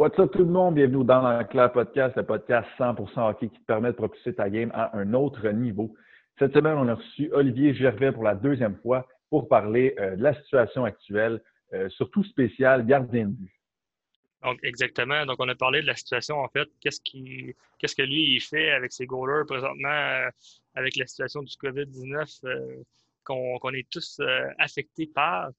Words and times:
What's 0.00 0.18
up 0.18 0.32
tout 0.32 0.38
le 0.38 0.46
monde? 0.46 0.76
Bienvenue 0.76 1.04
dans 1.04 1.20
l'Enclair 1.20 1.70
Podcast, 1.70 2.16
le 2.16 2.24
podcast 2.24 2.66
100% 2.78 3.20
hockey 3.20 3.50
qui 3.50 3.60
te 3.60 3.66
permet 3.66 3.88
de 3.88 3.96
propulser 3.96 4.34
ta 4.34 4.48
game 4.48 4.70
à 4.72 4.96
un 4.96 5.12
autre 5.12 5.46
niveau. 5.50 5.94
Cette 6.38 6.54
semaine, 6.54 6.78
on 6.78 6.88
a 6.88 6.94
reçu 6.94 7.30
Olivier 7.34 7.74
Gervais 7.74 8.10
pour 8.10 8.24
la 8.24 8.34
deuxième 8.34 8.78
fois 8.78 9.06
pour 9.28 9.46
parler 9.46 9.94
euh, 9.98 10.16
de 10.16 10.22
la 10.22 10.32
situation 10.40 10.86
actuelle, 10.86 11.42
euh, 11.74 11.90
surtout 11.90 12.24
spéciale 12.24 12.86
gardien 12.86 13.26
de 13.26 13.32
but. 13.32 13.52
Donc, 14.42 14.58
exactement. 14.62 15.26
Donc, 15.26 15.36
on 15.38 15.50
a 15.50 15.54
parlé 15.54 15.82
de 15.82 15.86
la 15.86 15.96
situation, 15.96 16.38
en 16.38 16.48
fait. 16.48 16.66
Qu'est-ce 16.80 17.94
que 17.94 18.02
lui, 18.02 18.36
il 18.36 18.40
fait 18.40 18.70
avec 18.70 18.92
ses 18.92 19.04
goalers 19.04 19.44
présentement, 19.46 19.90
euh, 19.90 20.30
avec 20.76 20.96
la 20.96 21.06
situation 21.06 21.42
du 21.42 21.54
COVID-19 21.56 22.84
qu'on, 23.22 23.58
qu'on 23.58 23.74
est 23.74 23.86
tous 23.90 24.18
affectés 24.58 25.10
par? 25.14 25.50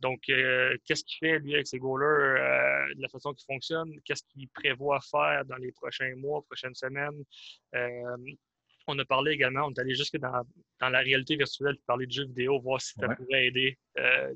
Donc, 0.00 0.20
euh, 0.30 0.76
qu'est-ce 0.86 1.04
qu'il 1.04 1.18
fait, 1.18 1.38
lui, 1.38 1.54
avec 1.54 1.66
ses 1.66 1.78
goalers, 1.78 2.06
euh, 2.40 2.94
de 2.94 3.02
la 3.02 3.08
façon 3.08 3.32
qu'il 3.34 3.44
fonctionne? 3.46 3.92
Qu'est-ce 4.04 4.22
qu'il 4.24 4.48
prévoit 4.48 5.00
faire 5.00 5.44
dans 5.44 5.56
les 5.56 5.72
prochains 5.72 6.14
mois, 6.16 6.42
prochaines 6.42 6.74
semaines? 6.74 7.22
Euh, 7.74 8.16
on 8.86 8.98
a 8.98 9.04
parlé 9.04 9.32
également, 9.32 9.66
on 9.66 9.70
est 9.70 9.78
allé 9.78 9.94
jusque 9.94 10.16
dans, 10.16 10.42
la 10.80 10.98
réalité 11.00 11.36
virtuelle 11.36 11.76
pour 11.76 11.84
parler 11.84 12.06
de 12.06 12.12
jeux 12.12 12.24
vidéo, 12.24 12.58
voir 12.60 12.80
si 12.80 12.94
ça 12.98 13.08
pourrait 13.14 13.46
aider 13.46 13.78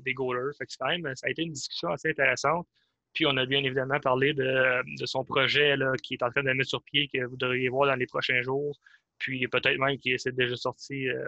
des 0.01 0.13
goalers. 0.13 0.53
Fait 0.57 0.65
que 0.65 0.71
quand 0.79 0.87
même, 0.87 1.13
ça 1.15 1.27
a 1.27 1.29
été 1.31 1.41
une 1.41 1.51
discussion 1.51 1.89
assez 1.89 2.09
intéressante. 2.09 2.67
Puis 3.13 3.25
on 3.25 3.35
a 3.37 3.45
bien 3.45 3.63
évidemment 3.63 3.99
parlé 3.99 4.33
de, 4.33 4.83
son 5.05 5.25
projet 5.25 5.75
là, 5.75 5.93
qui 6.01 6.13
est 6.13 6.23
en 6.23 6.29
train 6.29 6.43
de 6.43 6.51
mettre 6.53 6.69
sur 6.69 6.83
pied, 6.83 7.09
que 7.11 7.25
vous 7.25 7.37
devriez 7.37 7.69
voir 7.69 7.87
dans 7.87 7.95
les 7.95 8.05
prochains 8.05 8.41
jours 8.43 8.77
puis 9.19 9.47
peut-être 9.47 9.77
même 9.77 9.97
qu'il 9.97 10.13
est 10.13 10.31
déjà 10.31 10.55
sorti 10.55 11.09
euh, 11.09 11.27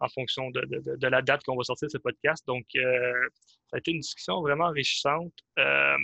en 0.00 0.08
fonction 0.08 0.50
de, 0.50 1.06
la 1.06 1.22
date 1.22 1.42
qu'on 1.44 1.56
va 1.56 1.62
sortir 1.62 1.90
ce 1.90 1.98
podcast. 1.98 2.46
Donc, 2.46 2.64
euh, 2.76 3.28
ça 3.68 3.76
a 3.76 3.78
été 3.78 3.92
une 3.92 4.00
discussion 4.00 4.40
vraiment 4.40 4.66
enrichissante 4.66 5.32
euh, 5.58 5.96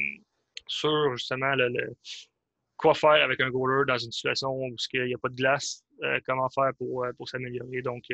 sur 0.66 1.16
justement 1.16 1.54
le, 1.54 1.96
quoi 2.76 2.94
faire 2.94 3.22
avec 3.22 3.40
un 3.40 3.50
goaler 3.50 3.84
dans 3.86 3.98
une 3.98 4.12
situation 4.12 4.50
où 4.50 4.74
il 4.94 5.04
n'y 5.04 5.14
a 5.14 5.18
pas 5.18 5.28
de 5.28 5.34
glace, 5.34 5.82
comment 6.26 6.48
faire 6.50 6.70
pour, 6.78 7.04
pour 7.16 7.28
s'améliorer. 7.28 7.82
Donc, 7.82 8.04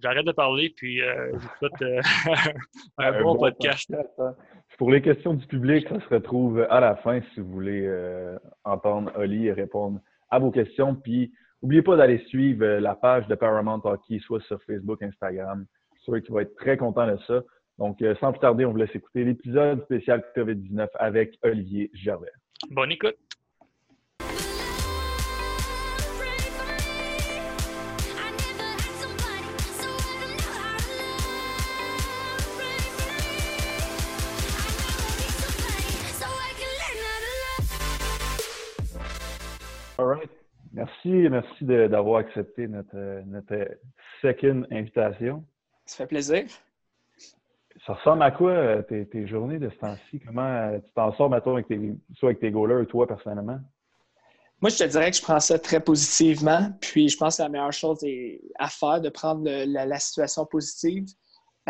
j'arrête 0.00 0.26
de 0.26 0.32
parler, 0.32 0.70
puis 0.76 0.98
je 0.98 1.32
vous 1.32 1.48
souhaite 1.58 2.04
un, 2.98 3.22
bon, 3.22 3.38
podcast. 3.38 3.90
Hein. 4.18 4.34
Pour 4.76 4.90
les 4.90 5.00
questions 5.00 5.32
du 5.32 5.46
public, 5.46 5.88
ça 5.88 5.98
se 5.98 6.08
retrouve 6.08 6.66
à 6.68 6.80
la 6.80 6.96
fin 6.96 7.22
si 7.32 7.40
vous 7.40 7.50
voulez 7.50 8.36
entendre 8.64 9.12
Oli 9.16 9.50
répondre 9.50 10.00
à 10.28 10.38
vos 10.40 10.50
questions. 10.50 10.94
Puis, 10.94 11.32
N'oubliez 11.62 11.82
pas 11.82 11.96
d'aller 11.96 12.18
suivre 12.26 12.64
euh, 12.64 12.80
la 12.80 12.94
page 12.94 13.26
de 13.28 13.34
Paramount 13.34 13.80
Hockey, 13.84 14.18
soit 14.18 14.40
sur 14.42 14.62
Facebook, 14.64 15.02
Instagram. 15.02 15.66
Je 15.94 16.02
suis 16.02 16.04
sûr 16.12 16.22
qu'il 16.22 16.34
va 16.34 16.42
être 16.42 16.54
très 16.56 16.76
content 16.76 17.06
de 17.06 17.16
ça. 17.26 17.42
Donc, 17.78 18.00
euh, 18.02 18.14
sans 18.20 18.32
plus 18.32 18.40
tarder, 18.40 18.64
on 18.64 18.72
vous 18.72 18.76
laisse 18.76 18.94
écouter 18.94 19.24
l'épisode 19.24 19.82
spécial 19.84 20.22
COVID-19 20.36 20.88
avec 20.94 21.38
Olivier 21.42 21.90
Gervais. 21.94 22.30
Bonne 22.70 22.92
écoute! 22.92 23.16
All 39.98 40.04
right. 40.04 40.35
Merci, 40.76 41.08
merci 41.30 41.64
d'avoir 41.64 42.18
accepté 42.18 42.68
notre, 42.68 43.24
notre 43.24 43.78
second 44.20 44.62
invitation. 44.70 45.42
Ça 45.86 45.96
fait 45.96 46.06
plaisir. 46.06 46.44
Ça 47.86 47.94
ressemble 47.94 48.22
à 48.22 48.30
quoi 48.30 48.50
euh, 48.50 48.82
tes, 48.82 49.26
journées 49.26 49.58
de 49.58 49.70
ce 49.70 49.76
temps-ci? 49.76 50.20
Comment 50.20 50.42
euh, 50.42 50.78
tu 50.78 50.90
t'en 50.94 51.14
sors, 51.16 51.30
maintenant 51.30 51.54
avec 51.54 51.68
tes, 51.68 51.80
soit 52.16 52.28
avec 52.28 52.40
tes 52.40 52.50
goalers 52.50 52.82
ou 52.82 52.84
toi 52.84 53.06
personnellement? 53.06 53.58
Moi, 54.60 54.68
je 54.68 54.76
te 54.76 54.84
dirais 54.84 55.10
que 55.10 55.16
je 55.16 55.22
prends 55.22 55.40
ça 55.40 55.58
très 55.58 55.80
positivement. 55.80 56.70
Puis, 56.78 57.08
je 57.08 57.16
pense 57.16 57.38
que 57.38 57.42
la 57.42 57.48
meilleure 57.48 57.72
chose 57.72 58.04
à 58.58 58.68
faire, 58.68 59.00
de 59.00 59.08
prendre 59.08 59.48
la, 59.48 59.98
situation 59.98 60.44
positive. 60.44 61.06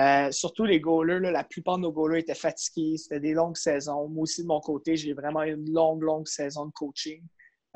Euh, 0.00 0.32
surtout 0.32 0.64
les 0.64 0.80
goalers, 0.80 1.20
la 1.20 1.44
plupart 1.44 1.76
de 1.76 1.82
nos 1.82 1.92
goalers 1.92 2.18
étaient 2.18 2.34
fatigués. 2.34 2.96
C'était 2.96 3.20
des 3.20 3.34
longues 3.34 3.56
saisons. 3.56 4.08
Moi 4.08 4.24
aussi, 4.24 4.42
de 4.42 4.48
mon 4.48 4.60
côté, 4.60 4.96
j'ai 4.96 5.12
vraiment 5.12 5.44
eu 5.44 5.54
une 5.54 5.72
longue, 5.72 6.02
longue 6.02 6.26
saison 6.26 6.66
de 6.66 6.72
coaching 6.72 7.22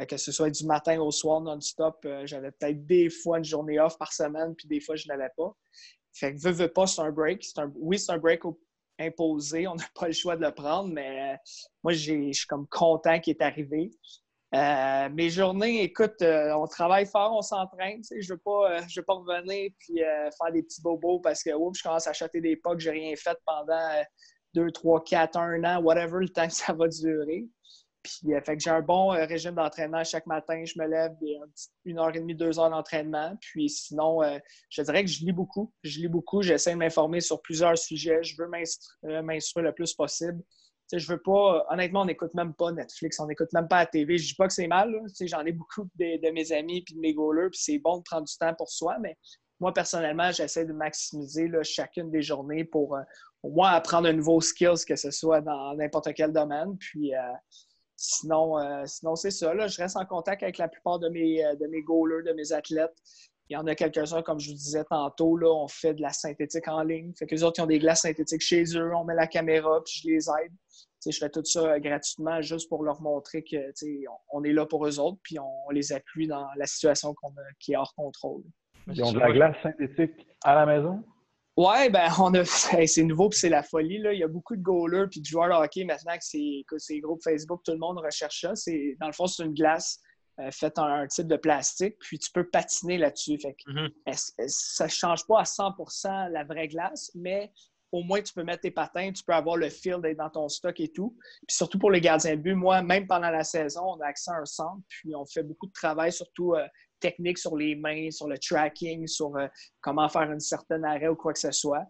que 0.07 0.17
ce 0.17 0.33
soit 0.33 0.51
du 0.51 0.65
matin 0.67 1.01
au 1.01 1.11
soir 1.11 1.41
non-stop, 1.41 1.99
euh, 2.05 2.27
j'avais 2.27 2.51
peut-être 2.53 2.85
des 2.87 3.11
fois 3.11 3.39
une 3.39 3.45
journée 3.45 3.79
off 3.79 3.99
par 3.99 4.13
semaine, 4.13 4.55
puis 4.55 4.69
des 4.69 4.81
fois, 4.81 4.97
je 4.97 5.09
n'avais 5.09 5.31
pas. 5.37 5.55
Fait 6.13 6.35
que 6.35 6.41
veux, 6.41 6.53
veux 6.53 6.73
pas, 6.73 6.87
c'est 6.87 7.01
un 7.01 7.11
break. 7.11 7.45
oui, 7.77 7.99
c'est 7.99 8.13
un 8.13 8.19
break 8.19 8.43
imposé. 8.99 9.67
On 9.69 9.75
n'a 9.75 9.85
pas 9.95 10.07
le 10.07 10.13
choix 10.13 10.37
de 10.37 10.43
le 10.43 10.53
prendre, 10.53 10.89
mais 10.93 11.33
euh, 11.33 11.37
moi, 11.83 11.93
je 11.93 12.33
suis 12.33 12.47
comme 12.47 12.67
content 12.69 13.21
qu'il 13.21 13.37
est 13.37 13.43
arrivé. 13.43 13.91
Euh, 14.53 15.09
mes 15.11 15.31
journées, 15.31 15.85
écoute, 15.85 16.23
on 16.23 16.67
travaille 16.67 17.07
fort, 17.07 17.37
on 17.37 17.43
s'entraîne. 17.43 18.03
Je 18.11 18.17
ne 18.17 18.35
veux, 18.35 18.39
pas, 18.39 18.81
veux 18.81 19.03
pas 19.03 19.15
revenir 19.15 19.71
puis 19.79 19.99
faire 19.99 20.53
des 20.53 20.65
petits 20.65 20.83
bobos 20.83 21.21
parce 21.21 21.45
que 21.45 21.51
je 21.51 21.83
commence 21.83 22.07
à 22.09 22.11
acheter 22.11 22.41
des 22.41 22.57
pas 22.57 22.75
que 22.75 22.81
j'ai 22.81 22.91
rien 22.91 23.15
fait 23.15 23.39
pendant 23.47 24.03
2, 24.55 24.71
3, 24.73 25.05
4, 25.05 25.37
1 25.37 25.65
an, 25.65 25.83
whatever 25.83 26.19
le 26.21 26.29
temps 26.29 26.47
que 26.47 26.55
ça 26.55 26.73
va 26.73 26.89
durer. 26.89 27.47
Puis, 28.03 28.35
euh, 28.35 28.41
fait 28.41 28.57
que 28.57 28.63
j'ai 28.63 28.71
un 28.71 28.81
bon 28.81 29.13
euh, 29.13 29.27
régime 29.27 29.55
d'entraînement 29.55 30.03
chaque 30.05 30.27
matin. 30.27 30.65
Je 30.65 30.75
me 30.79 30.87
lève 30.87 31.13
une 31.85 31.99
heure 31.99 32.15
et 32.15 32.21
demie, 32.21 32.35
deux 32.35 32.59
heures 32.59 32.71
d'entraînement. 32.71 33.37
Puis 33.41 33.69
sinon, 33.69 34.23
euh, 34.23 34.39
je 34.71 34.83
dirais 34.83 35.05
que 35.05 35.11
je 35.11 35.25
lis 35.25 35.33
beaucoup. 35.33 35.73
Je 35.83 36.01
lis 36.01 36.09
beaucoup. 36.09 36.43
J'essaie 36.43 36.73
de 36.73 36.79
m'informer 36.79 37.21
sur 37.21 37.43
plusieurs 37.43 37.77
sujets. 37.77 38.23
Je 38.23 38.37
veux 38.39 38.49
m'instruire 39.23 39.67
le 39.67 39.73
plus 39.73 39.93
possible. 39.95 40.43
je 40.93 41.07
veux 41.07 41.21
pas, 41.21 41.67
honnêtement, 41.69 42.03
on 42.03 42.07
n'écoute 42.07 42.33
même 42.35 42.55
pas 42.55 42.73
Netflix, 42.73 43.21
on 43.21 43.27
n'écoute 43.27 43.53
même 43.53 43.69
pas 43.69 43.81
la 43.81 43.87
TV. 43.87 44.17
Je 44.17 44.29
dis 44.29 44.35
pas 44.35 44.47
que 44.47 44.55
c'est 44.55 44.67
mal. 44.67 44.95
J'en 45.21 45.45
ai 45.45 45.53
beaucoup 45.53 45.87
de, 45.97 46.31
mes 46.31 46.53
amis 46.53 46.79
et 46.79 46.95
de 46.95 47.01
mes 47.01 47.13
goalers, 47.13 47.51
puis 47.51 47.61
c'est 47.61 47.79
bon 47.79 47.99
de 47.99 48.03
prendre 48.03 48.27
du 48.27 48.37
temps 48.37 48.55
pour 48.55 48.71
soi, 48.71 48.99
mais 49.01 49.17
moi, 49.61 49.75
personnellement, 49.75 50.33
j'essaie 50.33 50.65
de 50.65 50.73
maximiser 50.73 51.51
chacune 51.65 52.11
des 52.11 52.23
journées 52.23 52.65
pour 52.65 52.97
au 53.43 53.51
moins 53.51 53.73
apprendre 53.73 54.09
un 54.09 54.15
nouveau 54.15 54.41
skills, 54.41 54.87
que 54.89 54.97
ce 54.97 55.11
soit 55.11 55.43
dans 55.43 55.75
n'importe 55.75 56.15
quel 56.15 56.33
domaine. 56.33 56.79
Puis 56.79 57.13
Sinon, 58.03 58.59
euh, 58.59 58.87
sinon 58.87 59.15
c'est 59.15 59.31
ça. 59.31 59.53
Là, 59.53 59.67
je 59.67 59.77
reste 59.77 59.95
en 59.95 60.07
contact 60.07 60.43
avec 60.43 60.57
la 60.57 60.69
plupart 60.69 60.99
de 60.99 61.11
mes, 61.11 61.45
euh, 61.45 61.55
de 61.57 61.67
mes 61.67 61.83
goalers, 61.83 62.23
de 62.23 62.33
mes 62.33 62.51
athlètes. 62.51 62.97
Il 63.51 63.55
y 63.55 63.57
en 63.59 63.67
a 63.67 63.75
quelques-uns, 63.75 64.23
comme 64.23 64.41
je 64.41 64.49
vous 64.49 64.57
disais 64.57 64.85
tantôt, 64.85 65.37
là, 65.37 65.53
on 65.53 65.69
fait 65.69 65.93
de 65.93 66.01
la 66.01 66.09
synthétique 66.09 66.67
en 66.67 66.83
ligne. 66.83 67.13
Fait 67.19 67.27
que 67.27 67.35
les 67.35 67.45
autres, 67.45 67.59
ils 67.59 67.63
ont 67.63 67.67
des 67.67 67.79
glaces 67.79 68.03
synthétiques 68.03 68.41
chez 68.41 68.65
eux, 68.75 68.91
on 68.97 69.05
met 69.05 69.15
la 69.15 69.27
caméra, 69.27 69.83
puis 69.85 70.01
je 70.03 70.09
les 70.09 70.29
aide. 70.31 70.53
je 71.05 71.19
fais 71.19 71.29
tout 71.29 71.45
ça 71.45 71.61
euh, 71.61 71.79
gratuitement 71.79 72.41
juste 72.41 72.71
pour 72.71 72.85
leur 72.85 73.03
montrer 73.03 73.43
que 73.43 73.59
on 74.33 74.45
est 74.45 74.53
là 74.55 74.65
pour 74.65 74.87
eux 74.87 74.99
autres, 74.99 75.19
puis 75.23 75.39
on, 75.39 75.69
les 75.71 75.93
appuie 75.93 76.27
dans 76.27 76.47
la 76.57 76.67
situation 76.67 77.15
qui 77.59 77.73
est 77.73 77.77
hors 77.77 77.93
contrôle. 77.95 78.45
Ils 78.87 79.05
ont 79.05 79.13
de 79.13 79.19
la 79.19 79.31
glace 79.31 79.57
synthétique 79.63 80.27
à 80.43 80.55
la 80.55 80.65
maison? 80.65 81.05
Ouais, 81.61 81.91
ben 81.91 82.09
on 82.19 82.33
a 82.33 82.45
c'est 82.87 83.03
nouveau 83.03 83.29
puis 83.29 83.39
c'est 83.39 83.51
la 83.51 83.63
folie. 83.63 83.99
Là. 83.99 84.15
Il 84.15 84.19
y 84.19 84.25
a 84.25 84.29
beaucoup 84.29 84.57
de 84.57 84.63
goalers 84.63 85.09
puis 85.11 85.21
de 85.21 85.27
joueurs 85.27 85.49
de 85.49 85.63
hockey 85.63 85.85
maintenant 85.85 86.17
que 86.17 86.25
c'est 86.25 86.65
ces 86.79 87.01
groupes 87.01 87.23
Facebook, 87.23 87.61
tout 87.67 87.73
le 87.73 87.79
monde 87.79 87.99
recherche 87.99 88.41
ça. 88.41 88.55
C'est, 88.55 88.97
dans 88.99 89.09
le 89.09 89.13
fond, 89.13 89.27
c'est 89.27 89.45
une 89.45 89.53
glace 89.53 90.01
euh, 90.39 90.51
faite 90.53 90.79
en 90.79 90.87
un 90.87 91.07
type 91.07 91.27
de 91.27 91.37
plastique, 91.37 91.97
puis 92.01 92.19
tu 92.19 92.31
peux 92.33 92.49
patiner 92.49 92.97
là-dessus. 92.97 93.39
Fait 93.39 93.53
que, 93.53 93.71
mm-hmm. 93.71 94.49
ça 94.49 94.85
ne 94.85 94.91
change 94.91 95.27
pas 95.27 95.41
à 95.41 95.43
100% 95.43 96.31
la 96.31 96.45
vraie 96.45 96.69
glace, 96.69 97.11
mais 97.15 97.53
au 97.93 98.05
moins 98.05 98.23
tu 98.23 98.33
peux 98.33 98.45
mettre 98.45 98.63
tes 98.63 98.71
patins, 98.71 99.13
tu 99.13 99.23
peux 99.23 99.35
avoir 99.35 99.59
le 99.59 99.69
fil 99.69 99.99
d'être 100.01 100.17
dans 100.17 100.31
ton 100.31 100.49
stock 100.49 100.81
et 100.81 100.89
tout. 100.89 101.15
Puis 101.47 101.57
surtout 101.57 101.79
pour 101.79 101.91
les 101.91 102.01
gardiens 102.01 102.37
de 102.37 102.41
but, 102.41 102.55
moi, 102.55 102.81
même 102.81 103.07
pendant 103.07 103.31
la 103.31 103.45
saison, 103.45 103.83
on 103.85 104.01
a 104.01 104.07
accès 104.07 104.31
à 104.31 104.37
un 104.37 104.47
centre, 104.47 104.81
puis 104.89 105.15
on 105.15 105.27
fait 105.27 105.43
beaucoup 105.43 105.67
de 105.67 105.73
travail, 105.73 106.11
surtout 106.11 106.55
euh, 106.55 106.65
technique 107.01 107.39
sur 107.39 107.57
les 107.57 107.75
mains, 107.75 108.11
sur 108.11 108.29
le 108.29 108.39
tracking, 108.39 109.07
sur 109.07 109.37
euh, 109.37 109.47
comment 109.81 110.09
faire 110.09 110.31
un 110.31 110.39
certain 110.39 110.83
arrêt 110.85 111.09
ou 111.09 111.17
quoi 111.17 111.33
que 111.33 111.39
ce 111.39 111.51
soit. 111.51 111.85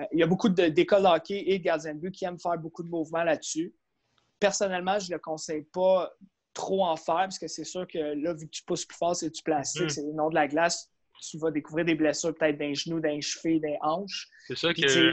Euh, 0.00 0.04
il 0.12 0.20
y 0.20 0.22
a 0.22 0.26
beaucoup 0.26 0.48
d'écoles 0.48 1.02
de 1.02 1.08
hockey 1.08 1.44
et 1.46 1.58
de 1.58 1.64
gardiens 1.64 1.94
de 1.94 2.00
but 2.00 2.12
qui 2.12 2.24
aiment 2.24 2.40
faire 2.40 2.58
beaucoup 2.58 2.82
de 2.82 2.88
mouvements 2.88 3.24
là-dessus. 3.24 3.74
Personnellement, 4.40 4.98
je 4.98 5.10
ne 5.10 5.14
le 5.14 5.18
conseille 5.20 5.62
pas 5.72 6.12
trop 6.52 6.84
en 6.84 6.96
faire 6.96 7.14
parce 7.14 7.38
que 7.38 7.48
c'est 7.48 7.64
sûr 7.64 7.86
que 7.86 7.98
là, 7.98 8.34
vu 8.34 8.46
que 8.46 8.50
tu 8.50 8.62
pousses 8.64 8.84
plus 8.84 8.96
fort, 8.96 9.14
c'est 9.14 9.30
du 9.30 9.42
plastique, 9.42 9.84
mm-hmm. 9.84 9.88
c'est 9.88 10.02
le 10.02 10.12
nom 10.12 10.28
de 10.30 10.34
la 10.34 10.48
glace. 10.48 10.90
Tu 11.30 11.38
vas 11.38 11.50
découvrir 11.50 11.86
des 11.86 11.94
blessures 11.94 12.34
peut-être 12.34 12.58
d'un 12.58 12.74
genou, 12.74 13.00
d'un 13.00 13.20
cheville, 13.20 13.60
d'un 13.60 13.76
hanche. 13.82 14.28
C'est 14.46 14.56
ça 14.56 14.74
que. 14.74 15.12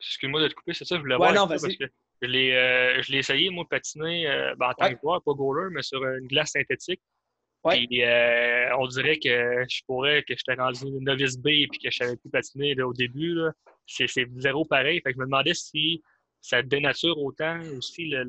Excuse-moi 0.00 0.42
de 0.42 0.48
te 0.48 0.54
couper, 0.54 0.74
c'est 0.74 0.84
ça 0.84 0.94
que 0.94 0.98
je 0.98 1.02
voulais 1.02 1.16
voir. 1.16 1.32
Non, 1.32 1.48
parce 1.48 1.62
que 1.62 1.84
je 2.22 2.26
l'ai 2.26 2.52
euh, 2.52 3.02
essayé, 3.08 3.50
moi, 3.50 3.64
patiner 3.68 4.26
ben, 4.58 4.68
en 4.68 4.74
tant 4.74 4.94
que 4.94 5.00
joueur, 5.00 5.22
pas 5.22 5.32
goaler, 5.32 5.70
mais 5.72 5.82
sur 5.82 6.04
une 6.04 6.26
glace 6.28 6.52
synthétique. 6.52 7.00
Euh, 7.66 8.68
on 8.78 8.86
dirait 8.86 9.18
que 9.18 9.64
je 9.68 9.82
pourrais, 9.86 10.22
que 10.22 10.34
j'étais 10.36 10.60
rendu 10.60 10.80
une 10.86 11.04
novice 11.04 11.38
B 11.38 11.48
et 11.48 11.68
que 11.68 11.90
je 11.90 11.96
savais 11.96 12.16
plus 12.16 12.30
patiner 12.30 12.80
au 12.82 12.92
début. 12.92 13.38
C'est 13.86 14.06
zéro 14.36 14.64
pareil. 14.64 15.00
Fait 15.02 15.10
que 15.10 15.16
je 15.16 15.20
me 15.20 15.26
demandais 15.26 15.54
si 15.54 16.02
ça 16.40 16.62
dénature 16.62 17.18
autant 17.18 17.60
aussi 17.76 18.08
la, 18.08 18.24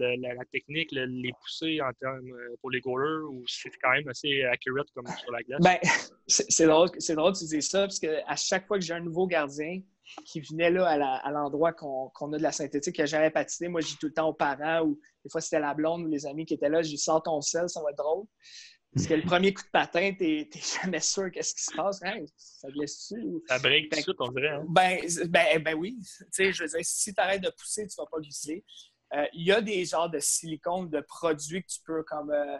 technique, 0.52 0.92
les 0.92 1.32
pousser 1.42 1.80
en 1.82 1.92
termes 1.94 2.32
euh, 2.32 2.56
pour 2.60 2.72
les 2.72 2.82
goalers 2.82 3.24
ou 3.30 3.44
si 3.48 3.62
c'est 3.62 3.78
quand 3.82 3.92
même 3.92 4.08
assez 4.08 4.44
accurate 4.44 4.88
comme 4.96 5.06
sur 5.06 5.32
la 5.32 5.44
glace. 5.44 5.62
Ben, 5.62 5.78
c'est 6.28 6.66
drôle, 6.66 6.90
drôle 6.90 7.34
que 7.34 7.40
tu 7.40 7.46
dises 7.46 7.70
ça 7.70 7.82
parce 7.82 8.00
qu'à 8.00 8.36
chaque 8.36 8.68
fois 8.68 8.80
que 8.80 8.84
j'ai 8.84 8.94
un 8.94 9.00
nouveau 9.00 9.28
gardien, 9.28 9.82
qui 10.26 10.42
venait 10.42 10.72
là 10.72 10.88
à 11.24 11.32
l'endroit 11.32 11.74
qu'on 11.74 12.34
a 12.34 12.38
de 12.38 12.44
la 12.44 12.52
synthétique, 12.52 12.96
qui 12.96 13.02
n'a 13.02 13.06
jamais 13.06 13.30
patiné. 13.30 13.70
Moi, 13.70 13.82
je 13.82 13.88
dis 13.90 13.98
tout 13.98 14.08
le 14.08 14.14
temps 14.14 14.30
aux 14.30 14.34
parents, 14.34 14.82
ou 14.82 15.00
des 15.24 15.30
fois 15.30 15.42
c'était 15.42 15.60
la 15.60 15.74
blonde 15.74 16.04
ou 16.04 16.08
les 16.08 16.26
amis 16.26 16.46
qui 16.46 16.56
étaient 16.56 16.70
là, 16.70 16.82
je 16.82 16.90
dis 16.90 16.98
sors 16.98 17.22
ton 17.22 17.42
sel, 17.42 17.70
ça 17.70 17.82
va 17.82 17.92
être 17.92 17.98
drôle. 17.98 18.26
Parce 18.94 19.06
que 19.06 19.14
le 19.14 19.22
premier 19.22 19.54
coup 19.54 19.62
de 19.62 19.70
patin, 19.72 20.14
tu 20.18 20.24
n'es 20.24 20.50
jamais 20.84 21.00
sûr 21.00 21.30
qu'est-ce 21.32 21.54
qui 21.54 21.64
se 21.64 21.76
passe. 21.76 22.02
Hein? 22.04 22.26
Ça 22.36 22.70
glisse-tu? 22.70 23.44
Ça 23.48 23.60
break 23.60 23.90
tout 23.92 24.02
suite, 24.02 24.18
on 24.20 24.32
dirait. 24.32 24.50
Hein? 24.50 24.66
Ben, 24.68 25.00
ben, 25.28 25.64
ben, 25.64 25.76
oui. 25.76 25.98
je 26.38 26.64
veux 26.64 26.68
dire, 26.68 26.80
si 26.82 27.14
tu 27.14 27.22
arrêtes 27.22 27.44
de 27.44 27.52
pousser, 27.52 27.88
tu 27.88 28.00
ne 28.00 28.04
vas 28.04 28.10
pas 28.10 28.20
glisser. 28.20 28.66
Euh, 29.14 29.26
il 29.34 29.46
y 29.46 29.52
a 29.52 29.62
des 29.62 29.86
genres 29.86 30.10
de 30.10 30.20
silicone, 30.20 30.90
de 30.90 31.02
produits 31.02 31.62
que 31.62 31.68
tu 31.68 31.80
peux 31.86 32.04
comme 32.04 32.32
euh, 32.32 32.58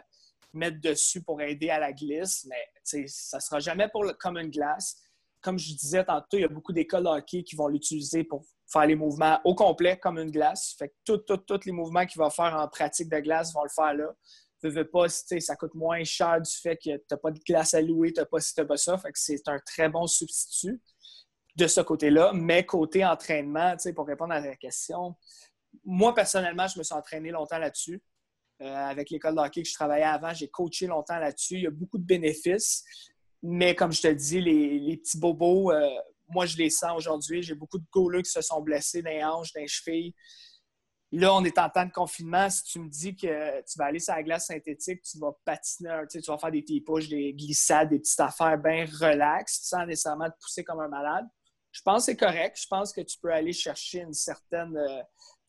mettre 0.52 0.80
dessus 0.80 1.22
pour 1.22 1.40
aider 1.40 1.70
à 1.70 1.78
la 1.78 1.92
glisse, 1.92 2.46
mais 2.48 3.06
ça 3.06 3.36
ne 3.36 3.40
sera 3.40 3.60
jamais 3.60 3.88
pour 3.88 4.04
comme 4.18 4.36
une 4.36 4.50
glace. 4.50 4.96
Comme 5.42 5.58
je 5.58 5.74
disais 5.74 6.04
tantôt, 6.04 6.36
il 6.36 6.40
y 6.40 6.44
a 6.44 6.48
beaucoup 6.48 6.72
d'écoles 6.72 7.04
de 7.04 7.08
hockey 7.08 7.42
qui 7.42 7.56
vont 7.56 7.68
l'utiliser 7.68 8.24
pour 8.24 8.44
faire 8.70 8.86
les 8.86 8.96
mouvements 8.96 9.40
au 9.44 9.54
complet 9.54 9.98
comme 9.98 10.18
une 10.18 10.30
glace. 10.30 10.74
Fait 10.78 10.88
que 10.88 10.94
tous 11.16 11.60
les 11.64 11.72
mouvements 11.72 12.04
qu'il 12.04 12.18
va 12.18 12.30
faire 12.30 12.54
en 12.54 12.68
pratique 12.68 13.08
de 13.08 13.18
glace 13.20 13.52
vont 13.52 13.62
le 13.62 13.70
faire 13.70 13.94
là. 13.94 14.12
Veux, 14.62 14.88
pas, 14.88 15.08
ça 15.08 15.56
coûte 15.56 15.74
moins 15.74 16.04
cher 16.04 16.40
du 16.40 16.50
fait 16.50 16.76
que 16.76 16.96
tu 16.96 17.04
n'as 17.10 17.16
pas 17.16 17.30
de 17.30 17.40
glace 17.40 17.72
à 17.72 17.80
louer, 17.80 18.12
tu 18.12 18.20
n'as 18.20 18.26
pas 18.26 18.40
ci, 18.40 18.54
tu 18.54 18.66
pas 18.66 18.76
ça. 18.76 18.98
Fait 18.98 19.10
c'est 19.14 19.48
un 19.48 19.58
très 19.64 19.88
bon 19.88 20.06
substitut 20.06 20.80
de 21.56 21.66
ce 21.66 21.80
côté-là. 21.80 22.32
Mais 22.34 22.66
côté 22.66 23.04
entraînement, 23.04 23.74
pour 23.94 24.06
répondre 24.06 24.34
à 24.34 24.40
la 24.40 24.56
question, 24.56 25.16
moi, 25.84 26.14
personnellement, 26.14 26.66
je 26.66 26.78
me 26.78 26.84
suis 26.84 26.94
entraîné 26.94 27.30
longtemps 27.30 27.58
là-dessus. 27.58 28.02
Euh, 28.62 28.74
avec 28.74 29.08
l'école 29.08 29.36
de 29.36 29.40
hockey 29.40 29.62
que 29.62 29.68
je 29.68 29.74
travaillais 29.74 30.04
avant, 30.04 30.34
j'ai 30.34 30.48
coaché 30.48 30.86
longtemps 30.86 31.18
là-dessus. 31.18 31.54
Il 31.54 31.62
y 31.62 31.66
a 31.66 31.70
beaucoup 31.70 31.96
de 31.96 32.04
bénéfices. 32.04 32.84
Mais 33.42 33.74
comme 33.74 33.92
je 33.92 34.02
te 34.02 34.08
dis, 34.08 34.40
les, 34.40 34.96
petits 34.98 35.18
bobos, 35.18 35.72
euh, 35.72 35.88
moi, 36.28 36.44
je 36.44 36.58
les 36.58 36.68
sens 36.68 36.92
aujourd'hui. 36.96 37.42
J'ai 37.42 37.54
beaucoup 37.54 37.78
de 37.78 37.86
goalers 37.90 38.22
qui 38.22 38.30
se 38.30 38.42
sont 38.42 38.60
blessés 38.60 39.00
dans 39.00 39.10
les 39.10 39.62
les 39.62 39.66
chevilles. 39.66 40.14
Là, 41.12 41.34
on 41.34 41.44
est 41.44 41.58
en 41.58 41.68
temps 41.68 41.84
de 41.84 41.90
confinement. 41.90 42.48
Si 42.50 42.62
tu 42.62 42.78
me 42.78 42.88
dis 42.88 43.16
que 43.16 43.60
tu 43.62 43.78
vas 43.78 43.86
aller 43.86 43.98
sur 43.98 44.14
la 44.14 44.22
glace 44.22 44.46
synthétique, 44.46 45.02
tu 45.02 45.18
vas 45.18 45.32
patiner, 45.44 46.02
tu, 46.08 46.20
vas 46.20 46.38
faire 46.38 46.52
des 46.52 46.62
petits 46.62 46.84
des 47.08 47.32
glissades, 47.32 47.88
des 47.88 47.98
petites 47.98 48.20
affaires 48.20 48.56
bien 48.58 48.84
relax, 48.84 49.60
sans 49.64 49.86
nécessairement 49.86 50.30
te 50.30 50.36
pousser 50.40 50.62
comme 50.62 50.80
un 50.80 50.88
malade, 50.88 51.26
je 51.72 51.82
pense 51.82 52.06
que 52.06 52.12
c'est 52.12 52.16
correct. 52.16 52.58
Je 52.60 52.66
pense 52.68 52.92
que 52.92 53.00
tu 53.00 53.18
peux 53.18 53.32
aller 53.32 53.52
chercher 53.52 54.00
une 54.00 54.12
certaine, 54.12 54.76
euh, 54.76 55.02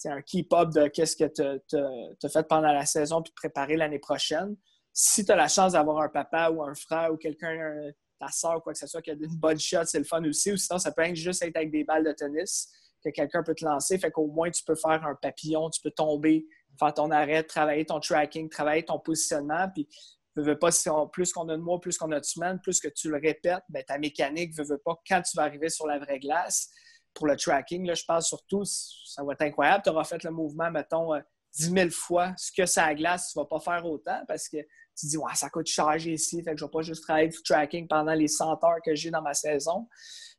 un 0.06 0.22
keep-up 0.22 0.70
de 0.70 0.88
qu'est-ce 0.88 1.16
que 1.16 1.26
tu 1.26 2.26
as 2.26 2.30
fait 2.30 2.48
pendant 2.48 2.72
la 2.72 2.86
saison 2.86 3.22
puis 3.22 3.32
te 3.32 3.36
préparer 3.36 3.78
l'année 3.78 4.00
prochaine. 4.00 4.56
Si 4.94 5.26
tu 5.26 5.32
as 5.32 5.36
la 5.36 5.48
chance 5.48 5.74
d'avoir 5.74 6.00
un 6.00 6.10
papa 6.10 6.50
ou 6.50 6.64
un 6.64 6.76
frère 6.76 7.14
ou 7.14 7.18
quelqu'un, 7.18 7.92
ta 8.20 8.30
soeur 8.30 8.58
ou 8.58 8.60
quoi 8.62 8.74
que 8.74 8.80
ce 8.80 8.88
soit, 8.88 9.02
qui 9.02 9.12
a 9.12 9.14
une 9.14 9.38
bonne 9.38 9.60
shot, 9.60 9.86
c'est 9.86 10.00
le 10.00 10.06
fun 10.06 10.24
aussi. 10.26 10.52
Ou 10.52 10.58
sinon, 10.58 10.80
ça 10.80 10.92
peut 10.92 11.04
être 11.04 11.16
juste 11.16 11.44
être 11.44 11.56
avec 11.56 11.72
des 11.72 11.84
balles 11.84 12.04
de 12.04 12.12
tennis 12.12 12.70
que 13.04 13.10
quelqu'un 13.10 13.44
peut 13.44 13.56
te 13.56 13.66
lancer. 13.66 13.98
Fait 13.98 14.12
qu'au 14.12 14.28
moins, 14.28 14.50
tu 14.50 14.64
peux 14.64 14.76
faire 14.76 15.06
un 15.06 15.16
papillon, 15.16 15.70
tu 15.70 15.82
peux 15.82 15.92
tomber, 15.92 16.46
faire 16.80 16.94
ton 16.94 17.12
arrêt, 17.12 17.44
travailler 17.44 17.86
ton 17.86 18.00
tracking, 18.00 18.50
travailler 18.50 18.84
ton 18.84 19.00
positionnement. 19.00 19.68
Puis, 19.74 19.88
veux, 20.36 20.58
pas, 20.58 20.70
plus 21.12 21.34
qu'on 21.34 21.50
a 21.50 21.58
de 21.58 21.62
mois, 21.62 21.80
plus 21.80 21.98
qu'on 21.98 22.12
a 22.12 22.20
de 22.20 22.26
semaines, 22.26 22.60
plus 22.62 22.80
que 22.80 22.88
tu 22.88 23.10
le 23.10 23.18
répètes, 23.18 23.64
ben, 23.70 23.84
ta 23.84 23.98
mécanique, 23.98 24.56
veux, 24.58 24.64
veux 24.64 24.78
pas, 24.78 24.96
quand 25.08 25.22
tu 25.22 25.36
vas 25.36 25.44
arriver 25.44 25.70
sur 25.70 25.88
la 25.88 26.00
vraie 26.00 26.20
glace, 26.20 26.70
pour 27.14 27.28
le 27.28 27.36
tracking, 27.36 27.86
là, 27.86 27.94
je 27.94 28.04
pense 28.06 28.28
surtout, 28.28 28.64
ça 28.64 29.24
va 29.24 29.34
être 29.34 29.42
incroyable. 29.42 29.84
Tu 29.84 29.90
auras 29.90 30.04
fait 30.04 30.24
le 30.24 30.32
mouvement, 30.32 30.72
mettons, 30.72 31.14
10 31.56 31.70
euh, 31.70 31.76
000 31.76 31.90
fois. 31.90 32.34
Ce 32.38 32.52
que 32.52 32.66
ça 32.66 32.94
glace, 32.96 33.32
tu 33.32 33.38
ne 33.38 33.44
vas 33.44 33.48
pas 33.48 33.60
faire 33.60 33.86
autant 33.86 34.24
parce 34.28 34.48
que 34.48 34.58
tu 35.00 35.08
dis, 35.08 35.18
ouais, 35.18 35.34
ça 35.36 35.50
coûte 35.50 35.68
cher 35.68 35.96
ici, 35.96 36.44
fait 36.44 36.52
que 36.52 36.60
je 36.60 36.64
ne 36.64 36.70
vais 36.70 36.72
pas 36.72 36.82
juste 36.82 37.04
travailler 37.04 37.30
du 37.30 37.42
tracking 37.44 37.88
pendant 37.88 38.14
les 38.14 38.28
100 38.28 38.64
heures 38.64 38.82
que 38.86 38.94
j'ai 38.96 39.10
dans 39.10 39.22
ma 39.22 39.34
saison. 39.34 39.88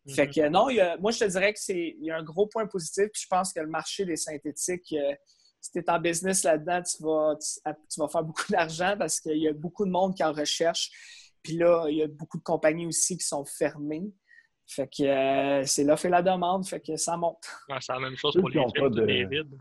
Fait 0.08 0.26
mhm. 0.26 0.32
que 0.32 0.48
non, 0.48 0.66
moi, 1.00 1.12
je 1.12 1.20
te 1.20 1.24
dirais 1.24 1.54
qu'il 1.54 1.96
y 2.00 2.10
a 2.10 2.16
un 2.16 2.24
gros 2.24 2.46
point 2.46 2.66
positif. 2.66 3.04
Puis 3.12 3.22
je 3.22 3.28
pense 3.28 3.52
que 3.52 3.60
le 3.60 3.68
marché 3.68 4.04
des 4.04 4.16
synthétiques, 4.16 4.92
euh, 4.92 5.14
si 5.60 5.70
tu 5.70 5.78
es 5.78 5.90
en 5.90 6.00
business 6.00 6.42
là-dedans, 6.42 6.82
tu 6.82 7.02
vas, 7.02 7.36
tu, 7.36 8.00
vas 8.00 8.08
faire 8.08 8.24
beaucoup 8.24 8.44
d'argent 8.50 8.96
parce 8.98 9.20
qu'il 9.20 9.38
y 9.38 9.48
a 9.48 9.52
beaucoup 9.52 9.84
de 9.84 9.90
monde 9.90 10.16
qui 10.16 10.24
en 10.24 10.32
recherche. 10.32 10.90
Puis 11.42 11.56
là, 11.56 11.86
il 11.88 11.96
y 11.96 12.02
a 12.02 12.08
beaucoup 12.08 12.38
de 12.38 12.42
compagnies 12.42 12.86
aussi 12.86 13.16
qui 13.16 13.26
sont 13.26 13.44
fermées. 13.44 14.12
Fait 14.66 14.88
que 14.88 15.02
euh, 15.02 15.64
c'est 15.66 15.84
l'offre 15.84 16.06
et 16.06 16.08
la 16.08 16.22
demande, 16.22 16.66
fait 16.66 16.80
que 16.80 16.96
ça 16.96 17.16
monte. 17.16 17.44
c'est 17.80 17.92
la 17.92 18.00
même 18.00 18.16
chose 18.16 18.34
pour 18.34 18.48
les 18.48 18.60
gyms 18.60 18.90
de... 18.90 19.06
David. 19.06 19.58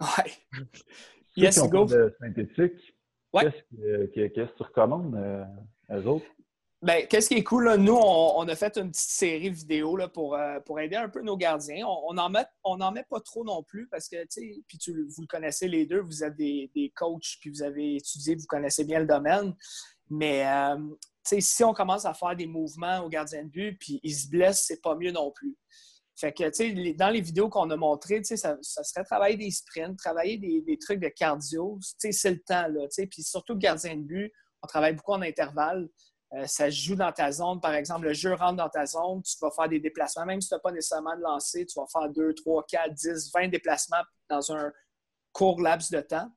Ouais. 0.00 0.32
yes, 1.36 1.58
go. 1.68 1.84
de 1.84 2.14
synthétique, 2.18 2.94
qu'est-ce 3.32 4.32
que, 4.32 4.56
tu 4.56 4.62
recommandes 4.62 5.14
euh, 5.14 5.44
aux 5.88 6.06
autres? 6.06 6.26
Ben, 6.82 7.06
qu'est-ce 7.06 7.28
qui 7.28 7.34
est 7.34 7.44
cool, 7.44 7.66
là, 7.66 7.76
nous, 7.76 7.94
on, 7.94 8.48
a 8.48 8.56
fait 8.56 8.78
une 8.78 8.90
petite 8.90 9.10
série 9.10 9.50
vidéo 9.50 9.96
là, 9.96 10.08
pour, 10.08 10.34
euh, 10.34 10.60
pour 10.60 10.80
aider 10.80 10.96
un 10.96 11.10
peu 11.10 11.20
nos 11.20 11.36
gardiens. 11.36 11.86
On 11.86 12.14
n'en 12.14 12.30
met, 12.30 12.46
on 12.64 12.80
en 12.80 12.90
met 12.90 13.04
pas 13.04 13.20
trop 13.20 13.44
non 13.44 13.62
plus 13.62 13.86
parce 13.88 14.08
que, 14.08 14.16
tu 14.22 14.26
sais, 14.30 14.62
puis 14.66 14.78
tu, 14.78 14.92
vous 14.92 15.20
le 15.20 15.26
connaissez 15.26 15.68
les 15.68 15.84
deux, 15.84 16.00
vous 16.00 16.24
êtes 16.24 16.36
des, 16.36 16.70
des, 16.74 16.90
coachs, 16.96 17.36
puis 17.38 17.50
vous 17.50 17.62
avez 17.62 17.96
étudié, 17.96 18.34
vous 18.34 18.46
connaissez 18.48 18.84
bien 18.84 19.00
le 19.00 19.06
domaine. 19.06 19.54
Mais, 20.08 20.46
euh, 20.48 20.76
tu 20.78 20.96
sais, 21.22 21.40
si 21.42 21.62
on 21.64 21.74
commence 21.74 22.06
à 22.06 22.14
faire 22.14 22.34
des 22.34 22.46
mouvements 22.46 23.00
au 23.00 23.10
gardien 23.10 23.44
de 23.44 23.50
but, 23.50 23.76
puis 23.78 24.00
il 24.02 24.14
se 24.14 24.30
blesse, 24.30 24.64
c'est 24.66 24.80
pas 24.80 24.96
mieux 24.96 25.12
non 25.12 25.32
plus. 25.32 25.58
Fait 26.20 26.32
que, 26.32 26.92
dans 26.96 27.08
les 27.08 27.22
vidéos 27.22 27.48
qu'on 27.48 27.70
a 27.70 27.76
montrées, 27.76 28.22
ça, 28.22 28.58
ça, 28.60 28.84
serait 28.84 29.04
travailler 29.04 29.38
des 29.38 29.50
sprints, 29.50 29.96
travailler 29.96 30.36
des, 30.36 30.60
des 30.60 30.78
trucs 30.78 31.00
de 31.00 31.08
cardio. 31.08 31.78
C'est 31.80 32.30
le 32.30 32.42
temps, 32.42 32.68
là. 32.68 32.86
Puis 33.10 33.22
surtout 33.22 33.56
gardien 33.56 33.96
de 33.96 34.02
but, 34.02 34.32
on 34.62 34.66
travaille 34.66 34.92
beaucoup 34.92 35.12
en 35.12 35.22
intervalle. 35.22 35.88
Euh, 36.34 36.46
ça 36.46 36.68
joue 36.68 36.94
dans 36.94 37.10
ta 37.10 37.32
zone. 37.32 37.60
Par 37.60 37.74
exemple, 37.74 38.06
le 38.06 38.12
jeu 38.12 38.34
rentre 38.34 38.56
dans 38.56 38.68
ta 38.68 38.84
zone, 38.84 39.22
tu 39.22 39.34
vas 39.40 39.50
faire 39.50 39.68
des 39.68 39.80
déplacements. 39.80 40.26
Même 40.26 40.40
si 40.40 40.48
tu 40.48 40.54
n'as 40.54 40.60
pas 40.60 40.72
nécessairement 40.72 41.16
de 41.16 41.22
lancer, 41.22 41.64
tu 41.64 41.80
vas 41.80 41.86
faire 41.90 42.08
2, 42.10 42.34
3, 42.34 42.66
4, 42.68 42.92
10, 42.92 43.30
20 43.34 43.48
déplacements 43.48 44.02
dans 44.28 44.52
un 44.52 44.70
court 45.32 45.60
laps 45.60 45.90
de 45.90 46.00
temps. 46.00 46.30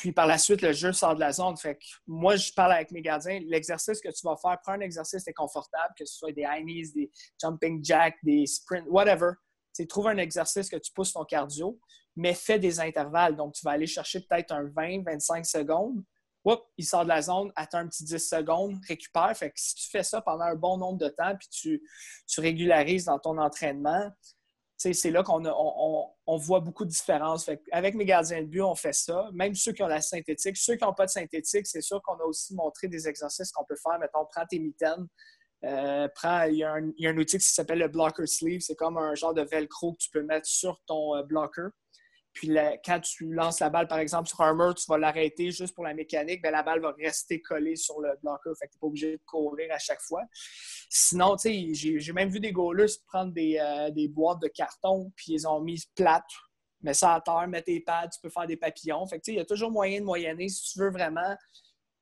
Puis 0.00 0.12
par 0.12 0.26
la 0.26 0.38
suite, 0.38 0.62
le 0.62 0.72
jeu 0.72 0.92
sort 0.92 1.14
de 1.14 1.20
la 1.20 1.32
zone. 1.32 1.56
Fait 1.56 1.76
que 1.76 1.84
moi, 2.06 2.36
je 2.36 2.52
parle 2.52 2.72
avec 2.72 2.90
mes 2.90 3.02
gardiens. 3.02 3.40
L'exercice 3.46 4.00
que 4.00 4.08
tu 4.08 4.24
vas 4.24 4.36
faire, 4.36 4.58
prends 4.62 4.72
un 4.72 4.80
exercice 4.80 5.24
qui 5.24 5.30
est 5.30 5.34
confortable, 5.34 5.92
que 5.98 6.04
ce 6.04 6.16
soit 6.16 6.32
des 6.32 6.42
high 6.42 6.64
knees, 6.64 6.92
des 6.94 7.10
jumping 7.40 7.84
jacks, 7.84 8.16
des 8.22 8.46
sprints, 8.46 8.86
whatever. 8.88 9.32
Trouve 9.88 10.08
un 10.08 10.18
exercice 10.18 10.68
que 10.68 10.76
tu 10.76 10.92
pousses 10.92 11.14
ton 11.14 11.24
cardio, 11.24 11.78
mais 12.14 12.34
fais 12.34 12.58
des 12.58 12.80
intervalles. 12.80 13.34
Donc, 13.34 13.54
tu 13.54 13.64
vas 13.64 13.70
aller 13.72 13.86
chercher 13.86 14.20
peut-être 14.20 14.52
un 14.52 14.64
20, 14.64 15.04
25 15.04 15.46
secondes 15.46 16.04
il 16.76 16.84
sort 16.84 17.04
de 17.04 17.08
la 17.08 17.22
zone, 17.22 17.52
attend 17.56 17.78
un 17.78 17.88
petit 17.88 18.04
10 18.04 18.18
secondes, 18.18 18.78
récupère. 18.88 19.36
Fait 19.36 19.50
que 19.50 19.60
si 19.60 19.74
tu 19.74 19.90
fais 19.90 20.02
ça 20.02 20.20
pendant 20.20 20.44
un 20.44 20.54
bon 20.54 20.78
nombre 20.78 20.98
de 20.98 21.08
temps, 21.08 21.36
puis 21.36 21.48
tu, 21.50 21.82
tu 22.26 22.40
régularises 22.40 23.04
dans 23.06 23.18
ton 23.18 23.38
entraînement, 23.38 24.10
c'est 24.76 25.10
là 25.10 25.22
qu'on 25.22 25.44
on, 25.44 26.08
voit 26.36 26.60
beaucoup 26.60 26.84
de 26.84 26.90
différences. 26.90 27.50
Avec 27.72 27.94
mes 27.94 28.04
gardiens 28.04 28.42
de 28.42 28.46
but, 28.46 28.62
on 28.62 28.74
fait 28.74 28.92
ça. 28.92 29.28
Même 29.32 29.54
ceux 29.54 29.72
qui 29.72 29.82
ont 29.82 29.88
la 29.88 30.00
synthétique. 30.00 30.56
Ceux 30.56 30.76
qui 30.76 30.84
n'ont 30.84 30.94
pas 30.94 31.06
de 31.06 31.10
synthétique, 31.10 31.66
c'est 31.66 31.80
sûr 31.80 32.00
qu'on 32.02 32.14
a 32.14 32.24
aussi 32.24 32.54
montré 32.54 32.88
des 32.88 33.08
exercices 33.08 33.52
qu'on 33.52 33.64
peut 33.64 33.76
faire. 33.82 33.98
Mettons, 33.98 34.26
prends 34.30 34.46
tes 34.46 34.58
mitaines. 34.58 35.06
Euh, 35.64 36.08
il, 36.48 36.56
y 36.56 36.64
a 36.64 36.72
un, 36.72 37.18
outil 37.18 37.38
qui 37.38 37.44
s'appelle 37.44 37.78
le 37.78 37.88
blocker 37.88 38.26
sleeve. 38.26 38.60
C'est 38.60 38.76
comme 38.76 38.96
un 38.96 39.14
genre 39.14 39.34
de 39.34 39.42
velcro 39.42 39.92
que 39.92 39.98
tu 39.98 40.10
peux 40.10 40.22
mettre 40.22 40.46
sur 40.46 40.80
ton 40.86 41.16
euh, 41.16 41.22
blocker. 41.22 41.68
Puis 42.32 42.56
quand 42.84 43.00
tu 43.00 43.32
lances 43.32 43.60
la 43.60 43.70
balle, 43.70 43.88
par 43.88 43.98
exemple, 43.98 44.28
sur 44.28 44.40
un 44.40 44.54
mur, 44.54 44.74
tu 44.74 44.84
vas 44.88 44.98
l'arrêter 44.98 45.50
juste 45.50 45.74
pour 45.74 45.84
la 45.84 45.94
mécanique, 45.94 46.42
bien, 46.42 46.50
la 46.50 46.62
balle 46.62 46.80
va 46.80 46.92
rester 46.92 47.40
collée 47.40 47.76
sur 47.76 48.00
le 48.00 48.10
bloqueur. 48.22 48.54
Fait 48.56 48.66
que 48.66 48.72
tu 48.72 48.76
n'es 48.76 48.80
pas 48.80 48.86
obligé 48.86 49.12
de 49.12 49.22
courir 49.26 49.72
à 49.72 49.78
chaque 49.78 50.00
fois. 50.00 50.22
Sinon, 50.88 51.36
tu 51.36 51.74
sais, 51.74 51.98
j'ai 51.98 52.12
même 52.12 52.30
vu 52.30 52.40
des 52.40 52.52
goalers 52.52 52.86
prendre 53.06 53.32
des, 53.32 53.58
euh, 53.58 53.90
des, 53.90 54.08
boîtes 54.08 54.40
de 54.40 54.48
carton, 54.48 55.12
puis 55.16 55.32
ils 55.32 55.46
ont 55.46 55.60
mis 55.60 55.82
plates, 55.96 56.22
mets 56.82 56.94
ça 56.94 57.14
à 57.14 57.20
terre, 57.20 57.48
mets 57.48 57.62
tes 57.62 57.80
pads, 57.80 58.08
tu 58.08 58.20
peux 58.22 58.30
faire 58.30 58.46
des 58.46 58.56
papillons. 58.56 59.06
Fait 59.06 59.20
il 59.26 59.34
y 59.34 59.40
a 59.40 59.44
toujours 59.44 59.72
moyen 59.72 60.00
de 60.00 60.04
moyenner. 60.04 60.48
Si 60.48 60.72
tu 60.72 60.78
veux 60.78 60.90
vraiment, 60.90 61.36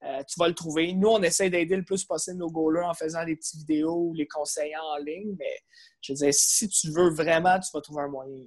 euh, 0.05 0.23
tu 0.29 0.39
vas 0.39 0.49
le 0.49 0.55
trouver. 0.55 0.93
Nous, 0.93 1.09
on 1.09 1.23
essaie 1.23 1.51
d'aider 1.51 1.77
le 1.77 1.85
plus 1.85 2.05
possible 2.05 2.39
nos 2.39 2.51
goalers 2.51 2.87
en 2.87 2.95
faisant 2.95 3.25
des 3.25 3.35
petites 3.35 3.61
vidéos 3.61 4.11
ou 4.11 4.15
les 4.15 4.29
conseillants 4.29 4.85
en 4.85 4.99
ligne, 4.99 5.35
mais 5.39 5.59
je 6.03 6.13
veux 6.13 6.17
dire, 6.19 6.35
si 6.35 6.69
tu 6.69 6.91
veux 6.91 7.11
vraiment, 7.11 7.59
tu 7.59 7.71
vas 7.73 7.81
trouver 7.81 8.03
un 8.03 8.09
moyen. 8.09 8.47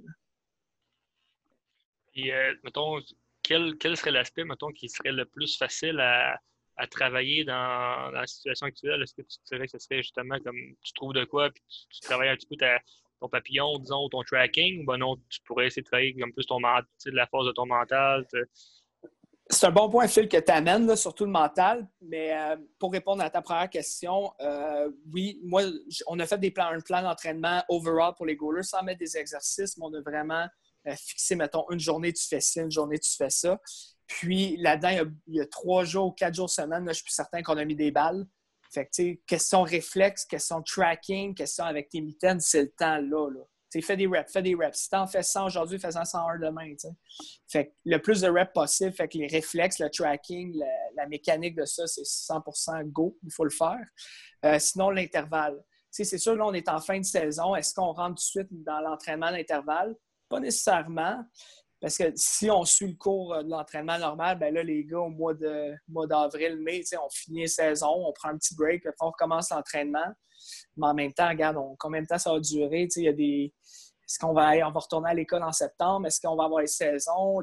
Et, 2.16 2.34
euh, 2.34 2.54
mettons, 2.64 3.00
quel, 3.44 3.78
quel 3.78 3.98
serait 3.98 4.12
l'aspect, 4.12 4.44
mettons, 4.44 4.72
qui 4.72 4.90
serait 4.90 5.12
le 5.12 5.26
plus 5.26 5.58
facile 5.58 6.00
à, 6.00 6.40
à 6.78 6.88
travailler 6.88 7.44
dans, 7.44 8.12
la 8.12 8.26
situation 8.28 8.68
actuelle? 8.68 9.02
Est-ce 9.02 9.14
que 9.14 9.22
tu 9.22 9.38
dirais 9.46 9.66
que 9.66 9.72
ce 9.72 9.80
serait 9.80 10.02
justement 10.02 10.38
comme 10.40 10.58
tu 10.82 10.94
trouves 10.94 11.14
de 11.14 11.24
quoi, 11.26 11.50
puis 11.50 11.64
tu, 11.90 12.02
travailles 12.02 12.30
un 12.30 12.36
petit 12.36 12.48
peu 12.48 12.56
ton 13.20 13.30
papillon, 13.30 13.78
disons, 13.78 14.10
ton 14.10 14.24
tracking, 14.24 14.82
ou 14.82 14.86
ben 14.86 14.98
non, 14.98 15.18
tu 15.30 15.42
pourrais 15.46 15.68
essayer 15.68 15.84
de 15.84 15.88
travailler 15.88 16.14
comme 16.16 16.34
plus 16.34 16.46
ton 16.46 16.60
la 16.60 17.28
force 17.28 17.48
de 17.48 17.52
ton 17.52 17.66
mental? 17.66 18.26
C'est 19.52 19.66
un 19.66 19.72
bon 19.72 19.90
point, 19.90 20.08
Phil, 20.08 20.30
que 20.30 20.38
tu 20.38 20.52
amènes, 20.52 20.96
surtout 20.96 21.26
le 21.26 21.32
mental. 21.32 21.86
Mais 22.02 22.34
euh, 22.34 22.56
pour 22.80 22.92
répondre 22.94 23.22
à 23.22 23.30
ta 23.30 23.42
première 23.42 23.70
question, 23.70 24.32
euh, 24.40 24.90
oui, 25.14 25.40
moi, 25.44 25.64
on 26.08 26.18
a 26.20 26.26
fait 26.26 26.38
des 26.38 26.52
plans, 26.52 26.68
un 26.68 26.80
plan 26.80 27.02
d'entraînement 27.02 27.62
overall 27.68 28.14
pour 28.16 28.26
les 28.26 28.38
goalers 28.38 28.64
sans 28.64 28.82
mettre 28.82 29.00
des 29.00 29.18
exercices, 29.18 29.78
mais 29.78 29.86
on 29.86 29.94
a 29.94 30.02
vraiment 30.02 30.48
fixer, 30.96 31.36
mettons, 31.36 31.66
une 31.70 31.80
journée, 31.80 32.14
tu 32.14 32.26
fais 32.28 32.42
ça, 32.42 32.62
une 32.62 32.72
journée, 32.72 33.00
tu 33.00 33.12
fais 33.16 33.30
ça. 33.30 33.60
Puis 34.08 34.58
là-dedans, 34.58 35.08
il, 35.28 35.36
y 35.36 35.42
a, 35.42 35.46
trois 35.46 35.86
jours, 35.86 36.16
quatre 36.16 36.36
jours 36.36 36.50
semaine, 36.50 36.86
je 36.88 36.94
suis 36.94 37.12
certain 37.12 37.42
qu'on 37.42 37.58
a 37.58 37.66
mis 37.66 37.76
des 37.76 37.92
balles. 37.92 38.26
Fait 38.74 38.86
que, 38.86 39.14
question 39.26 39.64
réflexe, 39.64 40.26
question 40.26 40.62
tracking, 40.62 41.36
question 41.36 41.66
avec 41.66 41.90
tes 41.90 42.02
mitaines, 42.02 42.40
c'est 42.40 42.64
le 42.64 42.72
temps 42.72 42.98
là. 42.98 43.30
là. 43.30 43.82
fais 43.82 43.98
des 43.98 44.08
reps, 44.08 44.32
fais 44.32 44.42
des 44.42 44.56
reps. 44.56 44.78
Si 44.78 44.90
t'en 44.90 45.08
fais 45.08 45.24
100 45.24 45.48
aujourd'hui, 45.48 45.80
fais-en 45.80 46.06
101 46.06 46.40
demain. 46.40 46.74
Fait 47.48 47.74
le 47.86 47.98
plus 47.98 48.22
de 48.22 48.30
reps 48.30 48.54
possible, 48.54 48.94
fait 48.94 49.08
que 49.08 49.18
les 49.18 49.28
réflexes, 49.28 49.80
le 49.80 49.90
tracking, 49.90 50.58
la, 50.96 51.08
mécanique 51.08 51.56
de 51.56 51.66
ça, 51.66 51.86
c'est 51.88 52.04
100% 52.04 52.84
go, 52.86 53.18
il 53.24 53.32
faut 53.32 53.44
le 53.44 53.50
faire. 53.50 53.86
Euh, 54.46 54.58
sinon, 54.60 54.90
l'intervalle. 54.90 55.62
C'est 55.90 56.06
sûr, 56.18 56.36
là, 56.36 56.46
on 56.46 56.54
est 56.54 56.70
en 56.70 56.80
fin 56.80 56.98
de 56.98 57.06
saison. 57.06 57.54
Est-ce 57.54 57.74
qu'on 57.74 57.92
rentre 57.92 58.16
tout 58.16 58.40
de 58.40 58.46
suite 58.46 58.48
dans 58.52 58.80
l'entraînement 58.80 59.32
d'intervalle? 59.32 59.94
Pas 60.32 60.40
nécessairement. 60.40 61.26
Parce 61.82 61.98
que 61.98 62.14
si 62.16 62.50
on 62.50 62.64
suit 62.64 62.88
le 62.88 62.96
cours 62.96 63.34
euh, 63.34 63.44
de 63.44 63.50
l'entraînement 63.50 63.98
normal, 63.98 64.38
ben 64.38 64.54
là, 64.54 64.64
les 64.64 64.86
gars, 64.86 65.00
au 65.00 65.10
mois 65.10 65.34
de 65.34 65.76
mois 65.90 66.08
d'avril, 66.08 66.58
mai, 66.58 66.84
on 67.04 67.10
finit 67.10 67.42
la 67.42 67.48
saison, 67.48 67.90
on 68.08 68.14
prend 68.14 68.30
un 68.30 68.38
petit 68.38 68.56
break, 68.56 68.84
puis 68.84 68.92
on 69.02 69.08
recommence 69.08 69.50
l'entraînement. 69.50 70.14
Mais 70.78 70.88
en 70.88 70.94
même 70.94 71.12
temps, 71.12 71.28
regarde, 71.28 71.58
combien 71.80 72.02
de 72.02 72.08
temps 72.08 72.18
ça 72.20 72.32
va 72.32 72.40
durer? 72.40 72.88
Il 72.96 73.04
y 73.04 73.08
a 73.10 73.14
des. 73.14 73.54
Est-ce 74.08 74.20
qu'on 74.20 74.34
va, 74.34 74.52
on 74.68 74.72
va 74.72 74.80
retourner 74.80 75.10
à 75.10 75.14
l'école 75.14 75.44
en 75.44 75.52
septembre? 75.52 76.08
Est-ce 76.08 76.22
qu'on 76.22 76.36
va 76.36 76.46
avoir 76.46 76.62
les 76.62 76.68
saisons? 76.68 77.42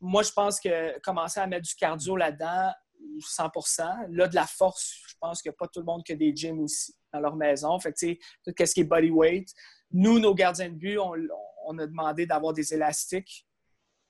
Moi, 0.00 0.22
je 0.22 0.32
pense 0.32 0.60
que 0.60 0.98
commencer 1.00 1.40
à 1.40 1.46
mettre 1.46 1.66
du 1.66 1.74
cardio 1.74 2.16
là-dedans, 2.16 2.72
100% 3.18 4.06
Là, 4.10 4.28
de 4.28 4.34
la 4.34 4.46
force, 4.46 4.98
je 5.08 5.14
pense 5.20 5.46
a 5.46 5.52
pas 5.52 5.66
tout 5.66 5.80
le 5.80 5.86
monde 5.86 6.04
qui 6.04 6.12
a 6.12 6.16
des 6.16 6.34
gyms 6.34 6.60
aussi 6.60 6.94
dans 7.12 7.20
leur 7.20 7.36
maison. 7.36 7.78
Fait 7.80 7.92
que, 7.92 8.12
tout 8.44 8.54
ce 8.58 8.72
qui 8.72 8.80
est 8.80 8.84
body 8.84 9.10
weight. 9.10 9.52
Nous, 9.92 10.18
nos 10.18 10.34
gardiens 10.34 10.68
de 10.68 10.74
but, 10.74 10.98
on 10.98 11.12
on 11.12 11.49
a 11.78 11.86
demandé 11.86 12.26
d'avoir 12.26 12.52
des 12.52 12.74
élastiques 12.74 13.46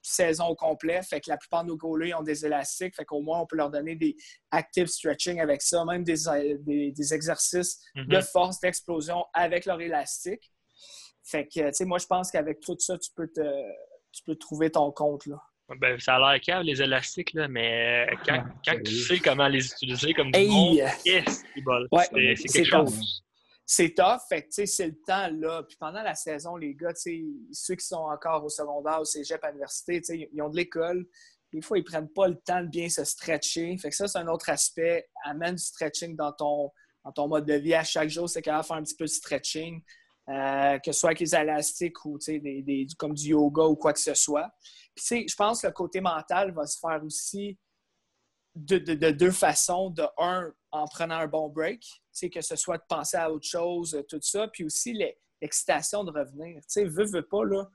saison 0.02 0.46
au 0.46 0.54
complet. 0.54 1.00
Fait 1.02 1.20
que 1.20 1.30
la 1.30 1.36
plupart 1.36 1.64
de 1.64 1.68
nos 1.68 1.76
goalers 1.76 2.14
ont 2.14 2.22
des 2.22 2.44
élastiques. 2.44 2.94
Fait 2.96 3.04
qu'au 3.04 3.22
moins, 3.22 3.40
on 3.40 3.46
peut 3.46 3.56
leur 3.56 3.70
donner 3.70 3.96
des 3.96 4.16
active 4.50 4.86
stretching 4.86 5.40
avec 5.40 5.62
ça, 5.62 5.84
même 5.84 6.04
des, 6.04 6.16
des, 6.60 7.14
exercices 7.14 7.80
de 7.94 8.16
mhm. 8.16 8.22
force, 8.22 8.60
d'explosion 8.60 9.24
avec 9.32 9.66
leur 9.66 9.80
élastique. 9.80 10.50
Fait 11.22 11.46
que, 11.46 11.68
tu 11.68 11.72
sais, 11.72 11.84
moi, 11.84 11.98
je 11.98 12.06
pense 12.06 12.30
qu'avec 12.30 12.60
tout 12.60 12.76
ça, 12.78 12.98
tu 12.98 13.10
peux, 13.14 13.28
te, 13.28 13.42
tu 14.12 14.22
peux 14.24 14.36
trouver 14.36 14.70
ton 14.70 14.90
compte, 14.90 15.26
là. 15.26 15.36
Ben, 15.78 16.00
ça 16.00 16.16
a 16.16 16.32
l'air 16.32 16.40
calme, 16.40 16.66
les 16.66 16.82
élastiques, 16.82 17.32
là, 17.32 17.46
mais 17.46 18.04
quand, 18.26 18.42
quand 18.66 18.76
tu 18.84 18.92
sais 18.92 19.20
comment 19.20 19.46
les 19.46 19.64
utiliser 19.64 20.12
comme 20.14 20.32
du 20.32 20.46
monde, 20.48 20.78
yes, 21.04 21.44
c'est 21.54 22.48
quelque 22.48 22.64
chose 22.64 23.22
c'est 23.72 23.94
tough. 23.94 24.18
Fait 24.28 24.42
que, 24.42 24.66
c'est 24.66 24.88
le 24.88 24.96
temps, 25.06 25.28
là. 25.30 25.62
Puis 25.62 25.76
pendant 25.78 26.02
la 26.02 26.16
saison, 26.16 26.56
les 26.56 26.74
gars, 26.74 26.92
ceux 26.92 27.74
qui 27.76 27.86
sont 27.86 27.98
encore 27.98 28.44
au 28.44 28.48
secondaire, 28.48 29.00
au 29.00 29.04
cégep, 29.04 29.44
à 29.44 29.50
l'université, 29.50 30.02
ils 30.32 30.42
ont 30.42 30.48
de 30.48 30.56
l'école. 30.56 31.06
Des 31.52 31.62
fois, 31.62 31.78
ils 31.78 31.84
prennent 31.84 32.08
pas 32.08 32.26
le 32.26 32.34
temps 32.34 32.62
de 32.62 32.66
bien 32.66 32.88
se 32.88 33.04
stretcher. 33.04 33.78
Fait 33.78 33.90
que 33.90 33.94
ça, 33.94 34.08
c'est 34.08 34.18
un 34.18 34.26
autre 34.26 34.48
aspect. 34.48 35.08
Amène 35.22 35.54
du 35.54 35.62
stretching 35.62 36.16
dans 36.16 36.32
ton, 36.32 36.72
dans 37.04 37.12
ton 37.12 37.28
mode 37.28 37.46
de 37.46 37.54
vie. 37.54 37.74
À 37.74 37.84
chaque 37.84 38.08
jour, 38.08 38.28
c'est 38.28 38.42
capable 38.42 38.64
de 38.64 38.66
faire 38.66 38.76
un 38.78 38.82
petit 38.82 38.96
peu 38.96 39.04
de 39.04 39.10
stretching. 39.10 39.80
Euh, 40.28 40.78
que 40.80 40.90
ce 40.90 40.98
soit 40.98 41.10
avec 41.10 41.20
les 41.20 41.34
élastiques 41.36 42.04
ou 42.04 42.18
des, 42.18 42.40
des, 42.40 42.86
comme 42.98 43.14
du 43.14 43.28
yoga 43.28 43.62
ou 43.62 43.76
quoi 43.76 43.92
que 43.92 44.00
ce 44.00 44.14
soit. 44.14 44.50
Puis, 44.96 45.28
je 45.28 45.36
pense 45.36 45.62
que 45.62 45.68
le 45.68 45.72
côté 45.72 46.00
mental 46.00 46.52
va 46.52 46.66
se 46.66 46.78
faire 46.80 47.00
aussi 47.04 47.56
de, 48.66 49.10
deux 49.10 49.30
façons. 49.30 49.90
De 49.90 50.04
un, 50.18 50.52
en 50.70 50.86
prenant 50.86 51.16
un 51.16 51.26
bon 51.26 51.48
break, 51.48 52.02
que 52.32 52.40
ce 52.40 52.56
soit 52.56 52.78
de 52.78 52.84
penser 52.88 53.16
à 53.16 53.30
autre 53.32 53.46
chose, 53.46 53.94
euh, 53.94 54.02
tout 54.02 54.20
ça, 54.20 54.48
puis 54.48 54.64
aussi 54.64 54.98
l'excitation 55.40 56.04
de 56.04 56.10
revenir. 56.10 56.56
Tu 56.62 56.64
sais, 56.68 56.84
veux, 56.84 57.04
veux 57.04 57.26
pas, 57.26 57.44
là, 57.44 57.68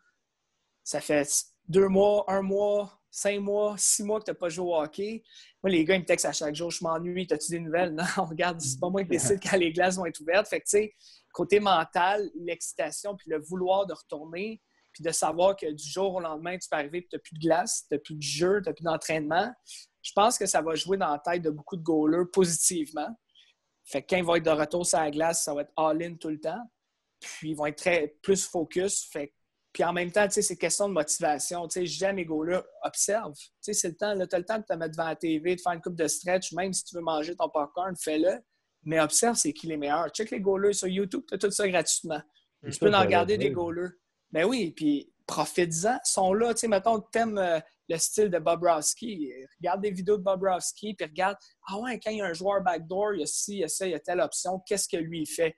ça 0.83 1.01
fait 1.01 1.27
deux 1.67 1.87
mois, 1.87 2.23
un 2.27 2.41
mois, 2.41 3.01
cinq 3.09 3.39
mois, 3.39 3.75
six 3.77 4.03
mois 4.03 4.19
que 4.19 4.25
tu 4.25 4.31
n'as 4.31 4.35
pas 4.35 4.49
joué 4.49 4.65
au 4.67 4.75
hockey. 4.75 5.23
Moi, 5.63 5.71
les 5.71 5.83
gars, 5.83 5.95
ils 5.95 6.01
me 6.01 6.05
textent 6.05 6.25
à 6.25 6.33
chaque 6.33 6.53
jour, 6.53 6.69
je 6.69 6.83
m'ennuie, 6.83 7.27
as-tu 7.31 7.51
des 7.51 7.59
nouvelles? 7.59 7.95
Non, 8.17 8.25
regarde, 8.25 8.61
c'est 8.61 8.79
pas 8.79 8.89
moi 8.89 9.03
qui 9.03 9.09
décide 9.09 9.39
quand 9.41 9.57
les 9.57 9.71
glaces 9.71 9.95
vont 9.95 10.05
être 10.05 10.19
ouvertes. 10.19 10.47
Fait 10.47 10.59
que, 10.59 10.65
tu 10.65 10.77
sais, 10.77 10.93
côté 11.33 11.59
mental, 11.59 12.29
l'excitation, 12.35 13.15
puis 13.15 13.29
le 13.29 13.39
vouloir 13.39 13.87
de 13.87 13.93
retourner, 13.93 14.61
puis 14.95 15.03
de 15.03 15.11
savoir 15.11 15.57
que 15.57 15.69
du 15.69 15.83
jour 15.83 16.15
au 16.15 16.19
lendemain, 16.21 16.57
tu 16.57 16.69
peux 16.69 16.77
arriver 16.77 16.99
et 16.99 17.07
tu 17.07 17.15
n'as 17.15 17.19
plus 17.19 17.33
de 17.33 17.39
glace, 17.39 17.85
tu 17.89 17.93
n'as 17.93 17.99
plus 17.99 18.15
de 18.15 18.21
jeu, 18.21 18.61
tu 18.63 18.69
n'as 18.69 18.73
plus 18.73 18.83
d'entraînement. 18.83 19.53
Je 20.01 20.11
pense 20.15 20.37
que 20.37 20.45
ça 20.45 20.61
va 20.61 20.73
jouer 20.75 20.95
dans 20.95 21.11
la 21.11 21.19
tête 21.19 21.41
de 21.41 21.49
beaucoup 21.49 21.75
de 21.75 21.83
goalers 21.83 22.31
positivement. 22.31 23.09
Fait 23.83 24.01
que 24.01 24.07
quand 24.09 24.17
ils 24.17 24.23
vont 24.23 24.35
être 24.35 24.45
de 24.45 24.51
retour 24.51 24.85
sur 24.85 24.99
la 24.99 25.11
glace, 25.11 25.43
ça 25.43 25.53
va 25.53 25.63
être 25.63 25.73
all-in 25.75 26.15
tout 26.15 26.29
le 26.29 26.39
temps. 26.39 26.63
Puis 27.19 27.51
ils 27.51 27.55
vont 27.55 27.65
être 27.65 27.77
très 27.77 28.15
plus 28.21 28.45
focus. 28.45 29.05
Fait 29.11 29.33
puis 29.73 29.83
en 29.83 29.91
même 29.91 30.09
temps, 30.09 30.25
c'est 30.29 30.55
question 30.55 30.87
de 30.87 30.93
motivation. 30.93 31.67
J'aime 31.69 32.15
mes 32.15 32.23
goalers, 32.23 32.61
observe. 32.81 33.33
C'est 33.59 33.89
le 33.89 33.95
temps, 33.97 34.15
tu 34.17 34.33
as 34.33 34.39
le 34.39 34.45
temps 34.45 34.57
de 34.57 34.63
te 34.63 34.71
mettre 34.71 34.91
devant 34.91 35.09
la 35.09 35.17
TV, 35.17 35.57
de 35.57 35.59
faire 35.59 35.73
une 35.73 35.81
coupe 35.81 35.97
de 35.97 36.07
stretch, 36.07 36.53
même 36.53 36.71
si 36.71 36.85
tu 36.85 36.95
veux 36.95 37.01
manger 37.01 37.35
ton 37.35 37.49
popcorn, 37.49 37.93
fais-le. 37.97 38.39
Mais 38.83 39.01
observe 39.01 39.35
c'est 39.35 39.51
qui 39.51 39.67
les 39.67 39.75
meilleurs. 39.75 40.07
Check 40.11 40.31
les 40.31 40.39
goalers 40.39 40.71
sur 40.71 40.87
YouTube, 40.87 41.23
tu 41.27 41.33
as 41.33 41.37
tout 41.37 41.51
ça 41.51 41.67
gratuitement. 41.67 42.21
Tu 42.63 42.79
peux 42.79 42.93
en 42.93 43.01
regarder 43.01 43.37
des 43.37 43.51
goalers. 43.51 43.89
Ben 44.35 44.43
oui, 44.43 44.71
puis 44.71 45.09
profites-en. 45.27 45.97
Sont 46.03 46.33
là, 46.33 46.53
tu 46.53 46.59
sais, 46.59 46.67
mettons, 46.67 46.99
t'aimes 46.99 47.37
euh, 47.37 47.57
le 47.87 47.97
style 47.97 48.29
de 48.29 48.37
Bobrovski. 48.37 49.31
Regarde 49.61 49.79
des 49.79 49.91
vidéos 49.91 50.17
de 50.17 50.23
Bobrovski, 50.23 50.93
puis 50.93 51.07
regarde, 51.07 51.37
ah 51.69 51.79
ouais, 51.79 51.97
quand 52.01 52.11
il 52.11 52.17
y 52.17 52.21
a 52.21 52.25
un 52.25 52.33
joueur 52.33 52.61
backdoor, 52.61 53.13
il 53.13 53.21
y 53.21 53.23
a 53.23 53.27
ci, 53.27 53.53
il 53.53 53.59
y 53.59 53.63
a 53.63 53.69
ça, 53.69 53.87
il 53.87 53.91
y 53.91 53.95
a 53.95 53.99
telle 54.01 54.19
option, 54.19 54.59
qu'est-ce 54.67 54.89
que 54.89 54.97
lui 54.97 55.21
il 55.21 55.25
fait? 55.25 55.55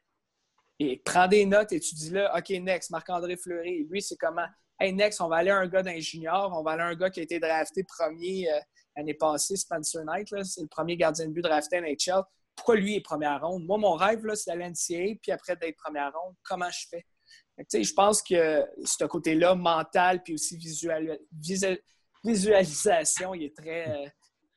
Et 0.78 1.02
prends 1.04 1.28
des 1.28 1.44
notes 1.48 1.72
et 1.72 1.80
tu 1.80 1.96
dis 1.96 2.12
là, 2.12 2.32
OK, 2.38 2.52
next, 2.52 2.92
Marc-André 2.92 3.36
Fleury, 3.36 3.88
lui, 3.90 4.00
c'est 4.00 4.16
comment? 4.16 4.46
Hey, 4.80 4.94
next, 4.94 5.22
on 5.22 5.28
va 5.28 5.38
aller 5.38 5.50
à 5.50 5.58
un 5.58 5.68
gars 5.68 5.82
d'un 5.82 6.00
junior, 6.00 6.54
on 6.56 6.62
va 6.62 6.74
aller 6.74 6.84
à 6.84 6.88
un 6.90 6.96
gars 6.96 7.10
qui 7.10 7.20
a 7.20 7.24
été 7.24 7.40
drafté 7.40 7.84
premier 7.84 8.48
euh, 8.48 8.60
l'année 8.96 9.16
passée, 9.16 9.56
Spencer 9.56 10.06
Knight, 10.06 10.28
c'est 10.44 10.62
le 10.62 10.68
premier 10.68 10.96
gardien 10.96 11.26
de 11.26 11.32
but 11.32 11.42
drafté 11.42 11.78
à 11.78 11.82
NHL. 11.82 12.22
Pourquoi 12.56 12.76
lui 12.76 12.96
est 12.96 13.02
première 13.02 13.42
ronde? 13.42 13.66
Moi, 13.66 13.80
mon 13.80 13.94
rêve, 13.94 14.22
c'est 14.36 14.52
d'aller 14.52 14.66
à 14.66 14.68
l'NCA, 14.68 15.18
puis 15.20 15.32
après 15.32 15.56
d'être 15.56 15.78
première 15.78 16.14
ronde, 16.14 16.36
comment 16.44 16.70
je 16.70 16.86
fais? 16.92 17.04
Je 17.58 17.94
pense 17.94 18.22
que 18.22 18.66
ce 18.84 19.06
côté-là, 19.06 19.56
mental, 19.56 20.22
puis 20.24 20.34
aussi 20.34 20.58
visuel, 20.58 21.20
visualisation, 22.24 23.34
il 23.34 23.46
est 23.46 23.56
très. 23.56 23.90
Euh, 23.90 24.10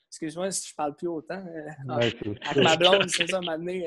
excuse-moi 0.09 0.51
si 0.51 0.69
je 0.69 0.75
parle 0.75 0.97
plus 0.97 1.09
autant. 1.09 1.43
Euh, 1.47 1.95
avec 1.95 2.23
ma 2.57 2.77
blonde, 2.77 3.09
c'est 3.09 3.31
ça, 3.31 3.41
m'amener. 3.41 3.87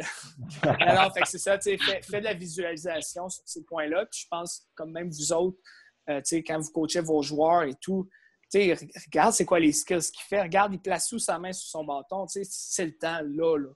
Alors, 0.80 1.14
fait 1.14 1.26
c'est 1.26 1.38
ça, 1.38 1.58
tu 1.58 1.78
sais, 1.78 2.02
fais, 2.02 2.20
de 2.20 2.26
la 2.26 2.34
visualisation 2.34 3.30
sur 3.30 3.44
ces 3.46 3.64
points-là. 3.64 4.06
Puis 4.06 4.22
je 4.24 4.28
pense, 4.30 4.68
comme 4.74 4.92
même 4.92 5.10
vous 5.10 5.34
autres, 5.34 5.58
euh, 6.10 6.20
tu 6.20 6.38
sais, 6.38 6.44
quand 6.44 6.60
vous 6.60 6.72
coachez 6.72 7.02
vos 7.02 7.22
joueurs 7.22 7.64
et 7.64 7.76
tout, 7.76 8.10
tu 8.52 8.60
sais, 8.60 8.74
regarde 9.06 9.34
c'est 9.34 9.46
quoi 9.46 9.60
les 9.60 9.74
skills 9.74 10.12
qu'il 10.12 10.24
fait. 10.28 10.42
Regarde, 10.42 10.74
il 10.74 10.80
place 10.80 11.08
sous 11.08 11.20
sa 11.20 11.38
main 11.40 11.52
sur 11.52 11.68
son 11.68 11.84
bâton. 11.84 12.26
Tu 12.28 12.44
sais, 12.44 12.50
c'est 12.50 12.86
le 12.86 12.98
temps, 12.98 13.20
là, 13.22 13.58
là. 13.58 13.70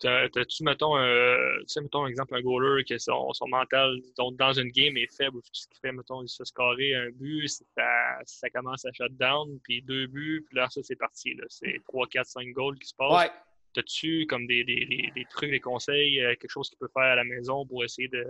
T'as-tu, 0.00 0.64
mettons, 0.64 0.96
euh, 0.96 1.56
tu 1.60 1.64
sais, 1.68 1.80
mettons, 1.80 2.06
exemple, 2.06 2.34
un 2.34 2.40
goaler 2.40 2.84
que 2.84 2.98
son, 2.98 3.32
son 3.32 3.48
mental 3.48 4.00
dans 4.16 4.52
une 4.52 4.70
game 4.70 4.96
est 4.96 5.14
faible, 5.14 5.38
ce 5.52 5.66
qui 5.68 5.78
fait, 5.80 5.92
mettons, 5.92 6.22
il 6.22 6.28
se 6.28 6.44
scorer 6.44 6.94
un 6.94 7.10
but, 7.10 7.48
ça, 7.48 8.18
ça 8.24 8.50
commence 8.50 8.84
à 8.84 8.92
shutdown, 8.92 9.58
puis 9.62 9.82
deux 9.82 10.06
buts, 10.06 10.44
puis 10.46 10.56
là, 10.56 10.68
ça, 10.70 10.82
c'est 10.82 10.96
parti. 10.96 11.34
Là. 11.34 11.44
C'est 11.48 11.80
3, 11.88 12.06
4, 12.08 12.26
5 12.26 12.48
goals 12.52 12.78
qui 12.78 12.88
se 12.88 12.94
passent. 12.94 13.24
Ouais. 13.24 13.30
T'as-tu 13.74 14.26
comme 14.26 14.46
des, 14.46 14.64
des, 14.64 15.10
des, 15.14 15.24
trucs, 15.30 15.50
des 15.50 15.60
conseils, 15.60 16.20
euh, 16.20 16.34
quelque 16.36 16.50
chose 16.50 16.68
qu'il 16.68 16.78
peut 16.78 16.90
faire 16.92 17.02
à 17.02 17.16
la 17.16 17.24
maison 17.24 17.66
pour 17.66 17.82
essayer 17.82 18.08
de, 18.08 18.24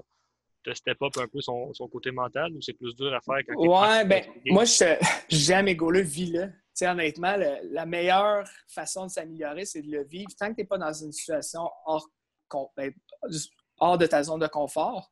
de 0.64 0.74
step 0.74 1.02
up 1.02 1.12
un 1.18 1.28
peu 1.28 1.40
son, 1.40 1.72
son 1.74 1.88
côté 1.88 2.10
mental 2.10 2.52
ou 2.54 2.62
c'est 2.62 2.72
plus 2.72 2.94
dur 2.94 3.12
à 3.12 3.20
faire 3.20 3.44
quand 3.46 3.54
Ouais, 3.56 4.04
ben, 4.06 4.24
moi, 4.46 4.64
j'aime 5.28 5.66
mes 5.66 5.76
goalers 5.76 6.32
là 6.32 6.48
honnêtement, 6.82 7.36
la 7.70 7.86
meilleure 7.86 8.46
façon 8.68 9.06
de 9.06 9.10
s'améliorer, 9.10 9.64
c'est 9.64 9.82
de 9.82 9.90
le 9.90 10.04
vivre. 10.04 10.30
Tant 10.38 10.48
que 10.50 10.54
tu 10.54 10.60
n'es 10.62 10.66
pas 10.66 10.78
dans 10.78 10.92
une 10.92 11.12
situation 11.12 11.70
hors, 11.86 12.08
ben, 12.76 12.92
hors 13.78 13.98
de 13.98 14.06
ta 14.06 14.22
zone 14.22 14.40
de 14.40 14.46
confort, 14.46 15.10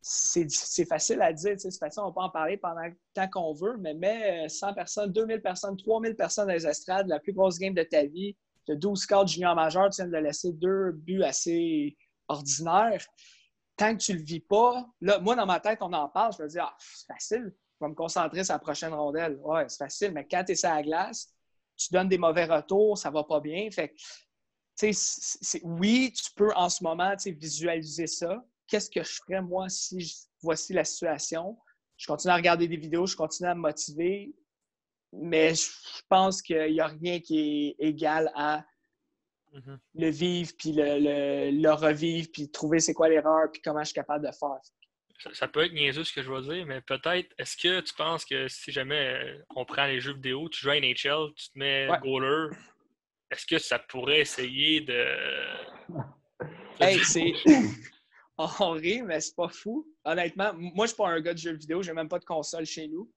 c'est 0.00 0.86
facile 0.88 1.20
à 1.20 1.32
dire. 1.32 1.54
C'est 1.58 1.76
facile, 1.76 2.02
on 2.04 2.12
peut 2.12 2.20
en 2.20 2.30
parler 2.30 2.56
pendant 2.56 2.88
temps 3.12 3.28
qu'on 3.28 3.52
veut, 3.52 3.76
mais 3.78 3.94
mets 3.94 4.48
100 4.48 4.74
personnes, 4.74 5.12
2000 5.12 5.42
personnes, 5.42 5.76
3000 5.76 6.14
personnes 6.14 6.46
dans 6.46 6.54
les 6.54 6.66
estrades, 6.66 7.08
la 7.08 7.18
plus 7.18 7.32
grosse 7.32 7.58
game 7.58 7.74
de 7.74 7.82
ta 7.82 8.04
vie, 8.04 8.36
de 8.68 8.74
12 8.74 9.06
cadres 9.06 9.28
junior 9.28 9.54
majeurs, 9.54 9.90
tu 9.90 10.02
viens 10.02 10.10
de 10.10 10.16
laisser 10.16 10.52
deux 10.52 10.92
buts 10.92 11.22
assez 11.22 11.96
ordinaires. 12.28 13.04
Tant 13.76 13.96
que 13.96 14.02
tu 14.02 14.12
ne 14.12 14.18
le 14.18 14.24
vis 14.24 14.40
pas, 14.40 14.86
là, 15.00 15.18
moi, 15.20 15.36
dans 15.36 15.46
ma 15.46 15.60
tête, 15.60 15.78
on 15.82 15.92
en 15.92 16.08
parle, 16.08 16.32
je 16.36 16.42
me 16.42 16.48
dis, 16.48 16.58
ah, 16.58 16.74
c'est 16.78 17.06
facile 17.06 17.54
je 17.78 17.84
vais 17.84 17.90
me 17.90 17.94
concentrer 17.94 18.44
sur 18.44 18.54
la 18.54 18.58
prochaine 18.58 18.92
rondelle. 18.92 19.38
Ouais, 19.42 19.68
c'est 19.68 19.78
facile, 19.78 20.12
mais 20.12 20.26
quand 20.26 20.42
tu 20.44 20.52
es 20.52 20.54
sur 20.56 20.70
la 20.70 20.82
glace, 20.82 21.32
tu 21.76 21.92
donnes 21.92 22.08
des 22.08 22.18
mauvais 22.18 22.44
retours, 22.44 22.98
ça 22.98 23.10
va 23.10 23.22
pas 23.24 23.40
bien. 23.40 23.70
Fait 23.70 23.94
oui, 25.62 26.12
tu 26.12 26.30
peux 26.34 26.52
en 26.54 26.68
ce 26.68 26.82
moment 26.82 27.14
visualiser 27.24 28.06
ça. 28.06 28.44
Qu'est-ce 28.66 28.90
que 28.90 29.02
je 29.02 29.12
ferais, 29.12 29.42
moi, 29.42 29.68
si 29.68 30.28
voici 30.42 30.72
la 30.72 30.84
situation? 30.84 31.58
Je 31.96 32.06
continue 32.06 32.32
à 32.32 32.36
regarder 32.36 32.68
des 32.68 32.76
vidéos, 32.76 33.06
je 33.06 33.16
continue 33.16 33.48
à 33.48 33.54
me 33.54 33.60
motiver, 33.60 34.34
mais 35.12 35.54
je 35.54 35.70
pense 36.08 36.42
qu'il 36.42 36.72
n'y 36.72 36.80
a 36.80 36.86
rien 36.86 37.20
qui 37.20 37.76
est 37.78 37.84
égal 37.84 38.30
à 38.36 38.64
mm-hmm. 39.52 39.78
le 39.94 40.10
vivre, 40.10 40.52
puis 40.58 40.72
le, 40.72 41.50
le, 41.50 41.72
revivre, 41.72 42.28
puis 42.32 42.50
trouver 42.50 42.78
c'est 42.78 42.94
quoi 42.94 43.08
l'erreur, 43.08 43.50
puis 43.52 43.62
comment 43.62 43.80
je 43.80 43.86
suis 43.86 43.94
capable 43.94 44.26
de 44.26 44.32
faire 44.32 44.60
ça, 45.32 45.48
peut 45.48 45.64
être 45.64 45.72
niaiseux 45.72 46.04
ce 46.04 46.12
que 46.12 46.22
je 46.22 46.30
vais 46.30 46.42
dire, 46.42 46.66
mais 46.66 46.80
peut-être, 46.80 47.34
est-ce 47.38 47.56
que 47.56 47.80
tu 47.80 47.94
penses 47.94 48.24
que 48.24 48.48
si 48.48 48.70
jamais 48.70 49.14
euh, 49.14 49.42
on 49.56 49.64
prend 49.64 49.86
les 49.86 50.00
jeux 50.00 50.14
vidéo, 50.14 50.48
tu 50.48 50.60
joues 50.60 50.70
à 50.70 50.80
NHL, 50.80 51.32
tu 51.36 51.50
te 51.50 51.58
mets 51.58 51.88
goaler, 52.02 52.54
est-ce 53.30 53.46
que 53.46 53.58
ça 53.58 53.78
pourrait 53.78 54.20
essayer 54.20 54.80
de. 54.80 55.04
Hey, 56.80 56.98
c'est. 57.04 57.32
on 58.38 58.70
rit, 58.70 59.02
mais 59.02 59.20
c'est 59.20 59.34
pas 59.34 59.48
fou. 59.48 59.86
Honnêtement, 60.04 60.52
moi, 60.54 60.86
je 60.86 60.92
suis 60.92 60.96
pas 60.96 61.08
un 61.08 61.20
gars 61.20 61.34
de 61.34 61.38
jeux 61.38 61.52
vidéo, 61.52 61.82
j'ai 61.82 61.92
même 61.92 62.08
pas 62.08 62.18
de 62.18 62.24
console 62.24 62.64
chez 62.64 62.88
nous. 62.88 63.10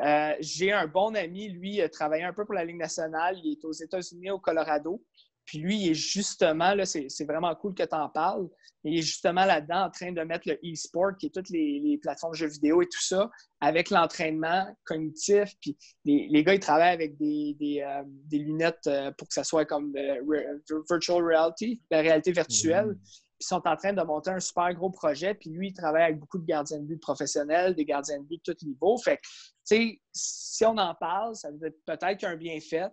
Euh, 0.00 0.34
j'ai 0.40 0.70
un 0.70 0.86
bon 0.86 1.16
ami, 1.16 1.48
lui, 1.48 1.76
il 1.76 1.82
a 1.82 1.88
travaillé 1.88 2.22
un 2.22 2.32
peu 2.32 2.44
pour 2.44 2.54
la 2.54 2.64
Ligue 2.64 2.76
nationale. 2.76 3.36
Il 3.42 3.52
est 3.52 3.64
aux 3.64 3.72
États-Unis, 3.72 4.30
au 4.30 4.38
Colorado. 4.38 5.02
Puis 5.48 5.60
lui, 5.60 5.78
il 5.78 5.90
est 5.92 5.94
justement, 5.94 6.74
là, 6.74 6.84
c'est, 6.84 7.24
vraiment 7.24 7.54
cool 7.54 7.74
que 7.74 7.82
tu 7.82 7.94
en 7.94 8.10
parles. 8.10 8.46
Il 8.84 8.98
est 8.98 9.02
justement 9.02 9.46
là-dedans 9.46 9.86
en 9.86 9.90
train 9.90 10.12
de 10.12 10.20
mettre 10.20 10.46
le 10.46 10.56
e-sport, 10.56 11.16
qui 11.18 11.26
est 11.26 11.34
toutes 11.34 11.48
les, 11.48 11.98
plateformes 12.02 12.34
de 12.34 12.36
jeux 12.36 12.48
vidéo 12.48 12.82
et 12.82 12.84
tout 12.84 13.00
ça, 13.00 13.30
avec 13.62 13.88
l'entraînement 13.88 14.66
cognitif. 14.84 15.54
Puis 15.62 15.78
les, 16.04 16.44
gars, 16.44 16.52
ils 16.52 16.60
travaillent 16.60 16.92
avec 16.92 17.16
des, 17.16 17.82
euh, 17.82 18.02
lunettes 18.30 18.86
euh, 18.88 19.10
pour 19.16 19.26
que 19.26 19.32
ça 19.32 19.42
soit 19.42 19.64
comme 19.64 19.94
virtual 20.90 21.24
reality, 21.24 21.80
la 21.90 22.02
réalité 22.02 22.32
virtuelle. 22.32 22.88
Mmh. 22.88 23.00
Ils 23.40 23.46
sont 23.46 23.66
en 23.66 23.76
train 23.76 23.94
de 23.94 24.02
monter 24.02 24.30
un 24.30 24.40
super 24.40 24.74
gros 24.74 24.90
projet. 24.90 25.32
Puis 25.32 25.48
lui, 25.48 25.68
il 25.68 25.72
travaille 25.72 26.02
avec 26.02 26.18
beaucoup 26.18 26.38
de 26.38 26.44
gardiens 26.44 26.80
de 26.80 26.84
but 26.84 27.00
professionnels, 27.00 27.74
des 27.74 27.86
gardiens 27.86 28.18
de 28.18 28.24
but 28.24 28.44
de 28.44 28.52
tous 28.52 28.66
niveaux. 28.66 28.98
Fait 28.98 29.16
que, 29.16 29.22
tu 29.22 29.28
sais, 29.64 30.00
si 30.12 30.64
on 30.66 30.76
en 30.76 30.94
parle, 30.94 31.36
ça 31.36 31.50
veut 31.50 31.56
dire 31.56 31.72
peut-être 31.86 32.18
qu'il 32.18 32.28
y 32.28 32.30
a 32.30 32.34
un 32.34 32.36
bienfait. 32.36 32.88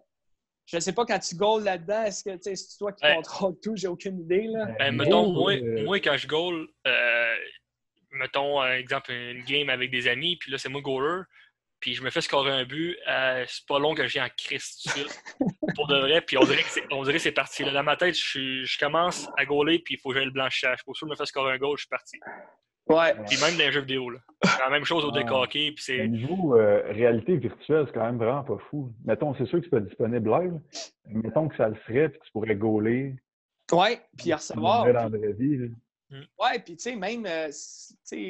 Je 0.65 0.77
ne 0.77 0.81
sais 0.81 0.93
pas 0.93 1.05
quand 1.05 1.19
tu 1.19 1.35
goals 1.35 1.63
là-dedans, 1.63 2.03
est-ce 2.03 2.23
que 2.23 2.31
c'est 2.41 2.77
toi 2.77 2.91
qui 2.91 3.01
contrôle 3.01 3.23
contrôles 3.23 3.59
tout? 3.61 3.75
J'ai 3.75 3.87
aucune 3.87 4.21
idée. 4.21 4.47
Là. 4.47 4.67
Ben, 4.79 4.95
mettons, 4.95 5.31
moi, 5.31 5.53
euh, 5.53 5.83
moi, 5.83 5.99
quand 5.99 6.17
je 6.17 6.27
goal, 6.27 6.67
euh, 6.87 7.35
mettons, 8.11 8.59
un 8.61 8.73
exemple, 8.73 9.11
une 9.11 9.43
game 9.43 9.69
avec 9.69 9.91
des 9.91 10.07
amis, 10.07 10.37
puis 10.37 10.51
là, 10.51 10.57
c'est 10.57 10.69
moi 10.69 10.81
goaler, 10.81 11.21
puis 11.79 11.93
je 11.93 12.01
me 12.01 12.09
fais 12.09 12.21
scorer 12.21 12.51
un 12.51 12.65
but, 12.65 12.97
euh, 13.07 13.45
c'est 13.47 13.65
pas 13.67 13.77
long 13.77 13.93
que 13.93 14.07
j'ai 14.07 14.19
en 14.19 14.29
Christ 14.35 14.89
pour 15.75 15.87
de 15.87 15.99
vrai, 15.99 16.21
puis 16.21 16.35
on 16.37 16.43
dirait 16.43 16.63
que 16.63 17.19
c'est 17.19 17.31
parti. 17.31 17.63
Là, 17.63 17.71
dans 17.71 17.83
ma 17.83 17.95
tête, 17.95 18.15
je, 18.15 18.79
commence 18.79 19.29
à 19.37 19.45
gauler, 19.45 19.77
puis 19.77 19.95
il 19.95 19.99
faut 19.99 20.09
que 20.09 20.15
j'aille 20.15 20.25
le 20.25 20.31
blanchissage. 20.31 20.83
Pour 20.83 20.97
ça, 20.97 21.05
je 21.05 21.11
me 21.11 21.15
fais 21.15 21.27
scorer 21.27 21.53
un 21.53 21.57
goal, 21.57 21.77
je 21.77 21.81
suis 21.81 21.89
parti. 21.89 22.19
Ouais. 22.87 23.15
Puis 23.27 23.37
même 23.41 23.57
dans 23.57 23.65
les 23.65 23.71
jeux 23.71 23.81
vidéo, 23.81 24.09
là. 24.09 24.19
C'est 24.43 24.59
la 24.59 24.69
même 24.69 24.85
chose 24.85 25.03
au 25.03 25.11
décoqué. 25.11 25.71
Puis 25.71 25.83
c'est... 25.83 26.03
Au 26.03 26.07
niveau 26.07 26.55
euh, 26.55 26.83
réalité 26.91 27.37
virtuelle, 27.37 27.85
c'est 27.87 27.93
quand 27.93 28.05
même 28.05 28.17
vraiment 28.17 28.43
pas 28.43 28.57
fou. 28.69 28.91
Mettons, 29.03 29.33
c'est 29.35 29.45
sûr 29.45 29.59
que 29.59 29.65
c'est 29.65 29.71
pas 29.71 29.79
disponible 29.79 30.29
live. 30.29 30.59
Mettons 31.07 31.47
que 31.47 31.55
ça 31.55 31.69
le 31.69 31.75
serait, 31.87 32.09
puis 32.09 32.19
tu 32.23 32.31
pourrais 32.31 32.55
gauler. 32.55 33.15
Ouais, 33.71 34.01
puis 34.17 34.33
recevoir. 34.33 34.85
Dans 34.85 34.93
la 34.93 35.09
vraie 35.09 35.33
vie. 35.33 35.71
Mm. 36.09 36.21
Ouais, 36.39 36.59
puis 36.63 36.75
tu 36.75 36.83
sais, 36.83 36.95
même, 36.95 37.25
euh, 37.25 37.49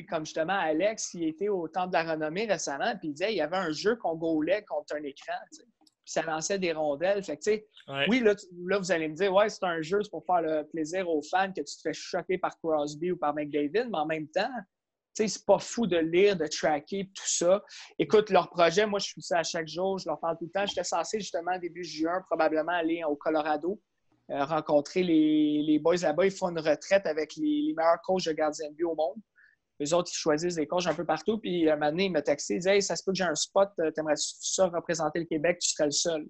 comme 0.09 0.25
justement 0.25 0.57
Alex, 0.57 1.13
il 1.13 1.27
était 1.27 1.50
au 1.50 1.67
Temple 1.67 1.89
de 1.89 1.93
la 1.93 2.13
Renommée 2.13 2.45
récemment, 2.45 2.95
puis 2.97 3.09
il 3.09 3.13
disait 3.13 3.33
il 3.33 3.38
y 3.38 3.41
avait 3.41 3.57
un 3.57 3.71
jeu 3.71 3.97
qu'on 3.97 4.15
gaulait 4.15 4.63
contre 4.63 4.95
un 4.95 5.03
écran, 5.03 5.33
puis 6.05 6.12
ça 6.12 6.21
lançait 6.21 6.59
des 6.59 6.71
rondelles. 6.71 7.24
Fait 7.24 7.38
que, 7.38 7.50
oui, 8.07 8.19
là, 8.19 8.35
là, 8.65 8.77
vous 8.77 8.91
allez 8.91 9.07
me 9.07 9.15
dire, 9.15 9.33
ouais, 9.33 9.50
c'est 9.50 9.63
un 9.63 9.81
jeu, 9.81 10.00
c'est 10.03 10.09
pour 10.09 10.25
faire 10.25 10.41
le 10.41 10.63
plaisir 10.67 11.09
aux 11.09 11.21
fans 11.21 11.51
que 11.51 11.62
tu 11.62 11.75
te 11.75 11.81
fais 11.81 11.93
choquer 11.93 12.38
par 12.38 12.57
Crosby 12.59 13.12
ou 13.12 13.17
par 13.17 13.33
McDavid, 13.33 13.89
mais 13.89 13.97
en 13.97 14.05
même 14.05 14.27
temps, 14.27 14.50
tu 15.15 15.24
sais, 15.24 15.27
c'est 15.27 15.45
pas 15.45 15.59
fou 15.59 15.88
de 15.88 15.97
lire, 15.97 16.35
de 16.35 16.45
tracker, 16.45 17.09
tout 17.13 17.27
ça. 17.27 17.63
Écoute, 17.97 18.29
leur 18.29 18.50
projet, 18.50 18.85
moi, 18.85 19.00
je 19.00 19.05
suis 19.05 19.21
ça 19.21 19.39
à 19.39 19.43
chaque 19.43 19.67
jour, 19.67 19.97
je 19.97 20.07
leur 20.07 20.19
parle 20.19 20.38
tout 20.38 20.45
le 20.45 20.51
temps. 20.51 20.65
J'étais 20.65 20.83
censé, 20.83 21.19
justement, 21.19 21.57
début 21.57 21.83
juin, 21.83 22.21
probablement 22.29 22.74
aller 22.74 23.01
au 23.03 23.15
Colorado 23.15 23.81
euh, 24.31 24.43
rencontrer 24.43 25.03
les, 25.03 25.62
les 25.62 25.77
boys 25.77 25.97
là-bas. 25.97 26.25
Ils 26.25 26.31
font 26.31 26.50
une 26.50 26.59
retraite 26.59 27.05
avec 27.05 27.35
les, 27.35 27.74
meilleurs 27.77 28.01
coachs 28.03 28.25
de 28.25 28.31
gardiens 28.31 28.69
de 28.69 28.74
but 28.74 28.85
au 28.85 28.95
monde. 28.95 29.17
Les 29.79 29.94
autres, 29.94 30.10
ils 30.12 30.17
choisissent 30.17 30.55
des 30.55 30.67
coachs 30.67 30.88
un 30.88 30.94
peu 30.94 31.05
partout. 31.05 31.38
Puis, 31.38 31.70
un 31.70 31.75
moment 31.75 31.91
donné, 31.91 32.05
il 32.05 32.12
m'a 32.12 32.22
texté. 32.22 32.55
Il 32.55 32.60
dit 32.62 32.70
Hey, 32.70 32.82
ça 32.82 32.96
se 32.96 33.03
peut 33.03 33.12
que 33.12 33.17
j'ai 33.17 33.25
un 33.25 33.36
spot. 33.36 33.70
Euh, 33.79 33.91
t'aimerais 33.91 34.15
ça 34.17 34.67
représenter 34.67 35.20
le 35.20 35.25
Québec 35.25 35.60
Tu 35.60 35.70
serais 35.70 35.86
le 35.86 35.91
seul. 35.91 36.27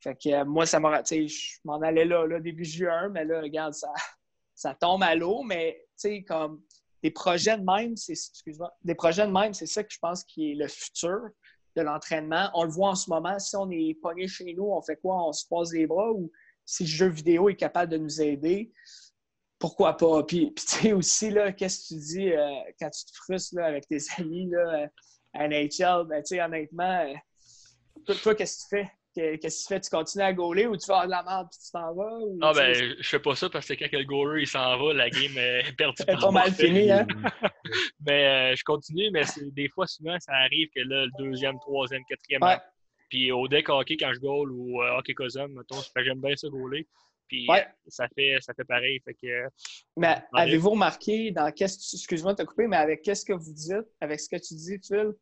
Fait 0.00 0.16
que 0.16 0.28
euh, 0.30 0.44
moi, 0.44 0.66
ça 0.66 0.80
m'a. 0.80 1.02
Je 1.04 1.58
m'en 1.64 1.80
allais 1.80 2.04
là, 2.04 2.26
là, 2.26 2.40
début 2.40 2.64
juin. 2.64 3.08
Mais 3.10 3.24
là, 3.24 3.40
regarde, 3.40 3.74
ça, 3.74 3.92
ça 4.54 4.74
tombe 4.74 5.02
à 5.02 5.14
l'eau. 5.14 5.42
Mais, 5.42 5.78
tu 5.80 6.08
sais, 6.08 6.22
comme 6.22 6.62
des 7.02 7.10
projets 7.10 7.56
de 7.56 7.64
même, 7.64 7.96
c'est. 7.96 8.14
Des 8.82 8.94
projets 8.94 9.26
de 9.26 9.32
même, 9.32 9.54
c'est 9.54 9.66
ça 9.66 9.84
que 9.84 9.92
je 9.92 9.98
pense 10.00 10.24
qui 10.24 10.52
est 10.52 10.54
le 10.54 10.66
futur 10.68 11.20
de 11.76 11.82
l'entraînement. 11.82 12.50
On 12.54 12.64
le 12.64 12.70
voit 12.70 12.90
en 12.90 12.94
ce 12.94 13.08
moment. 13.08 13.38
Si 13.38 13.56
on 13.56 13.70
est 13.70 13.96
pogné 14.02 14.26
chez 14.26 14.52
nous, 14.54 14.64
on 14.64 14.82
fait 14.82 14.96
quoi? 14.96 15.28
On 15.28 15.32
se 15.32 15.44
croise 15.44 15.72
les 15.72 15.86
bras 15.86 16.10
ou 16.12 16.30
si 16.64 16.84
le 16.84 16.88
jeu 16.88 17.08
vidéo 17.08 17.48
est 17.48 17.56
capable 17.56 17.90
de 17.92 17.98
nous 17.98 18.20
aider, 18.20 18.72
pourquoi 19.62 19.96
pas? 19.96 20.22
Puis, 20.28 20.52
tu 20.54 20.62
sais 20.66 20.92
aussi, 20.92 21.32
qu'est-ce 21.56 21.84
que 21.84 21.94
tu 21.94 22.00
dis 22.00 22.32
euh, 22.32 22.50
quand 22.80 22.90
tu 22.90 23.04
te 23.04 23.16
frustres 23.16 23.58
avec 23.58 23.86
tes 23.86 23.98
amis 24.18 24.50
là, 24.50 24.88
à 25.32 25.48
NHL? 25.48 26.06
Ben, 26.08 26.22
tu 26.22 26.34
sais, 26.34 26.42
honnêtement, 26.42 27.06
euh, 28.08 28.14
toi, 28.22 28.34
qu'est-ce 28.34 28.64
que 28.64 28.76
tu 28.76 28.82
fais? 28.82 28.92
Qu'est-ce 29.14 29.62
que 29.62 29.68
tu 29.68 29.74
fais? 29.74 29.80
Tu 29.80 29.90
continues 29.90 30.24
à 30.24 30.32
gauler 30.32 30.66
ou 30.66 30.76
tu 30.76 30.86
vas 30.86 31.00
avoir 31.00 31.06
de 31.06 31.10
la 31.10 31.22
merde 31.22 31.48
et 31.52 31.64
tu 31.64 31.70
t'en 31.70 31.94
vas? 31.94 32.18
ah, 32.40 32.52
ben, 32.54 32.74
je 32.98 33.08
fais 33.08 33.18
pas 33.18 33.36
ça 33.36 33.50
parce 33.50 33.66
que 33.66 33.74
quand 33.74 33.92
le 33.92 34.04
goaler 34.04 34.42
il 34.42 34.46
s'en 34.46 34.78
va, 34.78 34.94
la 34.94 35.10
game 35.10 35.36
est 35.36 35.72
perdue. 35.76 35.96
C'est 35.98 36.18
pas 36.18 36.30
mal 36.30 36.50
fini, 36.50 36.90
hein? 36.90 37.06
mais 38.00 38.52
euh, 38.52 38.56
je 38.56 38.64
continue, 38.64 39.10
mais 39.12 39.22
des 39.52 39.68
fois, 39.68 39.86
souvent, 39.86 40.18
ça 40.18 40.32
arrive 40.32 40.70
que 40.74 40.80
là, 40.80 41.04
le 41.04 41.10
deuxième, 41.18 41.58
troisième, 41.60 42.02
quatrième, 42.08 42.40
puis 43.10 43.30
au 43.30 43.46
deck 43.46 43.68
hockey, 43.68 43.98
quand 43.98 44.14
je 44.14 44.20
goal 44.20 44.50
ou 44.50 44.82
euh, 44.82 44.96
hockey 44.96 45.12
cousin, 45.12 45.46
mettons, 45.48 45.82
j'aime 45.94 46.20
bien 46.20 46.34
ça 46.34 46.48
goaler. 46.48 46.88
Puis 47.32 47.46
ça, 47.88 48.06
fait, 48.14 48.36
ça 48.42 48.52
fait 48.52 48.64
pareil. 48.64 49.00
Fait 49.02 49.14
que, 49.14 49.48
mais 49.96 50.22
avez-vous 50.34 50.70
remarqué 50.70 51.30
dans 51.30 51.50
qu'est-ce 51.50 51.96
excuse-moi 51.96 52.34
de 52.34 52.42
te 52.42 52.46
couper, 52.46 52.66
mais 52.66 52.76
avec 52.76 53.00
qu'est-ce 53.00 53.24
que 53.24 53.32
vous 53.32 53.54
dites, 53.54 53.88
avec 54.02 54.20
ce 54.20 54.28
que 54.28 54.36
tu 54.36 54.54
dis, 54.54 54.78
Phil, 54.86 55.12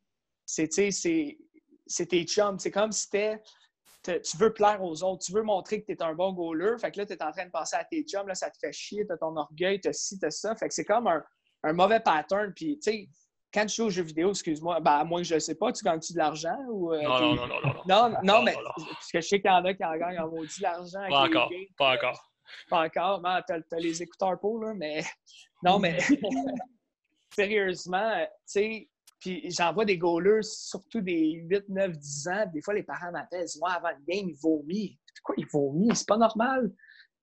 c'est 0.45 0.67
tes 0.67 2.23
chums. 2.25 2.59
C'est 2.59 2.71
comme 2.71 2.91
si 2.91 3.07
tu 3.09 4.37
veux 4.37 4.51
plaire 4.51 4.83
aux 4.83 5.01
autres, 5.03 5.23
tu 5.25 5.31
veux 5.31 5.43
montrer 5.43 5.81
que 5.81 5.85
tu 5.85 5.93
es 5.93 6.03
un 6.03 6.13
bon 6.13 6.33
goaler. 6.33 6.77
Fait 6.81 6.91
que 6.91 6.99
là, 6.99 7.05
tu 7.05 7.13
es 7.13 7.23
en 7.23 7.31
train 7.31 7.45
de 7.45 7.51
passer 7.51 7.77
à 7.77 7.85
tes 7.85 8.03
chums, 8.03 8.27
là, 8.27 8.35
ça 8.35 8.49
te 8.49 8.57
fait 8.59 8.73
chier, 8.73 9.05
tu 9.05 9.13
as 9.13 9.17
ton 9.17 9.33
orgueil, 9.37 9.79
tu 9.79 9.87
as 9.87 9.93
ci, 9.93 10.19
tu 10.19 10.25
as 10.25 10.31
ça. 10.31 10.53
Fait 10.57 10.67
que 10.67 10.73
c'est 10.73 10.83
comme 10.83 11.07
un, 11.07 11.23
un 11.63 11.71
mauvais 11.71 12.01
pattern. 12.01 12.51
Puis, 12.53 12.77
tu 12.79 12.91
sais, 12.91 13.09
quand 13.53 13.65
tu 13.65 13.75
joues 13.75 13.85
aux 13.85 13.89
jeux 13.89 14.03
vidéo, 14.03 14.29
excuse-moi, 14.29 14.79
ben, 14.79 14.91
à 14.91 15.03
moins 15.03 15.21
que 15.21 15.27
je 15.27 15.35
ne 15.35 15.39
sais 15.39 15.55
pas, 15.55 15.71
tu 15.71 15.83
gagnes-tu 15.83 16.13
de 16.13 16.17
l'argent? 16.17 16.57
Ou, 16.69 16.93
euh, 16.93 17.01
non, 17.01 17.19
non, 17.19 17.35
non, 17.35 17.47
non, 17.47 17.59
non, 17.85 18.09
non. 18.09 18.17
Non, 18.23 18.43
mais 18.43 18.53
parce 18.53 19.11
que 19.11 19.19
je 19.21 19.27
sais 19.27 19.41
qu'il 19.41 19.51
y 19.51 19.53
en 19.53 19.65
a 19.65 19.73
qui 19.73 19.83
en 19.83 19.97
gagnent 19.97 20.19
en 20.19 20.29
maudit 20.29 20.57
de 20.57 20.63
l'argent. 20.63 21.05
Pas 21.09 21.25
encore, 21.25 21.51
pas 21.77 21.95
encore. 21.95 22.31
Pas 22.69 22.85
encore. 22.85 23.21
Ben, 23.21 23.41
tu 23.47 23.53
as, 23.53 23.79
les 23.79 24.01
écouteurs 24.01 24.39
pour, 24.39 24.59
là, 24.59 24.73
mais 24.73 25.03
non, 25.63 25.79
mais 25.79 25.97
sérieusement, 27.35 28.25
tu 28.25 28.29
sais, 28.45 28.89
puis 29.19 29.51
j'en 29.51 29.71
vois 29.71 29.85
des 29.85 29.97
goalers, 29.97 30.43
surtout 30.43 31.01
des 31.01 31.43
8, 31.47 31.69
9, 31.69 31.91
10 31.91 32.27
ans, 32.27 32.45
des 32.51 32.61
fois 32.61 32.73
les 32.73 32.83
parents 32.83 33.11
m'appellent, 33.11 33.41
ils 33.41 33.45
disent 33.45 33.61
avant 33.63 33.89
le 33.89 34.03
game, 34.13 34.29
il 34.29 34.35
vomit. 34.35 34.99
Pourquoi 35.17 35.35
il 35.37 35.45
vomit? 35.45 35.95
C'est 35.95 36.07
pas 36.07 36.17
normal. 36.17 36.71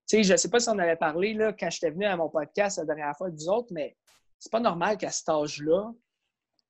Tu 0.07 0.17
sais, 0.17 0.23
je 0.23 0.31
ne 0.31 0.37
sais 0.37 0.49
pas 0.49 0.61
si 0.61 0.69
on 0.69 0.79
avait 0.79 0.95
parlé 0.95 1.33
là, 1.33 1.51
quand 1.51 1.69
j'étais 1.69 1.91
venu 1.91 2.05
à 2.05 2.15
mon 2.15 2.29
podcast 2.29 2.77
la 2.77 2.85
dernière 2.85 3.15
fois 3.17 3.29
des 3.29 3.47
autres, 3.49 3.67
mais 3.71 3.97
c'est 4.39 4.51
pas 4.51 4.61
normal 4.61 4.97
qu'à 4.97 5.11
cet 5.11 5.27
âge-là, 5.27 5.91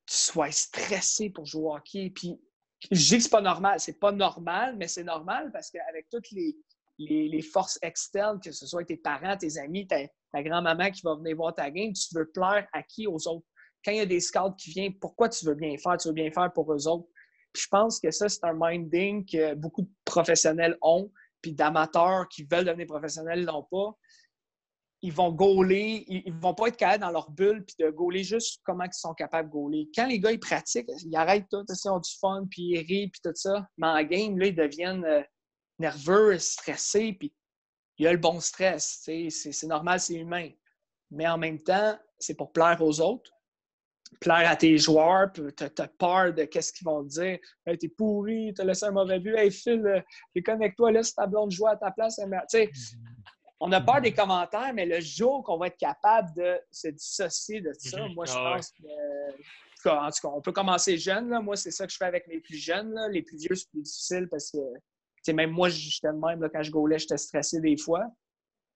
tu 0.10 0.18
sois 0.18 0.52
stressé 0.52 1.30
pour 1.30 1.46
jouer 1.46 1.66
au 1.66 1.76
hockey. 1.76 2.10
Puis, 2.10 2.42
je 2.90 3.10
dis 3.10 3.18
que 3.18 3.24
c'est 3.24 3.30
pas 3.30 3.42
normal. 3.42 3.80
C'est 3.80 4.00
pas 4.00 4.12
normal, 4.12 4.76
mais 4.76 4.88
c'est 4.88 5.04
normal 5.04 5.52
parce 5.52 5.70
qu'avec 5.70 6.10
toutes 6.10 6.32
les, 6.32 6.58
les, 6.98 7.42
forces 7.44 7.78
externes, 7.84 8.40
que 8.40 8.52
ce 8.52 8.66
soit 8.66 8.84
tes 8.86 8.98
parents, 8.98 9.38
tes 9.38 9.60
amis, 9.60 9.86
ta, 9.86 10.08
grand-maman 10.42 10.90
qui 10.90 11.02
va 11.04 11.16
venir 11.16 11.36
voir 11.36 11.54
ta 11.54 11.70
game, 11.70 11.94
tu 11.94 12.16
veux 12.16 12.26
plaire 12.26 12.68
à 12.74 12.82
qui 12.82 13.06
aux 13.06 13.28
autres? 13.28 13.46
Quand 13.86 13.92
il 13.92 13.98
y 13.98 14.02
a 14.02 14.06
des 14.06 14.20
scouts 14.20 14.56
qui 14.58 14.72
viennent, 14.72 14.98
pourquoi 14.98 15.30
tu 15.30 15.46
veux 15.46 15.54
bien 15.54 15.78
faire? 15.78 15.96
Tu 15.98 16.08
veux 16.08 16.14
bien 16.14 16.32
faire 16.32 16.52
pour 16.54 16.74
eux 16.74 16.88
autres? 16.88 17.08
Puis 17.54 17.64
je 17.64 17.68
pense 17.70 18.00
que 18.00 18.10
ça, 18.10 18.28
c'est 18.28 18.44
un 18.44 18.54
minding 18.56 19.26
que 19.26 19.54
beaucoup 19.54 19.84
de 19.84 19.92
professionnels 20.06 20.76
ont, 20.82 21.12
puis 21.42 21.54
d'amateurs 21.54 22.28
qui 22.30 22.44
veulent 22.44 22.66
devenir 22.66 22.88
professionnels 22.88 23.46
l'ont 23.46 23.68
pas 23.70 23.96
ils 25.02 25.14
vont 25.14 25.32
gauler, 25.32 26.04
ils, 26.08 26.34
vont 26.34 26.54
pas 26.54 26.68
être 26.68 26.78
capables 26.78 27.02
dans 27.02 27.12
leur 27.12 27.32
bulle 27.32 27.64
puis 27.66 27.76
de 27.80 27.90
gauler 27.90 28.24
juste 28.24 28.60
comment 28.66 28.84
ils 28.84 28.94
sont 28.94 29.14
capables 29.14 29.48
de 29.48 29.54
gauler. 29.54 29.90
Quand 29.96 30.08
les 30.08 30.20
gars 30.20 30.32
ils 30.32 30.40
pratiquent, 30.40 30.90
ils 31.06 31.16
arrêtent 31.16 31.48
tout, 31.50 31.64
ils 31.68 31.90
ont 31.90 32.00
du 32.00 32.12
fun 32.20 32.46
puis 32.50 32.64
ils 32.64 32.86
rient 32.86 33.10
puis 33.10 33.22
tout 33.24 33.32
ça, 33.36 33.66
mais 33.78 33.88
en 33.88 34.04
game 34.04 34.38
là 34.38 34.48
ils 34.48 34.56
deviennent 34.56 35.06
euh, 35.06 35.24
nerveux, 35.80 36.38
stressés 36.38 37.14
puis 37.14 37.34
il 37.98 38.06
y 38.06 38.08
a 38.08 38.14
le 38.14 38.18
bon 38.18 38.40
stress, 38.40 39.02
c'est 39.04 39.68
normal, 39.68 40.00
c'est 40.00 40.16
humain. 40.16 40.50
Mais 41.12 41.28
en 41.28 41.38
même 41.38 41.62
temps, 41.62 42.00
c'est 42.18 42.34
pour 42.34 42.54
plaire 42.54 42.82
aux 42.82 43.02
autres, 43.02 43.30
plaire 44.22 44.50
à 44.50 44.56
tes 44.56 44.78
joueurs, 44.78 45.32
puis 45.34 45.44
tu 45.56 45.64
as, 45.64 45.88
peur 45.88 46.34
de 46.34 46.46
qu'est-ce 46.46 46.72
qu'ils 46.72 46.86
vont 46.86 47.04
te 47.04 47.10
dire. 47.10 47.40
Hey, 47.66 47.78
t'es 47.78 47.90
pourri, 47.90 48.54
t'as 48.56 48.64
laissé 48.64 48.86
un 48.86 48.92
mauvais 48.92 49.20
but. 49.20 49.36
Hey 49.36 49.52
Phil, 49.52 49.86
euh, 49.86 50.02
déconnecte-toi, 50.34 50.94
laisse 50.94 51.14
ta 51.14 51.28
blonde 51.28 51.52
jouer 51.52 51.72
à 51.72 51.76
ta 51.76 51.92
place. 51.92 52.22
sais 52.48 52.70
on 53.60 53.72
a 53.72 53.82
peur 53.82 54.02
des 54.02 54.14
commentaires, 54.14 54.74
mais 54.74 54.86
le 54.86 55.00
jour 55.02 55.44
qu'on 55.44 55.58
va 55.58 55.68
être 55.68 55.78
capable 55.78 56.34
de 56.36 56.60
se 56.72 56.88
dissocier 56.88 57.62
de 57.62 57.72
ça, 57.78 58.08
mhm. 58.08 58.14
moi, 58.14 58.26
je 58.26 58.34
ah 58.36 58.56
pense 58.56 58.72
que. 58.72 59.90
En 59.90 60.10
tout 60.10 60.22
cas, 60.22 60.34
on 60.36 60.42
peut 60.42 60.52
commencer 60.52 60.98
jeune. 60.98 61.30
Là. 61.30 61.40
Moi, 61.40 61.56
c'est 61.56 61.72
ça 61.72 61.88
que 61.88 61.94
je 61.94 61.98
fais 61.98 62.06
avec 62.06 62.28
mes 62.28 62.40
plus 62.42 62.58
jeunes. 62.58 62.94
Les 63.12 63.22
plus 63.22 63.38
vieux, 63.38 63.56
c'est 63.56 63.70
plus 63.70 63.82
difficile 63.82 64.28
parce 64.30 64.52
que 64.52 65.32
même 65.32 65.52
moi, 65.52 65.70
j'étais 65.70 66.08
de 66.08 66.14
même. 66.14 66.42
Là, 66.42 66.50
quand 66.50 66.64
je 66.64 66.72
gaulais, 66.72 67.00
j'étais 67.00 67.18
stressé 67.18 67.60
des 67.62 67.78
fois. 67.78 68.06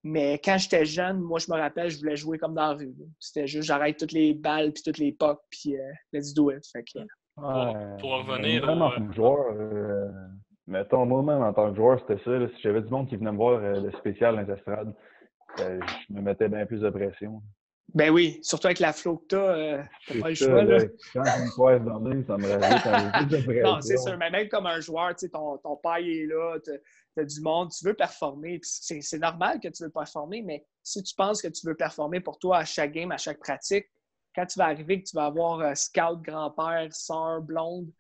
Mais 0.04 0.40
quand 0.44 0.58
j'étais 0.58 0.86
jeune, 0.86 1.20
moi, 1.20 1.40
je 1.40 1.52
me 1.52 1.58
rappelle, 1.58 1.90
je 1.90 1.98
voulais 1.98 2.16
jouer 2.16 2.38
comme 2.38 2.54
dans 2.54 2.68
la 2.68 2.74
rue. 2.74 2.94
C'était 3.20 3.48
juste, 3.48 3.68
j'arrête 3.68 3.98
toutes 3.98 4.12
les 4.12 4.34
balles, 4.34 4.74
puis 4.74 4.84
toutes 4.84 4.98
les 4.98 5.14
pucks, 5.14 5.40
puis 5.50 5.78
euh, 5.78 5.92
let's 6.12 6.34
do 6.34 6.52
it. 6.52 6.66
Fait 6.72 6.84
que, 6.84 7.00
pour, 7.36 8.12
revenir. 8.12 8.66
Vraiment, 8.66 8.92
comme 8.92 9.14
joueur, 9.14 9.56
euh, 9.56 10.10
Mettons, 10.68 11.06
moi-même, 11.06 11.42
en 11.42 11.54
tant 11.54 11.70
que 11.72 11.76
joueur, 11.76 12.00
c'était 12.00 12.24
ça. 12.24 12.48
si 12.56 12.62
j'avais 12.62 12.82
du 12.82 12.90
monde 12.90 13.10
qui 13.10 13.18
venait 13.18 13.32
me 13.32 13.38
voir 13.38 13.62
euh, 13.62 13.82
le 13.82 13.92
spécial 13.94 14.36
dans 14.36 14.42
les 14.42 14.54
estrades, 14.54 14.94
euh, 15.60 15.80
je 16.10 16.14
me 16.14 16.22
mettais 16.22 16.48
bien 16.48 16.66
plus 16.66 16.80
de 16.80 16.90
pression. 16.90 17.42
Ben 17.94 18.10
oui, 18.10 18.40
surtout 18.42 18.68
avec 18.68 18.80
la 18.80 18.94
flow 18.94 19.18
que 19.18 19.28
tu 19.28 19.36
as, 19.36 19.84
t'as 20.08 20.22
pas 20.22 20.30
le 20.30 20.36
choix. 20.36 20.64
Là. 20.64 20.78
Quand 21.14 21.24
une 21.24 21.52
poisse 21.54 21.82
dans 21.84 22.00
le 22.00 22.24
ça 22.26 22.38
me 22.38 22.50
rajoute 22.50 23.48
Non, 23.64 23.82
c'est 23.82 23.98
sûr, 23.98 24.18
mais 24.18 24.32
même 24.32 24.48
comme 24.48 24.66
un 24.66 24.80
joueur, 24.80 25.14
ton, 25.16 25.58
ton 25.58 25.76
père 25.76 25.98
est 25.98 26.26
là, 26.26 26.58
tu 26.64 26.72
as 27.20 27.26
du 27.26 27.42
monde, 27.42 27.72
tu 27.72 27.86
veux 27.86 27.94
performer. 27.94 28.60
C'est 28.64 29.20
normal 29.20 29.60
que 29.60 29.68
tu 29.68 29.84
veux 29.84 29.92
performer, 29.92 30.42
mais 30.42 30.66
si 30.82 31.04
tu 31.04 31.14
penses 31.14 31.42
que 31.42 31.50
tu 31.50 31.68
veux 31.68 31.76
performer 31.76 32.22
pour 32.22 32.40
toi 32.40 32.60
à 32.60 32.66
chaque 32.66 32.94
game, 32.94 33.12
à 33.12 33.18
chaque 33.18 33.40
pratique, 33.40 33.86
quand 34.36 34.46
tu 34.46 34.58
vas 34.58 34.66
arriver 34.66 35.04
que 35.04 35.10
tu 35.10 35.16
vas 35.16 35.26
avoir 35.26 35.60
euh, 35.60 35.76
scout, 35.76 36.22
grand-père, 36.22 36.88
soeur, 36.92 37.42
blonde, 37.42 37.92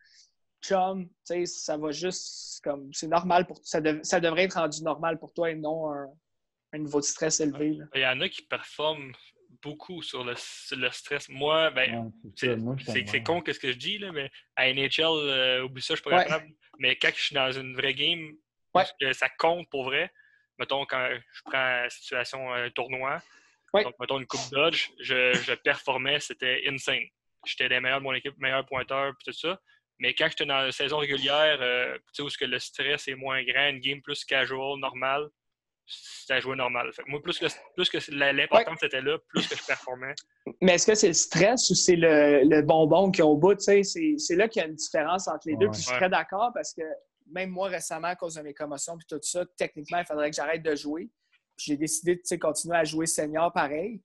chum, 0.63 1.09
ça 1.45 1.77
va 1.77 1.91
juste 1.91 2.61
comme. 2.63 2.91
C'est 2.93 3.07
normal 3.07 3.45
pour 3.45 3.59
ça, 3.63 3.79
ça 4.03 4.19
devrait 4.19 4.43
être 4.43 4.53
rendu 4.57 4.81
normal 4.83 5.19
pour 5.19 5.33
toi 5.33 5.51
et 5.51 5.55
non 5.55 5.91
un, 5.91 6.07
niveau 6.77 6.99
de 6.99 7.05
stress 7.05 7.39
élevé. 7.39 7.77
Il 7.93 8.01
y 8.01 8.07
en 8.07 8.19
a 8.21 8.29
qui 8.29 8.41
performent 8.41 9.13
beaucoup 9.61 10.01
sur 10.01 10.23
le, 10.23 10.33
stress. 10.35 11.29
Moi, 11.29 11.69
ben, 11.71 12.11
c'est 12.35 13.23
con 13.23 13.43
ce 13.45 13.59
que 13.59 13.71
je 13.71 13.77
dis, 13.77 13.97
là, 13.99 14.11
mais 14.11 14.31
à 14.55 14.73
NHL, 14.73 15.03
euh, 15.03 15.63
oublie 15.63 15.81
ça, 15.81 15.93
je 15.93 16.01
suis 16.01 16.09
pas 16.09 16.23
capable. 16.23 16.49
Mais 16.79 16.95
quand 16.95 17.09
je 17.15 17.21
suis 17.21 17.35
dans 17.35 17.51
une 17.51 17.75
vraie 17.75 17.93
game, 17.93 18.33
ça 19.11 19.29
compte 19.37 19.69
pour 19.69 19.83
vrai. 19.83 20.11
Mettons, 20.57 20.85
quand 20.85 21.09
je 21.33 21.41
prends 21.45 21.57
la 21.57 21.89
situation 21.89 22.53
un 22.53 22.65
euh, 22.65 22.69
tournoi, 22.71 23.21
donc 23.73 23.93
mettons 23.99 24.19
une 24.19 24.27
coupe 24.27 24.51
Dodge, 24.51 24.89
je, 24.99 25.33
je 25.33 25.53
performais, 25.53 26.19
c'était 26.19 26.63
insane. 26.67 27.05
J'étais 27.45 27.67
les 27.67 27.79
meilleurs 27.79 27.99
de 27.99 28.03
mon 28.03 28.13
équipe, 28.13 28.37
meilleur 28.37 28.65
pointeur, 28.65 29.13
puis 29.17 29.31
tout 29.31 29.37
ça. 29.37 29.59
Mais 29.99 30.13
quand 30.13 30.27
j'étais 30.29 30.45
dans 30.45 30.61
la 30.61 30.71
saison 30.71 30.97
régulière, 30.97 31.59
euh, 31.61 31.97
où 32.19 32.27
que 32.27 32.45
le 32.45 32.59
stress 32.59 33.07
est 33.07 33.15
moins 33.15 33.43
grand, 33.43 33.69
une 33.69 33.79
game 33.79 34.01
plus 34.01 34.25
casual, 34.25 34.79
normal, 34.79 35.29
c'était 35.85 36.33
à 36.33 36.39
jouer 36.39 36.55
normal. 36.55 36.91
moi, 37.07 37.21
plus 37.21 37.37
que, 37.37 37.45
plus 37.75 37.89
que 37.89 37.97
l'importance 38.11 38.83
était 38.83 39.01
là, 39.01 39.17
plus 39.27 39.47
que 39.47 39.55
je 39.55 39.65
performais. 39.65 40.13
Mais 40.61 40.75
est-ce 40.75 40.87
que 40.87 40.95
c'est 40.95 41.07
le 41.07 41.13
stress 41.13 41.69
ou 41.69 41.75
c'est 41.75 41.95
le, 41.95 42.43
le, 42.45 42.61
bonbon 42.61 43.11
qui 43.11 43.21
est 43.21 43.23
au 43.23 43.37
bout? 43.37 43.59
C'est 43.59 44.35
là 44.35 44.47
qu'il 44.47 44.61
y 44.61 44.65
a 44.65 44.67
une 44.67 44.75
différence 44.75 45.27
entre 45.27 45.47
les 45.47 45.55
deux. 45.57 45.69
Puis 45.69 45.81
je 45.81 45.87
suis 45.87 45.95
très 45.97 46.09
d'accord 46.09 46.51
parce 46.53 46.73
que 46.73 46.83
même 47.31 47.49
moi, 47.49 47.67
récemment, 47.67 48.07
à 48.07 48.15
cause 48.15 48.35
de 48.35 48.41
mes 48.41 48.53
commotions 48.53 48.97
et 48.97 49.05
tout 49.07 49.19
ça, 49.21 49.45
techniquement, 49.57 49.99
il 49.99 50.05
faudrait 50.05 50.29
que 50.29 50.35
j'arrête 50.35 50.63
de 50.63 50.75
jouer. 50.75 51.09
J'ai 51.57 51.77
décidé 51.77 52.15
de 52.15 52.35
continuer 52.37 52.77
à 52.77 52.83
jouer 52.83 53.05
senior 53.05 53.51
pareil. 53.53 54.01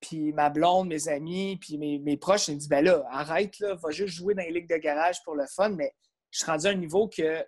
Puis 0.00 0.32
ma 0.32 0.48
blonde, 0.48 0.88
mes 0.88 1.08
amis, 1.08 1.58
puis 1.60 1.76
mes, 1.76 1.98
mes 1.98 2.16
proches, 2.16 2.48
ils 2.48 2.54
me 2.54 2.58
disent 2.58 2.68
ben 2.68 2.84
là, 2.84 3.04
arrête, 3.10 3.58
là, 3.58 3.74
va 3.74 3.90
juste 3.90 4.14
jouer 4.14 4.34
dans 4.34 4.42
les 4.42 4.52
ligues 4.52 4.70
de 4.70 4.76
garage 4.76 5.22
pour 5.24 5.34
le 5.34 5.44
fun. 5.46 5.70
Mais 5.70 5.92
je 6.30 6.38
suis 6.38 6.50
rendu 6.50 6.66
à 6.66 6.70
un 6.70 6.74
niveau 6.74 7.08
que 7.08 7.44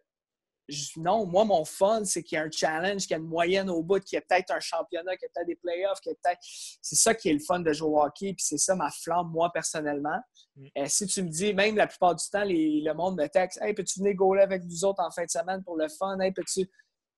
non, 0.96 1.26
moi, 1.26 1.44
mon 1.44 1.64
fun, 1.64 2.04
c'est 2.04 2.22
qu'il 2.22 2.36
y 2.36 2.38
a 2.38 2.44
un 2.44 2.50
challenge, 2.50 3.02
qu'il 3.02 3.10
y 3.10 3.14
a 3.14 3.18
une 3.18 3.26
moyenne 3.26 3.68
au 3.68 3.82
bout, 3.82 4.00
qu'il 4.00 4.16
y 4.16 4.18
a 4.18 4.22
peut-être 4.22 4.52
un 4.52 4.60
championnat, 4.60 5.16
qu'il 5.16 5.26
y 5.26 5.30
a 5.30 5.30
peut-être 5.34 5.46
des 5.46 5.56
playoffs, 5.56 6.00
qu'il 6.00 6.10
y 6.10 6.14
a 6.14 6.18
peut-être. 6.22 6.40
C'est 6.42 6.96
ça 6.96 7.14
qui 7.14 7.28
est 7.28 7.32
le 7.32 7.40
fun 7.40 7.60
de 7.60 7.72
jouer 7.72 7.88
au 7.88 8.02
hockey, 8.02 8.32
puis 8.34 8.44
c'est 8.44 8.58
ça 8.58 8.74
ma 8.74 8.90
flamme, 8.90 9.30
moi, 9.30 9.50
personnellement. 9.52 10.18
Mm. 10.56 10.66
Euh, 10.78 10.84
si 10.86 11.06
tu 11.06 11.22
me 11.22 11.28
dis, 11.28 11.52
même 11.52 11.76
la 11.76 11.86
plupart 11.86 12.14
du 12.14 12.24
temps, 12.30 12.44
le 12.44 12.92
monde 12.94 13.20
me 13.20 13.26
texte 13.26 13.60
Hey, 13.60 13.74
peux-tu 13.74 14.00
venir 14.00 14.14
gauler 14.14 14.42
avec 14.42 14.64
nous 14.64 14.84
autres 14.84 15.02
en 15.02 15.10
fin 15.10 15.24
de 15.24 15.30
semaine 15.30 15.62
pour 15.62 15.76
le 15.76 15.88
fun? 15.88 16.18
Hey, 16.20 16.32
peux-tu. 16.32 16.70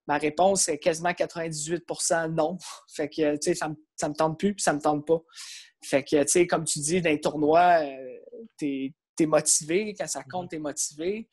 Ma 0.07 0.19
réponse 0.19 0.69
est 0.69 0.79
quasiment 0.79 1.11
98% 1.11 2.33
non. 2.33 2.59
Fait 2.95 3.09
que, 3.09 3.37
tu 3.37 3.39
sais, 3.43 3.55
ça 3.55 3.69
me, 3.69 3.75
me 3.75 4.15
tente 4.15 4.39
plus, 4.39 4.55
puis 4.55 4.63
ça 4.63 4.73
me 4.73 4.81
tente 4.81 5.07
pas. 5.07 5.21
Fait 5.83 6.03
que, 6.03 6.23
tu 6.23 6.29
sais, 6.29 6.47
comme 6.47 6.65
tu 6.65 6.79
dis, 6.79 7.03
dans 7.03 7.11
les 7.11 7.21
tournois, 7.21 7.83
euh, 7.83 8.19
tu 8.59 8.95
es, 9.21 9.27
motivé. 9.27 9.95
Quand 9.99 10.07
ça 10.07 10.23
compte, 10.25 10.47
mm-hmm. 10.47 10.51
tu 10.51 10.57
es 10.57 10.59
motivé. 10.59 11.29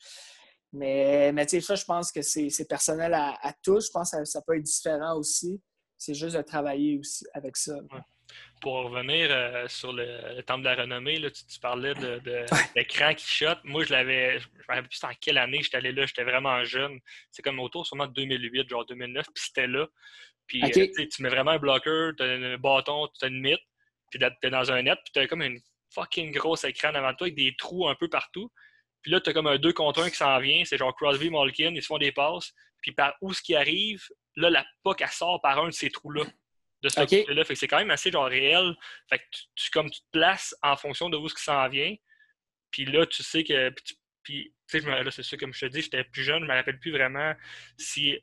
Mais, 0.72 1.32
mais 1.32 1.46
tu 1.46 1.56
sais, 1.56 1.60
ça, 1.60 1.74
je 1.74 1.84
pense 1.84 2.10
que 2.10 2.22
c'est 2.22 2.68
personnel 2.68 3.12
à, 3.14 3.54
tous. 3.62 3.86
Je 3.86 3.90
pense 3.90 4.12
que 4.12 4.24
ça, 4.24 4.40
peut 4.42 4.56
être 4.56 4.62
différent 4.62 5.16
aussi. 5.16 5.60
C'est 5.98 6.14
juste 6.14 6.36
de 6.36 6.42
travailler 6.42 6.98
aussi 6.98 7.24
avec 7.34 7.56
ça. 7.56 7.74
Pour 8.60 8.74
revenir 8.74 9.28
euh, 9.30 9.66
sur 9.68 9.92
le, 9.92 10.40
temps 10.42 10.58
de 10.58 10.64
la 10.64 10.74
renommée, 10.74 11.18
là, 11.18 11.30
tu, 11.30 11.58
parlais 11.60 11.94
de, 11.94 12.20
d'écran 12.76 13.14
qui 13.14 13.26
shot. 13.26 13.56
Moi, 13.64 13.84
je 13.84 13.92
l'avais. 13.92 14.38
Je 14.38 14.46
me 14.46 14.64
rappelle 14.68 14.88
plus 14.88 15.04
en 15.04 15.10
quelle 15.20 15.38
année 15.38 15.62
j'étais 15.62 15.78
allé 15.78 15.92
là. 15.92 16.06
J'étais 16.06 16.24
vraiment 16.24 16.62
jeune. 16.64 17.00
C'est 17.30 17.42
comme 17.42 17.58
autour 17.60 17.86
sûrement 17.86 18.06
de 18.06 18.12
2008, 18.12 18.68
genre 18.68 18.86
2009, 18.86 19.26
puis 19.34 19.44
c'était 19.44 19.66
là. 19.66 19.86
Puis 20.46 20.62
euh, 20.62 21.06
tu 21.10 21.22
mets 21.22 21.28
vraiment 21.28 21.52
un 21.52 21.58
bloqueur, 21.58 22.12
tu 22.16 22.22
as 22.22 22.26
un 22.26 22.58
bâton, 22.58 23.08
tu 23.18 23.24
as 23.24 23.28
une 23.28 23.40
mythe, 23.40 23.60
puis 24.10 24.18
tu 24.18 24.46
es 24.46 24.50
dans 24.50 24.70
un 24.70 24.82
net, 24.82 24.98
puis 25.04 25.12
tu 25.12 25.20
as 25.20 25.26
comme 25.26 25.42
une 25.42 25.60
fucking 25.94 26.32
grosse 26.32 26.64
écran 26.64 26.92
devant 26.92 27.14
toi 27.14 27.26
avec 27.26 27.34
des 27.34 27.54
trous 27.56 27.88
un 27.88 27.94
peu 27.94 28.08
partout. 28.08 28.50
Puis 29.02 29.10
là, 29.10 29.20
tu 29.20 29.30
as 29.30 29.32
comme 29.32 29.46
un 29.46 29.58
2 29.58 29.72
contre 29.72 30.02
1 30.02 30.10
qui 30.10 30.16
s'en 30.16 30.38
vient. 30.38 30.64
C'est 30.64 30.78
genre 30.78 30.94
Crosby, 30.94 31.30
Malkin, 31.30 31.72
ils 31.74 31.82
se 31.82 31.86
font 31.86 31.98
des 31.98 32.12
passes. 32.12 32.52
Puis 32.80 32.92
par 32.92 33.14
où 33.20 33.32
ce 33.32 33.42
qui 33.42 33.54
arrive, 33.54 34.02
là, 34.36 34.50
la 34.50 34.64
POC, 34.82 35.02
elle 35.02 35.08
sort 35.08 35.40
par 35.40 35.58
un 35.58 35.68
de 35.68 35.72
ces 35.72 35.90
trous-là. 35.90 36.24
De 36.82 36.88
ce 36.88 37.00
côté-là. 37.00 37.44
Fait 37.44 37.54
que 37.54 37.60
c'est 37.60 37.68
quand 37.68 37.78
même 37.78 37.90
assez 37.90 38.10
genre 38.10 38.26
réel. 38.26 38.74
Fait 39.08 39.18
que 39.18 39.24
tu, 39.54 39.70
comme 39.70 39.90
tu 39.90 40.00
te 40.00 40.06
places 40.10 40.54
en 40.62 40.76
fonction 40.76 41.08
de 41.08 41.16
où 41.16 41.28
ce 41.28 41.34
qui 41.34 41.42
s'en 41.42 41.68
vient. 41.68 41.94
Puis 42.70 42.84
là, 42.86 43.06
tu 43.06 43.22
sais 43.22 43.44
que. 43.44 43.72
Puis, 44.24 44.54
tu 44.68 44.80
sais, 44.80 44.86
là, 44.86 45.10
c'est 45.10 45.22
ça, 45.22 45.36
comme 45.36 45.52
je 45.52 45.60
te 45.60 45.66
dis, 45.66 45.82
j'étais 45.82 46.04
plus 46.04 46.22
jeune, 46.22 46.42
je 46.42 46.48
me 46.48 46.54
rappelle 46.54 46.78
plus 46.78 46.92
vraiment 46.92 47.34
si 47.76 48.18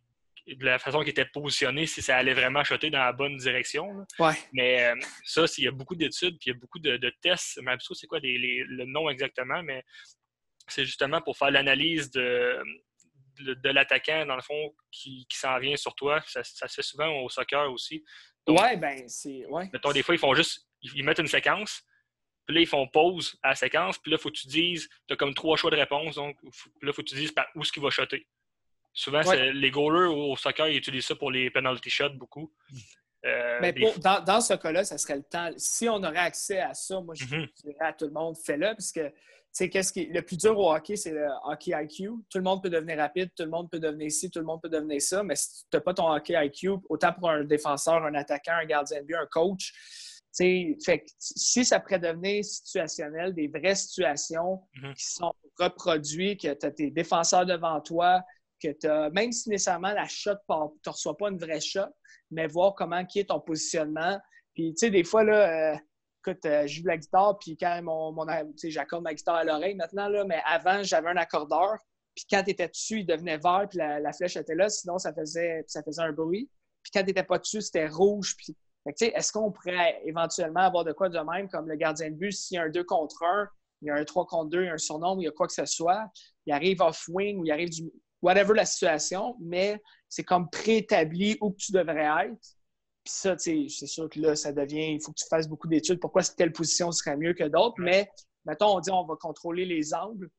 de 0.47 0.65
la 0.65 0.79
façon 0.79 0.99
qu'il 1.01 1.09
était 1.09 1.25
positionné, 1.25 1.85
si 1.85 2.01
ça 2.01 2.17
allait 2.17 2.33
vraiment 2.33 2.63
choter 2.63 2.89
dans 2.89 2.99
la 2.99 3.13
bonne 3.13 3.37
direction. 3.37 4.05
Ouais. 4.17 4.33
Mais 4.53 4.85
euh, 4.85 4.95
ça, 5.23 5.45
il 5.57 5.65
y 5.65 5.67
a 5.67 5.71
beaucoup 5.71 5.95
d'études, 5.95 6.39
puis 6.39 6.49
il 6.49 6.53
y 6.53 6.55
a 6.55 6.59
beaucoup 6.59 6.79
de, 6.79 6.97
tests. 7.21 7.55
Je 7.57 7.61
ne 7.61 7.65
sais 7.65 7.77
pas 7.77 7.93
c'est 7.93 8.07
quoi 8.07 8.19
le 8.23 8.85
nom 8.85 9.09
exactement, 9.09 9.61
mais 9.61 9.83
c'est 10.67 10.85
justement 10.85 11.21
pour 11.21 11.37
faire 11.37 11.51
l'analyse 11.51 12.09
de, 12.11 12.57
de, 13.39 13.69
l'attaquant, 13.69 14.25
dans 14.25 14.35
le 14.35 14.41
fond, 14.41 14.73
qui, 14.91 15.25
s'en 15.31 15.57
vient 15.59 15.75
sur 15.75 15.95
toi. 15.95 16.21
Ça, 16.27 16.43
se 16.43 16.67
fait 16.67 16.81
souvent 16.81 17.09
au 17.21 17.29
soccer 17.29 17.71
aussi. 17.71 18.03
ouais, 18.47 18.77
ben, 18.77 19.07
c'est. 19.07 19.45
Ouais. 19.47 19.69
Mettons, 19.71 19.91
des 19.91 20.03
fois, 20.03 20.15
ils 20.15 20.19
font 20.19 20.33
juste. 20.33 20.67
Ils 20.81 21.03
mettent 21.03 21.19
une 21.19 21.27
séquence, 21.27 21.83
puis 22.45 22.55
là, 22.55 22.61
ils 22.61 22.67
font 22.67 22.87
pause 22.87 23.37
à 23.43 23.49
la 23.49 23.55
séquence, 23.55 23.97
puis 23.97 24.11
là, 24.11 24.17
il 24.17 24.21
faut 24.21 24.29
que 24.29 24.37
tu 24.37 24.47
dises. 24.47 24.89
Tu 25.07 25.13
as 25.13 25.17
comme 25.17 25.33
trois 25.33 25.57
choix 25.57 25.71
de 25.71 25.75
réponse, 25.75 26.15
donc 26.15 26.37
là, 26.43 26.49
il 26.83 26.93
faut 26.93 27.01
que 27.01 27.09
tu 27.09 27.15
dises 27.15 27.31
par 27.31 27.47
où 27.55 27.61
est-ce 27.61 27.71
qu'il 27.71 27.83
va 27.83 27.89
shotter. 27.89 28.27
Souvent, 28.93 29.21
les 29.33 29.71
goalers 29.71 30.11
au 30.11 30.35
soccer, 30.35 30.67
ils 30.67 30.77
utilisent 30.77 31.05
ça 31.05 31.15
pour 31.15 31.31
les 31.31 31.51
penalty 31.51 31.89
shots 31.89 32.15
beaucoup. 32.15 32.53
Euh, 33.25 33.59
Mais 33.61 33.73
dans, 33.97 34.41
ce 34.41 34.53
cas-là, 34.53 34.83
ça 34.83 34.97
serait 34.97 35.17
le 35.17 35.23
temps. 35.23 35.51
Si 35.57 35.89
on 35.89 35.97
aurait 35.97 36.17
accès 36.17 36.59
à 36.59 36.73
ça, 36.73 37.01
moi, 37.01 37.15
je 37.15 37.25
mhm. 37.25 37.47
dirais 37.63 37.75
à 37.81 37.93
tout 37.93 38.05
le 38.05 38.11
monde, 38.11 38.37
fais-le, 38.37 38.67
parce 38.67 38.91
que 38.91 39.11
qu'est-ce 39.57 39.91
qui 39.91 40.05
le 40.05 40.21
plus 40.21 40.37
dur 40.37 40.57
au 40.57 40.71
hockey, 40.73 40.95
c'est 40.95 41.11
le 41.11 41.27
hockey 41.43 41.71
IQ. 41.75 42.11
Tout 42.29 42.37
le 42.37 42.43
monde 42.43 42.63
peut 42.63 42.69
devenir 42.69 42.97
rapide, 42.97 43.31
tout 43.35 43.43
le 43.43 43.49
monde 43.49 43.69
peut 43.69 43.79
devenir 43.79 44.11
ci, 44.11 44.29
tout 44.29 44.39
le 44.39 44.45
monde 44.45 44.61
peut 44.61 44.69
devenir 44.69 45.01
ça, 45.01 45.23
mais 45.23 45.35
si 45.35 45.63
tu 45.63 45.77
n'as 45.77 45.81
pas 45.81 45.93
ton 45.93 46.11
hockey 46.11 46.33
IQ, 46.35 46.77
autant 46.89 47.13
pour 47.13 47.29
un 47.29 47.43
défenseur, 47.43 48.05
un 48.05 48.13
attaquant, 48.15 48.53
un 48.53 48.65
gardien 48.65 49.01
de 49.01 49.05
but, 49.05 49.15
un 49.15 49.25
coach, 49.25 49.73
fait 50.37 51.05
si 51.17 51.65
ça 51.65 51.79
pourrait 51.79 51.99
devenir 51.99 52.43
situationnel, 52.43 53.33
des 53.33 53.47
vraies 53.47 53.75
situations 53.75 54.61
mhm. 54.81 54.93
qui 54.93 55.05
sont 55.05 55.33
reproduites, 55.57 56.41
que 56.41 56.53
tu 56.53 56.65
as 56.65 56.71
tes 56.71 56.91
défenseurs 56.91 57.45
devant 57.45 57.81
toi, 57.81 58.21
que 58.61 58.71
tu 58.71 58.87
as, 58.87 59.09
même 59.11 59.31
si 59.31 59.49
nécessairement 59.49 59.93
la 59.93 60.07
shot, 60.07 60.35
tu 60.47 60.53
ne 60.53 60.91
reçois 60.91 61.17
pas 61.17 61.29
une 61.29 61.37
vraie 61.37 61.61
shot, 61.61 61.89
mais 62.31 62.47
voir 62.47 62.75
comment 62.75 63.05
qui 63.05 63.19
est 63.19 63.29
ton 63.29 63.39
positionnement. 63.39 64.19
Puis, 64.53 64.73
tu 64.73 64.85
sais, 64.85 64.91
des 64.91 65.03
fois, 65.03 65.23
là, 65.23 65.73
euh, 65.73 65.77
écoute, 66.25 66.45
euh, 66.45 66.67
je 66.67 66.83
la 66.85 66.97
guitare, 66.97 67.37
puis 67.39 67.57
quand 67.57 67.81
mon, 67.83 68.11
mon 68.11 68.25
j'accorde 68.63 69.03
ma 69.03 69.13
guitare 69.13 69.35
à 69.35 69.43
l'oreille 69.43 69.75
maintenant, 69.75 70.09
là, 70.09 70.25
mais 70.25 70.41
avant, 70.45 70.83
j'avais 70.83 71.09
un 71.09 71.17
accordeur, 71.17 71.77
puis 72.15 72.25
quand 72.29 72.43
tu 72.43 72.51
étais 72.51 72.67
dessus, 72.67 72.99
il 72.99 73.05
devenait 73.05 73.37
vert, 73.37 73.67
puis 73.69 73.77
la, 73.77 74.11
flèche 74.13 74.35
était 74.35 74.55
là, 74.55 74.69
sinon 74.69 74.97
ça 74.97 75.13
faisait, 75.13 75.63
ça 75.67 75.81
faisait 75.83 76.01
un 76.01 76.11
bruit. 76.11 76.49
Puis 76.83 76.91
quand 76.93 77.01
tu 77.01 77.07
n'étais 77.07 77.23
pas 77.23 77.37
dessus, 77.37 77.61
c'était 77.61 77.87
rouge. 77.87 78.35
Puis, 78.37 78.55
est-ce 78.85 79.31
qu'on 79.31 79.51
pourrait 79.51 80.01
éventuellement 80.05 80.61
avoir 80.61 80.83
de 80.83 80.91
quoi 80.91 81.09
de 81.09 81.19
même, 81.19 81.49
comme 81.49 81.67
le 81.67 81.75
gardien 81.75 82.09
de 82.09 82.15
but, 82.15 82.31
s'il 82.31 82.55
y 82.55 82.57
a 82.57 82.63
un 82.63 82.69
2 82.69 82.83
contre 82.83 83.23
1, 83.23 83.47
il 83.81 83.87
y 83.87 83.91
a 83.91 83.95
un 83.95 84.03
3 84.03 84.25
contre 84.25 84.49
2, 84.49 84.63
il 84.63 84.65
y 84.65 84.69
a 84.69 84.73
un 84.73 84.77
surnom, 84.77 85.19
il 85.19 85.25
y 85.25 85.27
a 85.27 85.31
quoi 85.31 85.47
que 85.47 85.53
ce 85.53 85.65
soit, 85.65 86.09
il 86.45 86.53
arrive 86.53 86.81
off-wing 86.81 87.37
ou 87.37 87.45
il 87.45 87.51
arrive 87.51 87.69
du. 87.69 87.89
whatever 88.21 88.53
la 88.53 88.65
situation, 88.65 89.35
mais 89.39 89.81
c'est 90.09 90.23
comme 90.23 90.49
préétabli 90.49 91.37
où 91.39 91.53
tu 91.57 91.71
devrais 91.71 92.25
être 92.25 92.58
ça, 93.09 93.37
c'est 93.37 93.67
sûr 93.67 94.09
que 94.09 94.19
là, 94.19 94.35
ça 94.35 94.51
devient, 94.51 94.93
il 94.93 95.01
faut 95.01 95.11
que 95.11 95.19
tu 95.19 95.27
fasses 95.27 95.47
beaucoup 95.47 95.67
d'études. 95.67 95.99
Pourquoi 95.99 96.23
telle 96.23 96.51
position 96.51 96.91
serait 96.91 97.17
mieux 97.17 97.33
que 97.33 97.43
d'autres? 97.45 97.75
Mais, 97.79 98.09
mettons, 98.45 98.77
on 98.77 98.79
dit 98.79 98.91
on 98.91 99.05
va 99.05 99.15
contrôler 99.15 99.65
les 99.65 99.93
angles. 99.93 100.29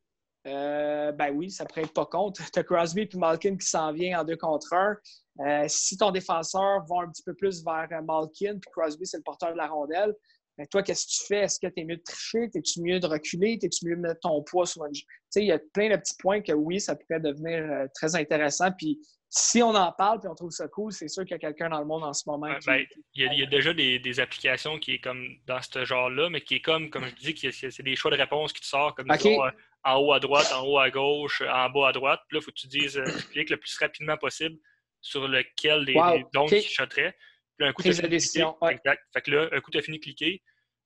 Euh, 0.46 1.12
ben 1.12 1.30
oui, 1.34 1.50
ça 1.50 1.64
ne 1.64 1.86
pas 1.86 2.06
compte. 2.06 2.36
Tu 2.52 2.58
as 2.58 2.64
Crosby 2.64 3.02
et 3.02 3.16
Malkin 3.16 3.56
qui 3.56 3.66
s'en 3.66 3.92
vient 3.92 4.20
en 4.20 4.24
deux 4.24 4.36
contre 4.36 4.72
un. 4.72 4.96
Euh, 5.40 5.64
si 5.68 5.96
ton 5.98 6.10
défenseur 6.10 6.84
va 6.88 7.02
un 7.02 7.10
petit 7.10 7.22
peu 7.22 7.34
plus 7.34 7.62
vers 7.64 7.88
euh, 7.92 8.02
Malkin, 8.02 8.58
puis 8.58 8.70
Crosby, 8.72 9.06
c'est 9.06 9.18
le 9.18 9.22
porteur 9.22 9.52
de 9.52 9.58
la 9.58 9.68
rondelle, 9.68 10.14
ben 10.56 10.66
toi, 10.66 10.82
qu'est-ce 10.82 11.06
que 11.06 11.12
tu 11.12 11.26
fais? 11.26 11.40
Est-ce 11.40 11.58
que 11.60 11.66
tu 11.66 11.80
es 11.80 11.84
mieux 11.84 11.96
de 11.96 12.02
tricher? 12.02 12.50
Es-tu 12.54 12.82
mieux 12.82 13.00
de 13.00 13.06
reculer? 13.06 13.58
Es-tu 13.62 13.86
mieux 13.86 13.96
de 13.96 14.00
mettre 14.00 14.20
ton 14.20 14.42
poids 14.42 14.66
sur 14.66 14.82
un. 14.84 14.90
Tu 14.90 15.04
sais, 15.30 15.42
il 15.42 15.46
y 15.46 15.52
a 15.52 15.58
plein 15.72 15.90
de 15.90 15.96
petits 15.96 16.16
points 16.18 16.40
que 16.40 16.52
oui, 16.52 16.80
ça 16.80 16.96
pourrait 16.96 17.20
devenir 17.20 17.86
très 17.94 18.16
intéressant. 18.16 18.70
Puis 18.76 18.98
si 19.32 19.62
on 19.62 19.76
en 19.76 19.92
parle 19.92 20.18
et 20.24 20.26
on 20.26 20.34
trouve 20.34 20.50
ça 20.50 20.66
cool, 20.66 20.92
c'est 20.92 21.06
sûr 21.06 21.22
qu'il 21.22 21.30
y 21.30 21.34
a 21.34 21.38
quelqu'un 21.38 21.68
dans 21.68 21.78
le 21.78 21.86
monde 21.86 22.02
en 22.02 22.12
ce 22.12 22.28
moment. 22.28 22.52
Ben, 22.66 22.84
il, 23.14 23.32
y 23.32 23.42
a, 23.42 23.46
déjà 23.46 23.72
des, 23.72 24.20
applications 24.20 24.76
qui 24.80 24.94
est 24.94 24.98
comme 24.98 25.36
dans 25.46 25.62
ce 25.62 25.84
genre-là, 25.84 26.28
mais 26.30 26.40
qui 26.40 26.56
est 26.56 26.60
comme, 26.60 26.90
comme 26.90 27.04
je 27.06 27.14
dis, 27.14 27.52
c'est 27.52 27.82
des 27.82 27.94
choix 27.94 28.10
de 28.10 28.16
réponse 28.16 28.52
qui 28.52 28.60
te 28.60 28.66
sortent 28.66 28.96
comme 28.96 29.08
euh, 29.08 29.50
en 29.84 29.98
haut 29.98 30.12
à 30.12 30.18
droite, 30.18 30.52
en 30.52 30.66
haut 30.66 30.78
à 30.78 30.90
gauche, 30.90 31.42
en 31.42 31.70
bas 31.70 31.88
à 31.88 31.92
droite. 31.92 32.20
Puis 32.28 32.36
là, 32.36 32.40
il 32.40 32.44
faut 32.44 32.50
que 32.50 32.56
tu 32.56 32.66
dises, 32.66 32.98
euh, 32.98 33.04
tu 33.04 33.28
cliques 33.28 33.50
le 33.50 33.56
plus 33.56 33.78
rapidement 33.78 34.16
possible 34.16 34.58
sur 35.00 35.28
lequel 35.28 35.84
des, 35.84 35.94
dons 36.34 36.46
qui 36.46 36.62
shotteraient. 36.62 37.16
Puis 37.56 37.68
un 37.68 37.72
coup, 37.72 37.82
tu 37.82 37.90
as 37.90 37.92
fini 37.92 38.08
cliquer. 38.18 38.46
Exact. 38.68 39.02
Fait 39.12 39.22
que 39.22 39.30
là, 39.30 39.48
un 39.52 39.60
coup, 39.60 39.70
tu 39.70 39.78
as 39.78 39.82
fini 39.82 39.98
de 39.98 40.02
cliquer. 40.02 40.42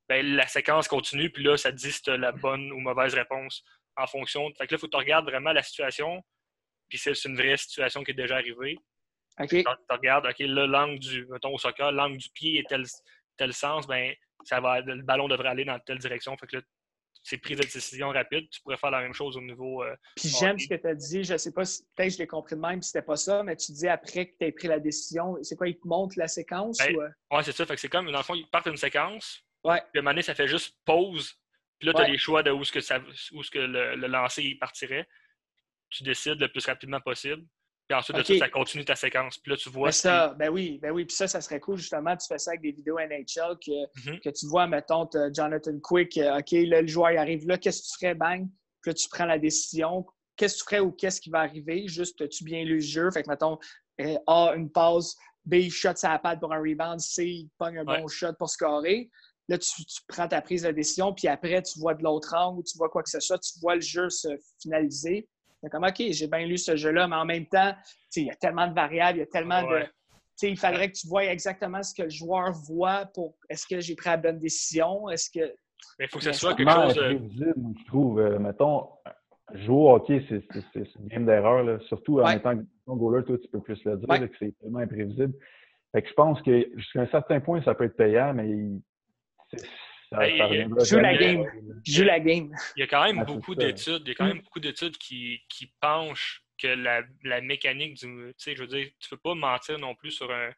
ben, 0.07 0.37
la 0.37 0.47
séquence 0.47 0.87
continue, 0.87 1.31
puis 1.31 1.45
là, 1.45 1.57
ça 1.57 1.73
te 1.73 1.77
dit 1.77 1.91
si 1.91 2.03
tu 2.03 2.11
as 2.11 2.19
la 2.19 2.33
bonne 2.33 2.71
ou 2.73 2.79
mauvaise 2.79 3.15
réponse 3.15 3.65
en 3.97 4.07
fonction. 4.07 4.47
Fait 4.59 4.67
que 4.67 4.75
là, 4.75 4.77
il 4.77 4.79
faut 4.79 4.87
que 4.87 4.93
tu 4.93 4.99
regardes 4.99 5.25
vraiment 5.25 5.53
la 5.53 5.63
situation, 5.63 6.23
puis 6.89 6.99
c'est 6.99 7.13
une 7.25 7.37
vraie 7.37 7.57
situation 7.57 8.03
qui 8.05 8.13
est 8.13 8.15
déjà 8.15 8.37
arrivée. 8.37 8.79
OK. 9.41 9.49
Tu 9.49 9.65
regardes, 9.91 10.27
OK, 10.27 10.39
là, 10.39 10.67
l'angle 10.67 10.99
du, 10.99 11.27
mettons 11.27 11.55
au 11.55 11.59
soccer, 11.59 11.91
l'angle 11.93 12.19
du 12.19 12.29
pied 12.31 12.59
est 12.61 12.69
tel, 12.69 12.85
tel 13.37 13.53
sens, 13.53 13.87
ben, 13.87 14.15
ça 14.45 14.61
va, 14.61 14.81
le 14.81 15.03
ballon 15.03 15.29
devrait 15.29 15.49
aller 15.49 15.65
dans 15.65 15.79
telle 15.81 15.99
direction. 15.99 16.37
Fait 16.37 16.47
que 16.47 16.57
là, 16.57 16.63
c'est 17.25 17.39
prise 17.39 17.57
de 17.57 17.63
décision 17.63 18.11
rapide. 18.11 18.49
Tu 18.51 18.61
pourrais 18.61 18.77
faire 18.77 18.91
la 18.91 19.01
même 19.01 19.15
chose 19.15 19.37
au 19.37 19.41
niveau. 19.41 19.83
Euh, 19.83 19.97
puis 20.15 20.29
j'aime 20.29 20.59
ce 20.59 20.69
que 20.69 20.75
tu 20.75 20.87
as 20.87 20.95
dit. 20.95 21.25
Je 21.25 21.37
sais 21.39 21.53
pas, 21.53 21.65
si, 21.65 21.83
peut-être 21.97 22.11
que 22.11 22.15
je 22.15 22.19
l'ai 22.19 22.27
compris 22.27 22.55
de 22.55 22.61
même, 22.61 22.83
si 22.83 22.91
c'était 22.91 23.05
pas 23.05 23.17
ça, 23.17 23.43
mais 23.43 23.57
tu 23.57 23.73
dis 23.73 23.89
après 23.89 24.27
que 24.27 24.33
tu 24.39 24.47
aies 24.47 24.53
pris 24.53 24.69
la 24.69 24.79
décision, 24.79 25.37
c'est 25.43 25.57
quoi, 25.57 25.69
il 25.69 25.79
te 25.79 25.89
montre 25.89 26.15
la 26.19 26.29
séquence? 26.29 26.79
Ben, 26.79 26.95
ou... 26.95 27.01
Euh? 27.01 27.09
Oui, 27.31 27.43
c'est 27.43 27.53
ça. 27.53 27.65
Fait 27.65 27.75
que 27.75 27.81
c'est 27.81 27.89
comme, 27.89 28.11
dans 28.13 28.19
le 28.19 28.25
fond, 28.25 28.35
ils 28.35 28.49
partent 28.49 28.69
d'une 28.69 28.77
séquence. 28.77 29.43
Ouais. 29.65 29.81
Puis 29.93 29.99
à 29.99 30.01
un 30.01 30.03
moment 30.03 30.11
donné, 30.11 30.23
ça 30.23 30.35
fait 30.35 30.47
juste 30.47 30.77
pause. 30.85 31.35
Puis 31.79 31.89
là, 31.89 31.95
tu 31.95 32.03
as 32.03 32.09
les 32.09 32.19
choix 32.19 32.43
de 32.43 32.51
où 32.51 32.63
que, 32.63 32.81
ça, 32.81 32.99
où 33.33 33.43
-ce 33.43 33.51
que 33.51 33.59
le, 33.59 33.97
le 33.97 34.07
lancer 34.07 34.57
partirait. 34.61 35.09
Tu 35.95 36.03
décides 36.03 36.41
le 36.41 36.49
plus 36.49 36.65
rapidement 36.67 37.01
possible. 37.01 37.45
Puis 37.89 37.97
ensuite, 37.99 38.17
de 38.17 38.23
ça, 38.23 38.39
ça 38.39 38.49
continue 38.49 38.85
ta 38.85 38.97
séquence. 38.97 39.37
Puis 39.39 39.51
là, 39.53 39.57
tu 39.59 39.69
vois. 39.69 39.89
Ben 39.89 39.93
ça, 39.93 40.35
ben 40.39 40.49
oui, 40.49 40.79
ben 40.81 40.91
oui. 40.91 41.05
Puis 41.05 41.15
ça, 41.15 41.29
ça 41.29 41.41
serait 41.41 41.61
cool, 41.61 41.77
justement. 41.77 42.17
Tu 42.17 42.27
fais 42.27 42.39
ça 42.39 42.53
avec 42.53 42.63
des 42.63 42.73
vidéos 42.73 42.99
NHL 42.99 43.59
que, 43.65 44.11
Mhm. 44.11 44.21
que 44.21 44.31
tu 44.31 44.47
vois, 44.49 44.67
mettons, 44.67 45.07
Jonathan 45.33 45.79
Quick, 45.83 46.17
euh, 46.17 46.39
OK, 46.39 46.51
là, 46.53 46.81
le 46.81 46.87
joueur 46.89 47.13
il 47.13 47.19
arrive 47.19 47.47
là, 47.47 47.59
qu'est-ce 47.59 47.83
que 47.83 47.87
tu 47.89 47.95
ferais, 48.01 48.15
bang? 48.15 48.49
Puis 48.83 48.91
là, 48.91 48.95
tu 48.95 49.09
prends 49.11 49.27
la 49.27 49.39
décision. 49.39 50.07
Qu'est-ce 50.37 50.55
que 50.55 50.59
tu 50.61 50.65
ferais 50.65 50.81
ou 50.81 50.93
qu'est-ce 50.93 51.21
qui 51.21 51.31
va 51.31 51.41
arriver? 51.41 51.87
Juste, 51.87 52.21
as-tu 52.23 52.43
bien 52.45 52.65
lu 52.65 52.77
le 52.77 52.81
jeu? 52.81 53.11
Fait 53.13 53.23
que, 53.23 53.29
mettons, 53.31 53.59
euh, 54.01 54.17
A, 54.27 54.55
une 54.57 54.71
passe, 54.71 55.15
B, 55.45 55.55
il 55.57 55.71
shot 55.71 55.95
sa 55.95 56.19
patte 56.19 56.41
pour 56.41 56.53
un 56.55 56.59
rebound, 56.61 56.99
C, 57.01 57.25
il 57.27 57.51
pogne 57.59 57.79
un 57.79 57.85
Ouais. 57.87 58.01
bon 58.01 58.09
shot 58.09 58.33
pour 58.39 58.49
scorer. 58.49 59.11
Là, 59.49 59.59
tu, 59.59 59.85
tu 59.85 60.01
prends 60.09 60.27
ta 60.27 60.41
prise 60.41 60.63
de 60.63 60.71
décision, 60.71 61.13
puis 61.13 61.29
après, 61.29 61.63
tu 61.63 61.79
vois 61.79 61.93
de 61.95 62.03
l'autre 62.03 62.35
angle, 62.35 62.65
tu 62.65 62.79
vois 62.79 62.89
quoi 62.89 63.03
que 63.03 63.11
ce 63.11 63.21
soit, 63.21 63.39
tu 63.39 63.59
vois 63.61 63.75
le 63.75 63.83
jeu 63.83 64.09
se 64.09 64.29
finaliser. 64.63 65.29
C'est 65.65 65.71
comme, 65.71 65.85
OK, 65.85 66.03
j'ai 66.11 66.27
bien 66.27 66.45
lu 66.47 66.59
ce 66.59 66.77
jeu-là, 66.77 67.09
mais 67.09 67.17
en 67.17 67.25
même 67.25 67.47
temps, 67.47 67.73
tu 67.73 67.89
sais, 68.11 68.21
il 68.21 68.27
y 68.27 68.31
a 68.31 68.35
tellement 68.35 68.67
de 68.69 68.75
variables, 68.75 69.17
il 69.19 69.21
y 69.21 69.25
a 69.25 69.27
tellement 69.27 69.63
de. 69.63 69.69
Ouais. 69.69 69.87
Tu 69.87 70.21
sais, 70.37 70.51
il 70.51 70.59
faudrait 70.59 70.91
que 70.91 70.97
tu 70.97 71.09
vois 71.09 71.25
exactement 71.25 71.83
ce 71.83 71.95
que 71.95 72.03
le 72.03 72.11
joueur 72.11 72.53
voit 72.53 73.07
pour 73.15 73.35
est-ce 73.49 73.67
que 73.67 73.81
j'ai 73.81 73.95
pris 73.95 74.11
la 74.11 74.19
bonne 74.19 74.39
décision? 74.39 75.09
Est-ce 75.09 75.31
que. 75.31 75.55
Mais 75.99 76.05
il 76.05 76.09
faut 76.09 76.19
que 76.19 76.25
ce 76.25 76.33
soit 76.33 76.55
quelque 76.55 76.71
chose. 76.71 76.91
imprévisible, 76.99 77.55
je 77.81 77.85
trouve. 77.87 78.21
Euh, 78.21 78.39
mettons, 78.39 78.89
jouer 79.55 79.75
au 79.75 79.91
hockey, 79.95 80.23
c'est 80.29 80.43
c'est- 80.53 80.65
c'est- 80.75 80.85
c'est 80.93 80.99
une 81.01 81.07
game 81.09 81.25
d'erreur. 81.25 81.63
là. 81.63 81.79
Surtout 81.89 82.21
en 82.21 82.25
Ouais. 82.27 82.37
étant 82.37 82.55
ton 82.85 82.97
goaler, 82.97 83.25
toi, 83.25 83.39
tu 83.39 83.49
peux 83.49 83.61
plus 83.61 83.83
le 83.85 83.97
dire, 83.97 84.09
Ouais. 84.09 84.19
là, 84.21 84.29
que 84.29 84.35
c'est 84.39 84.53
tellement 84.61 84.81
imprévisible. 84.81 85.33
Fait 85.93 86.03
que 86.03 86.09
je 86.09 86.15
pense 86.15 86.43
que 86.43 86.69
jusqu'à 86.77 87.01
un 87.03 87.07
certain 87.07 87.41
point, 87.41 87.63
ça 87.63 87.75
peut 87.75 87.85
être 87.85 87.97
payant, 87.97 88.35
mais 88.35 88.51
il- 88.51 88.83
c'est- 89.51 89.67
ça, 90.15 90.21
Ben, 90.21 90.39
ça 90.39 90.47
reviendra 90.47 90.85
joue 90.85 90.99
la 90.99 91.17
game. 91.17 91.45
Joue 91.87 92.03
la 92.05 92.21
game. 92.21 92.51
Il 92.77 92.81
y 92.81 92.83
a 92.83 92.87
quand 92.87 93.05
même 93.05 93.19
Ah, 93.21 93.25
beaucoup 93.25 93.55
d'études. 93.55 94.03
Il 94.05 94.09
y 94.09 94.13
a 94.13 94.15
quand 94.15 94.27
même 94.27 94.41
beaucoup 94.41 94.61
d'études 94.61 94.97
qui, 94.97 95.41
qui 95.49 95.73
penchent 95.81 96.43
que 96.61 96.69
la, 96.69 97.03
la 97.25 97.41
mécanique 97.41 97.95
du. 97.95 98.07
Tu 98.07 98.35
sais, 98.39 98.55
je 98.57 98.61
veux 98.63 98.69
dire, 98.69 98.89
tu 99.01 99.09
peux 99.11 99.17
pas 99.17 99.35
mentir 99.35 99.79
non 99.79 99.95
plus 99.95 100.11
sur 100.13 100.31
un, 100.33 100.51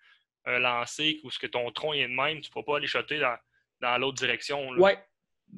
un 0.45 0.59
lancer 0.59 1.21
où 1.25 1.31
ce 1.31 1.39
que 1.39 1.47
ton 1.47 1.71
tronc 1.73 1.93
est 1.95 2.07
de 2.09 2.13
même, 2.15 2.41
tu 2.41 2.51
ne 2.51 2.55
peux 2.55 2.65
pas 2.65 2.77
aller 2.77 2.87
shotter 2.87 3.19
dans, 3.19 3.37
dans 3.81 3.99
l'autre 3.99 4.19
direction. 4.19 4.73
là. 4.73 4.81
Ouais. 4.81 4.99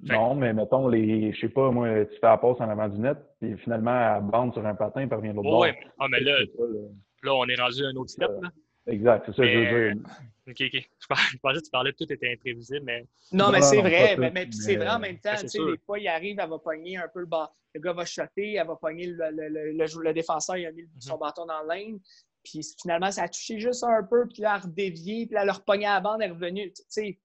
Non, 0.03 0.35
mais 0.35 0.53
mettons, 0.53 0.87
les, 0.87 1.33
je 1.33 1.41
sais 1.41 1.49
pas, 1.49 1.71
moi, 1.71 1.89
tu 2.05 2.13
fais 2.21 2.27
la 2.27 2.37
passe 2.37 2.61
en 2.61 2.69
avant 2.69 2.89
du 2.89 3.01
net, 3.01 3.17
puis 3.41 3.57
finalement, 3.57 4.17
elle 4.17 4.23
bande 4.23 4.53
sur 4.53 4.65
un 4.67 4.75
patin, 4.75 5.01
elle 5.01 5.15
revient 5.15 5.31
de 5.31 5.37
l'autre 5.37 5.49
Ouais, 5.59 5.73
bord. 5.73 5.81
mais- 5.83 5.91
ah, 5.99 6.09
mais 6.11 6.21
là, 6.21 6.37
C'est 6.41 6.57
ça, 6.59 6.63
là. 6.63 6.89
là, 7.23 7.35
on 7.35 7.47
est 7.47 7.55
rendu 7.61 7.85
à 7.85 7.89
un 7.89 7.95
autre 7.97 8.11
step. 8.11 8.31
Là. 8.43 8.51
Exact, 8.89 9.25
c'est 9.27 9.33
ça 9.37 9.43
que 9.43 9.49
je 9.53 9.59
veux 9.59 9.93
dire. 9.95 10.03
OK, 10.49 10.63
OK. 10.63 10.89
Je 10.99 11.07
pensais, 11.07 11.59
que 11.61 11.65
tu 11.65 11.71
parlais 11.71 11.93
de 11.93 11.97
tout 11.97 12.11
était 12.13 12.33
imprévisible, 12.33 12.81
mais 12.85 13.07
Non, 13.33 13.51
mais 13.51 13.61
c'est 13.61 13.81
vrai. 13.81 14.17
Mais, 14.17 14.31
mais 14.31 14.45
puis 14.47 14.55
c'est 14.55 14.77
vrai 14.77 14.89
en 14.89 14.99
même 14.99 15.19
temps. 15.19 15.31
Ouais, 15.33 15.37
c'est 15.37 15.49
tu 15.49 15.59
sais, 15.59 15.73
des 15.73 15.79
fois, 15.85 15.99
il 15.99 16.09
arrive, 16.09 16.39
elle 16.41 16.49
va 16.49 16.59
pogner 16.59 16.97
un 16.97 17.09
peu 17.09 17.21
le 17.21 17.27
bas. 17.27 17.53
Le 17.75 17.81
gars 17.81 17.93
va 17.93 18.05
shotter, 18.07 18.55
elle 18.55 18.67
va 18.67 18.77
pogner 18.77 19.07
le, 19.07 19.31
le, 19.31 19.49
le, 19.49 19.73
le 19.73 20.03
le 20.03 20.13
défenseur, 20.15 20.57
il 20.57 20.67
a 20.67 20.73
mis 20.73 20.89
son 20.99 21.15
Mhm. 21.15 21.21
bâton 21.21 21.45
dans 21.47 21.63
l'âne. 21.63 21.99
Puis 22.43 22.63
finalement, 22.81 23.11
ça 23.11 23.25
a 23.25 23.29
touché 23.29 23.59
juste 23.61 23.85
un 23.85 24.03
peu, 24.05 24.27
puis 24.27 24.41
là, 24.41 24.55
elle 24.55 24.61
a 24.61 24.65
redévié, 24.65 25.27
puis 25.27 25.35
là, 25.35 25.43
elle 25.43 25.51
a 25.51 25.53
repogné 25.53 25.85
à 25.87 25.95
la 25.95 26.01
bande, 26.01 26.23
elle 26.23 26.31
est 26.31 26.33
revenue. 26.33 26.73
Tu 26.73 26.83
sais, 26.89 27.19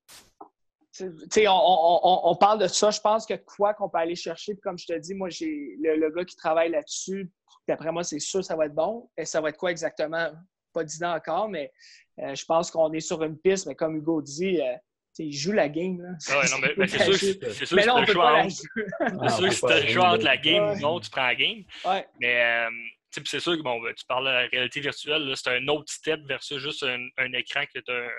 tu 0.95 1.09
sais, 1.31 1.47
on, 1.47 1.53
on, 1.53 1.99
on, 2.03 2.19
on 2.31 2.35
parle 2.35 2.59
de 2.59 2.67
ça. 2.67 2.91
Je 2.91 2.99
pense 2.99 3.25
que 3.25 3.33
quoi 3.35 3.73
qu'on 3.73 3.89
peut 3.89 3.97
aller 3.99 4.15
chercher, 4.15 4.53
puis 4.53 4.61
comme 4.61 4.77
je 4.77 4.85
te 4.87 4.97
dis, 4.99 5.13
moi, 5.15 5.29
j'ai 5.29 5.75
le, 5.81 5.95
le 5.95 6.09
gars 6.11 6.25
qui 6.25 6.35
travaille 6.35 6.69
là-dessus, 6.71 7.31
d'après 7.67 7.91
moi, 7.91 8.03
c'est 8.03 8.19
sûr 8.19 8.41
que 8.41 8.45
ça 8.45 8.55
va 8.55 8.65
être 8.65 8.75
bon. 8.75 9.09
Et 9.17 9.25
ça 9.25 9.39
va 9.41 9.49
être 9.49 9.57
quoi 9.57 9.71
exactement? 9.71 10.31
Pas 10.73 10.83
dit 10.83 11.03
encore, 11.03 11.49
mais 11.49 11.71
euh, 12.19 12.33
je 12.35 12.45
pense 12.45 12.71
qu'on 12.71 12.91
est 12.93 12.99
sur 12.99 13.21
une 13.23 13.37
piste, 13.39 13.67
mais 13.67 13.75
comme 13.75 13.95
Hugo 13.97 14.21
dit, 14.21 14.59
euh, 14.61 14.73
tu 15.15 15.23
sais, 15.23 15.25
il 15.25 15.33
joue 15.33 15.51
la 15.51 15.69
game. 15.69 16.01
Là. 16.01 16.09
Ah 16.29 16.39
ouais, 16.39 16.45
non, 16.49 16.57
mais, 16.59 16.73
mais 16.77 16.87
c'est 16.87 17.03
sûr 17.03 17.11
que 17.39 17.51
c'est 17.53 17.65
sûr 17.65 17.77
que 17.77 17.89
on 17.89 17.97
un 17.97 18.05
peut 18.05 18.13
choix 18.13 18.39
entre- 18.39 18.49
si 18.51 20.23
la 20.25 20.37
game 20.37 20.63
Ouais. 20.63 20.75
ou 20.77 20.79
non, 20.79 20.99
tu 20.99 21.09
prends 21.09 21.25
la 21.27 21.35
game. 21.35 21.63
Ouais. 21.85 22.07
Mais 22.19 22.43
euh, 22.43 22.69
c'est 23.11 23.39
sûr 23.39 23.55
que 23.55 23.61
bon, 23.61 23.79
tu 23.95 24.05
parles 24.05 24.25
de 24.25 24.29
la 24.31 24.47
réalité 24.47 24.79
virtuelle, 24.79 25.31
c'est 25.35 25.55
un 25.55 25.67
autre 25.67 25.91
step 25.93 26.21
versus 26.27 26.57
juste 26.57 26.81
un, 26.83 27.07
un 27.17 27.31
écran 27.33 27.63
que 27.71 27.79
tu 27.79 27.91
as 27.91 27.95
un, 27.95 28.09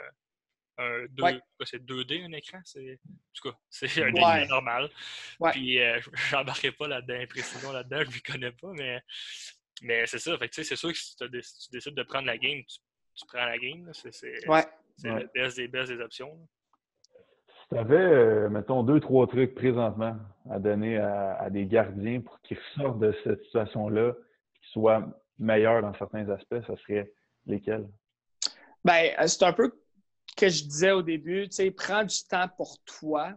un 0.85 1.07
deux- 1.11 1.23
Ouais. 1.25 1.41
quoi, 1.57 1.67
c'est 1.67 1.85
2D 1.85 2.25
un 2.25 2.33
écran, 2.33 2.59
c'est 2.65 2.93
en 2.93 3.33
tout 3.35 3.51
cas, 3.51 3.57
c'est 3.71 3.87
un 4.03 4.13
Ouais. 4.13 4.43
écran 4.45 4.47
normal. 4.47 4.91
Ouais. 5.41 5.51
Puis 5.53 5.81
euh, 5.81 5.99
j'embarquerai 6.31 6.71
pas 6.73 6.87
là-dedans, 6.87 7.25
précision 7.29 7.73
là-dedans, 7.73 8.03
je 8.09 8.17
ne 8.17 8.33
connais 8.33 8.53
pas, 8.53 8.69
mais, 8.75 9.01
mais 9.83 10.07
c'est 10.07 10.19
ça. 10.19 10.37
Fait 10.39 10.49
que, 10.49 10.55
tu 10.55 10.63
sais, 10.63 10.69
c'est 10.69 10.77
sûr 10.77 10.91
que 10.93 10.99
si, 10.99 11.17
tu 11.17 11.71
décides 11.73 11.95
de 11.95 12.03
prendre 12.03 12.27
la 12.27 12.39
game, 12.39 12.63
tu, 12.67 12.79
tu 13.15 13.27
prends 13.27 13.45
la 13.45 13.59
game. 13.59 13.91
C'est 13.93 14.13
c'est- 14.13 14.49
Ouais. 14.49 14.65
c'est 14.97 15.11
Ouais. 15.11 15.21
la 15.21 15.27
best 15.35 15.57
des 15.57 15.69
best 15.69 15.91
des 15.93 16.01
options. 16.01 16.29
là. 16.29 16.47
Si 17.63 17.69
tu 17.71 17.77
avais, 17.79 18.49
mettons, 18.51 18.83
deux, 18.83 19.01
trois 19.01 19.27
trucs 19.27 19.55
présentement 19.55 20.17
à 20.51 20.59
donner 20.59 20.99
à, 20.99 21.37
à 21.37 21.51
des 21.51 21.67
gardiens 21.67 22.21
pour 22.21 22.41
qu'ils 22.43 22.59
ressortent 22.59 22.99
de 23.01 23.15
cette 23.25 23.43
situation-là, 23.45 24.13
qu'ils 24.13 24.71
soient 24.73 25.07
meilleurs 25.39 25.81
dans 25.83 25.95
certains 25.95 26.29
aspects, 26.29 26.61
ça 26.67 26.77
serait 26.77 27.11
lesquels? 27.47 27.89
Ben, 28.85 29.15
euh, 29.19 29.27
c'est 29.27 29.43
un 29.45 29.53
peu 29.55 29.73
que 30.37 30.49
je 30.49 30.63
disais 30.65 30.91
au 30.93 31.03
début, 31.03 31.49
tu 31.49 31.57
sais, 31.57 31.71
prends 31.71 32.05
du 32.05 32.17
temps 32.29 32.49
pour 32.57 32.77
toi, 32.85 33.33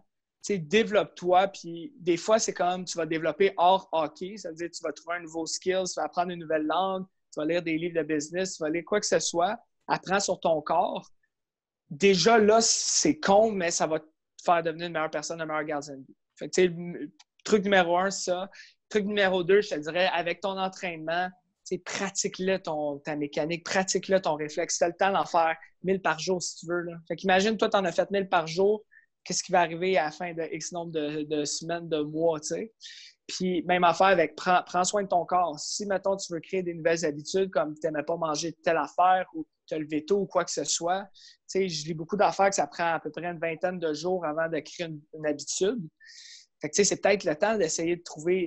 développe-toi, 0.49 1.47
puis 1.49 1.93
des 1.99 2.17
fois, 2.17 2.39
c'est 2.39 2.53
comme 2.53 2.85
tu 2.85 2.97
vas 2.97 3.05
développer 3.05 3.53
hors 3.57 3.89
hockey, 3.91 4.37
ça 4.37 4.49
veut 4.49 4.55
dire 4.55 4.67
que 4.69 4.75
tu 4.75 4.83
vas 4.83 4.93
trouver 4.93 5.17
un 5.17 5.21
nouveau 5.21 5.45
skill, 5.45 5.83
tu 5.85 5.93
vas 5.95 6.05
apprendre 6.05 6.31
une 6.31 6.39
nouvelle 6.39 6.65
langue, 6.65 7.05
tu 7.33 7.39
vas 7.39 7.45
lire 7.45 7.61
des 7.61 7.77
livres 7.77 7.95
de 7.95 8.03
business, 8.03 8.55
tu 8.55 8.63
vas 8.63 8.69
lire 8.69 8.83
quoi 8.85 8.99
que 8.99 9.05
ce 9.05 9.19
soit, 9.19 9.57
apprends 9.87 10.19
sur 10.19 10.39
ton 10.39 10.61
corps. 10.61 11.09
Déjà 11.89 12.37
là, 12.37 12.59
c'est 12.61 13.19
con, 13.19 13.51
mais 13.51 13.71
ça 13.71 13.87
va 13.87 13.99
te 13.99 14.05
faire 14.43 14.63
devenir 14.63 14.87
une 14.87 14.93
meilleure 14.93 15.11
personne, 15.11 15.41
un 15.41 15.45
meilleur 15.45 15.63
gardien 15.63 15.95
de 15.95 16.01
but. 16.01 16.17
Fait 16.35 16.49
que, 16.49 16.61
tu 16.61 17.11
truc 17.43 17.63
numéro 17.63 17.97
un, 17.97 18.11
ça. 18.11 18.49
Truc 18.89 19.05
numéro 19.05 19.43
deux, 19.43 19.61
je 19.61 19.69
te 19.69 19.79
dirais, 19.79 20.09
avec 20.13 20.41
ton 20.41 20.57
entraînement, 20.57 21.29
tu 21.67 21.79
pratique-le 21.79 22.59
ta 23.03 23.15
mécanique, 23.15 23.65
pratique-le 23.65 24.21
ton 24.21 24.35
réflexe. 24.35 24.77
Tu 24.77 24.83
as 24.83 24.87
le 24.87 24.93
temps 24.93 25.11
d'en 25.11 25.25
faire 25.25 25.55
1000 25.83 26.01
par 26.01 26.19
jour 26.19 26.41
si 26.41 26.57
tu 26.57 26.67
veux. 26.67 26.85
Fait 27.07 27.15
qu'imagine, 27.15 27.57
toi, 27.57 27.69
tu 27.69 27.77
en 27.77 27.83
as 27.83 27.91
fait 27.91 28.09
1000 28.09 28.29
par 28.29 28.47
jour. 28.47 28.85
Qu'est-ce 29.27 29.43
qui 29.43 29.51
va 29.51 29.59
arriver 29.59 29.97
à 29.97 30.05
la 30.05 30.11
fin 30.11 30.33
de 30.33 30.43
X 30.53 30.71
nombre 30.71 30.91
de, 30.91 31.43
semaines, 31.43 31.89
de 31.89 31.99
mois, 31.99 32.39
tu 32.39 32.47
sais? 32.47 32.73
Puis, 33.27 33.61
même 33.63 33.83
affaire 33.83 34.07
avec 34.07 34.37
prends, 34.37 34.63
prends 34.65 34.85
soin 34.85 35.03
de 35.03 35.09
ton 35.09 35.25
corps. 35.25 35.59
Si, 35.59 35.85
mettons, 35.85 36.15
tu 36.15 36.31
veux 36.31 36.39
créer 36.39 36.63
des 36.63 36.73
nouvelles 36.73 37.03
habitudes, 37.03 37.51
comme 37.51 37.73
tu 37.73 37.81
n'aimais 37.83 38.03
pas 38.03 38.15
manger 38.15 38.53
telle 38.63 38.77
affaire 38.77 39.25
ou 39.33 39.45
te 39.67 39.75
lever 39.75 40.05
tôt 40.05 40.21
ou 40.21 40.25
quoi 40.25 40.45
que 40.45 40.51
ce 40.51 40.63
soit, 40.63 41.03
tu 41.13 41.59
sais, 41.59 41.67
je 41.67 41.85
lis 41.85 41.93
beaucoup 41.93 42.15
d'affaires 42.15 42.49
que 42.49 42.55
ça 42.55 42.67
prend 42.67 42.93
à 42.93 43.01
peu 43.01 43.11
près 43.11 43.25
une 43.25 43.37
vingtaine 43.37 43.79
de 43.79 43.93
jours 43.93 44.25
avant 44.25 44.47
de 44.47 44.59
créer 44.59 44.87
une, 44.87 45.25
habitude. 45.25 45.81
Tu 46.63 46.69
sais, 46.71 46.85
c'est 46.85 47.01
peut-être 47.01 47.25
le 47.25 47.35
temps 47.35 47.57
d'essayer 47.57 47.97
de 47.97 48.03
trouver 48.03 48.45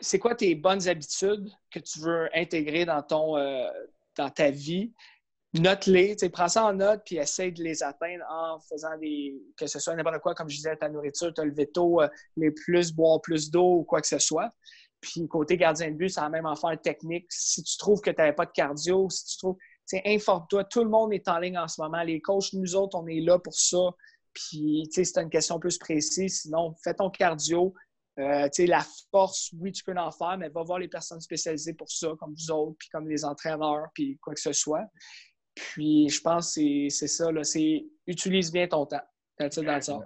c'est 0.00 0.18
quoi 0.18 0.34
tes 0.34 0.54
bonnes 0.54 0.86
habitudes 0.88 1.48
que 1.70 1.78
tu 1.78 2.00
veux 2.00 2.28
intégrer 2.34 2.84
dans, 2.84 3.02
ton, 3.02 3.36
euh, 3.36 3.70
dans 4.16 4.28
ta 4.28 4.50
vie. 4.50 4.92
Note-les, 5.54 6.16
prends 6.32 6.48
ça 6.48 6.64
en 6.64 6.72
note 6.72 7.02
puis 7.04 7.16
essaye 7.16 7.52
de 7.52 7.62
les 7.62 7.84
atteindre 7.84 8.24
en 8.28 8.58
faisant 8.58 8.98
des. 8.98 9.40
que 9.56 9.68
ce 9.68 9.78
soit 9.78 9.94
n'importe 9.94 10.18
quoi, 10.18 10.34
comme 10.34 10.48
je 10.48 10.56
disais, 10.56 10.76
ta 10.76 10.88
nourriture, 10.88 11.32
te 11.32 11.42
lever 11.42 11.68
tôt, 11.68 12.02
euh, 12.02 12.08
les 12.36 12.50
plus, 12.50 12.92
boire 12.92 13.20
plus 13.20 13.52
d'eau 13.52 13.76
ou 13.78 13.84
quoi 13.84 14.00
que 14.00 14.08
ce 14.08 14.18
soit. 14.18 14.50
Puis 15.00 15.28
côté 15.28 15.56
gardien 15.56 15.92
de 15.92 15.96
but, 15.96 16.08
c'est 16.08 16.20
la 16.20 16.28
même 16.28 16.46
affaire 16.46 16.80
technique. 16.80 17.26
Si 17.28 17.62
tu 17.62 17.76
trouves 17.76 18.00
que 18.00 18.10
tu 18.10 18.16
n'avais 18.16 18.32
pas 18.32 18.46
de 18.46 18.50
cardio, 18.50 19.08
si 19.10 19.26
tu 19.26 19.38
trouves. 19.38 19.56
informe-toi. 20.04 20.64
Tout 20.64 20.82
le 20.82 20.90
monde 20.90 21.12
est 21.12 21.28
en 21.28 21.38
ligne 21.38 21.58
en 21.58 21.68
ce 21.68 21.80
moment. 21.80 22.02
Les 22.02 22.20
coachs, 22.20 22.52
nous 22.54 22.74
autres, 22.74 22.98
on 22.98 23.06
est 23.06 23.20
là 23.20 23.38
pour 23.38 23.54
ça. 23.54 23.90
Puis, 24.32 24.82
tu 24.86 25.04
sais, 25.04 25.04
c'est 25.04 25.22
une 25.22 25.30
question 25.30 25.60
plus 25.60 25.78
précise. 25.78 26.40
Sinon, 26.42 26.74
fais 26.82 26.94
ton 26.94 27.10
cardio. 27.10 27.74
Euh, 28.18 28.48
la 28.58 28.86
force, 29.10 29.52
oui, 29.58 29.70
tu 29.72 29.84
peux 29.84 29.94
en 29.96 30.10
faire, 30.10 30.36
mais 30.38 30.48
va 30.48 30.62
voir 30.62 30.78
les 30.78 30.88
personnes 30.88 31.20
spécialisées 31.20 31.74
pour 31.74 31.90
ça, 31.90 32.08
comme 32.18 32.34
vous 32.34 32.50
autres, 32.50 32.76
puis 32.78 32.88
comme 32.88 33.08
les 33.08 33.24
entraîneurs, 33.24 33.86
puis 33.94 34.18
quoi 34.22 34.34
que 34.34 34.40
ce 34.40 34.52
soit. 34.52 34.84
Puis, 35.54 36.08
je 36.08 36.20
pense 36.20 36.54
que 36.54 36.88
c'est- 36.88 37.06
ça. 37.08 37.28
C'est 37.42 37.84
utilise 38.06 38.50
bien 38.52 38.66
ton 38.66 38.86
temps. 38.86 39.02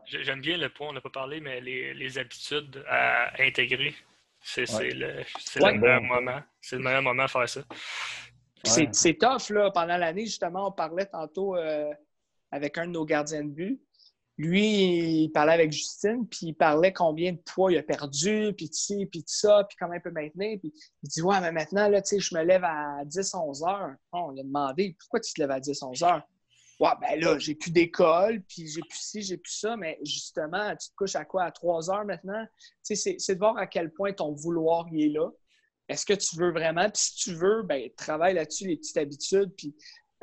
J'aime 0.06 0.40
bien 0.40 0.56
le 0.56 0.68
point, 0.70 0.88
on 0.88 0.92
n'a 0.92 1.00
pas 1.00 1.10
parlé, 1.10 1.40
mais 1.40 1.60
les, 1.60 1.92
les 1.94 2.18
habitudes 2.18 2.82
à 2.88 3.32
intégrer, 3.42 3.94
c'est 4.40 4.70
Ouais. 4.74 4.90
le, 4.90 5.06
Ouais. 5.60 5.72
le 5.74 5.78
meilleur 5.80 6.02
moment. 6.02 6.40
C'est 6.60 6.76
le 6.76 6.82
meilleur 6.82 7.02
moment 7.02 7.24
à 7.24 7.28
faire 7.28 7.48
ça. 7.48 7.60
C'est 8.64 9.14
tough, 9.18 9.50
là. 9.50 9.70
Pendant 9.70 9.96
l'année, 9.96 10.26
justement, 10.26 10.68
on 10.68 10.72
parlait 10.72 11.06
tantôt 11.06 11.56
euh, 11.56 11.92
avec 12.50 12.76
un 12.78 12.86
de 12.86 12.92
nos 12.92 13.04
gardiens 13.04 13.44
de 13.44 13.50
but. 13.50 13.80
Lui, 14.38 15.24
il 15.24 15.28
parlait 15.30 15.54
avec 15.54 15.72
Justine, 15.72 16.26
puis 16.28 16.46
il 16.46 16.54
parlait 16.54 16.92
combien 16.92 17.32
de 17.32 17.38
poids 17.38 17.72
il 17.72 17.78
a 17.78 17.82
perdu, 17.82 18.54
puis 18.56 18.70
tu 18.70 19.06
puis 19.06 19.24
ça, 19.26 19.64
puis 19.68 19.76
comment 19.78 19.94
il 19.94 20.00
peut 20.00 20.12
maintenir. 20.12 20.60
Puis 20.60 20.72
il 21.02 21.08
dit 21.08 21.22
Ouais, 21.22 21.40
mais 21.40 21.50
maintenant, 21.50 21.88
là, 21.88 22.00
tu 22.00 22.10
sais, 22.10 22.20
je 22.20 22.34
me 22.36 22.44
lève 22.44 22.62
à 22.62 23.04
10-11 23.04 23.68
heures. 23.68 23.96
on 24.12 24.30
lui 24.30 24.40
a 24.40 24.44
demandé 24.44 24.96
Pourquoi 25.00 25.18
tu 25.18 25.32
te 25.32 25.40
lèves 25.40 25.50
à 25.50 25.58
10-11 25.58 26.04
heures? 26.04 26.22
Ouais, 26.78 26.90
ben 27.00 27.20
là, 27.20 27.36
j'ai 27.40 27.56
plus 27.56 27.72
d'école, 27.72 28.40
puis 28.42 28.68
j'ai 28.68 28.80
plus 28.82 29.00
ci, 29.00 29.22
j'ai 29.22 29.36
plus 29.36 29.52
ça, 29.52 29.76
mais 29.76 29.98
justement, 30.04 30.70
tu 30.76 30.90
te 30.90 30.94
couches 30.94 31.16
à 31.16 31.24
quoi? 31.24 31.42
À 31.42 31.50
3 31.50 31.90
heures 31.90 32.04
maintenant? 32.04 32.46
Tu 32.86 32.94
sais, 32.94 33.16
c'est 33.18 33.34
de 33.34 33.40
voir 33.40 33.58
à 33.58 33.66
quel 33.66 33.92
point 33.92 34.12
ton 34.12 34.32
vouloir 34.32 34.86
est 34.94 35.08
là. 35.08 35.28
Est-ce 35.88 36.06
que 36.06 36.12
tu 36.12 36.36
veux 36.36 36.52
vraiment? 36.52 36.88
Puis 36.88 37.02
si 37.02 37.14
tu 37.16 37.34
veux, 37.34 37.62
ben 37.62 37.90
travaille 37.96 38.34
là-dessus, 38.34 38.68
les 38.68 38.76
petites 38.76 38.98
habitudes, 38.98 39.52
puis 39.56 39.74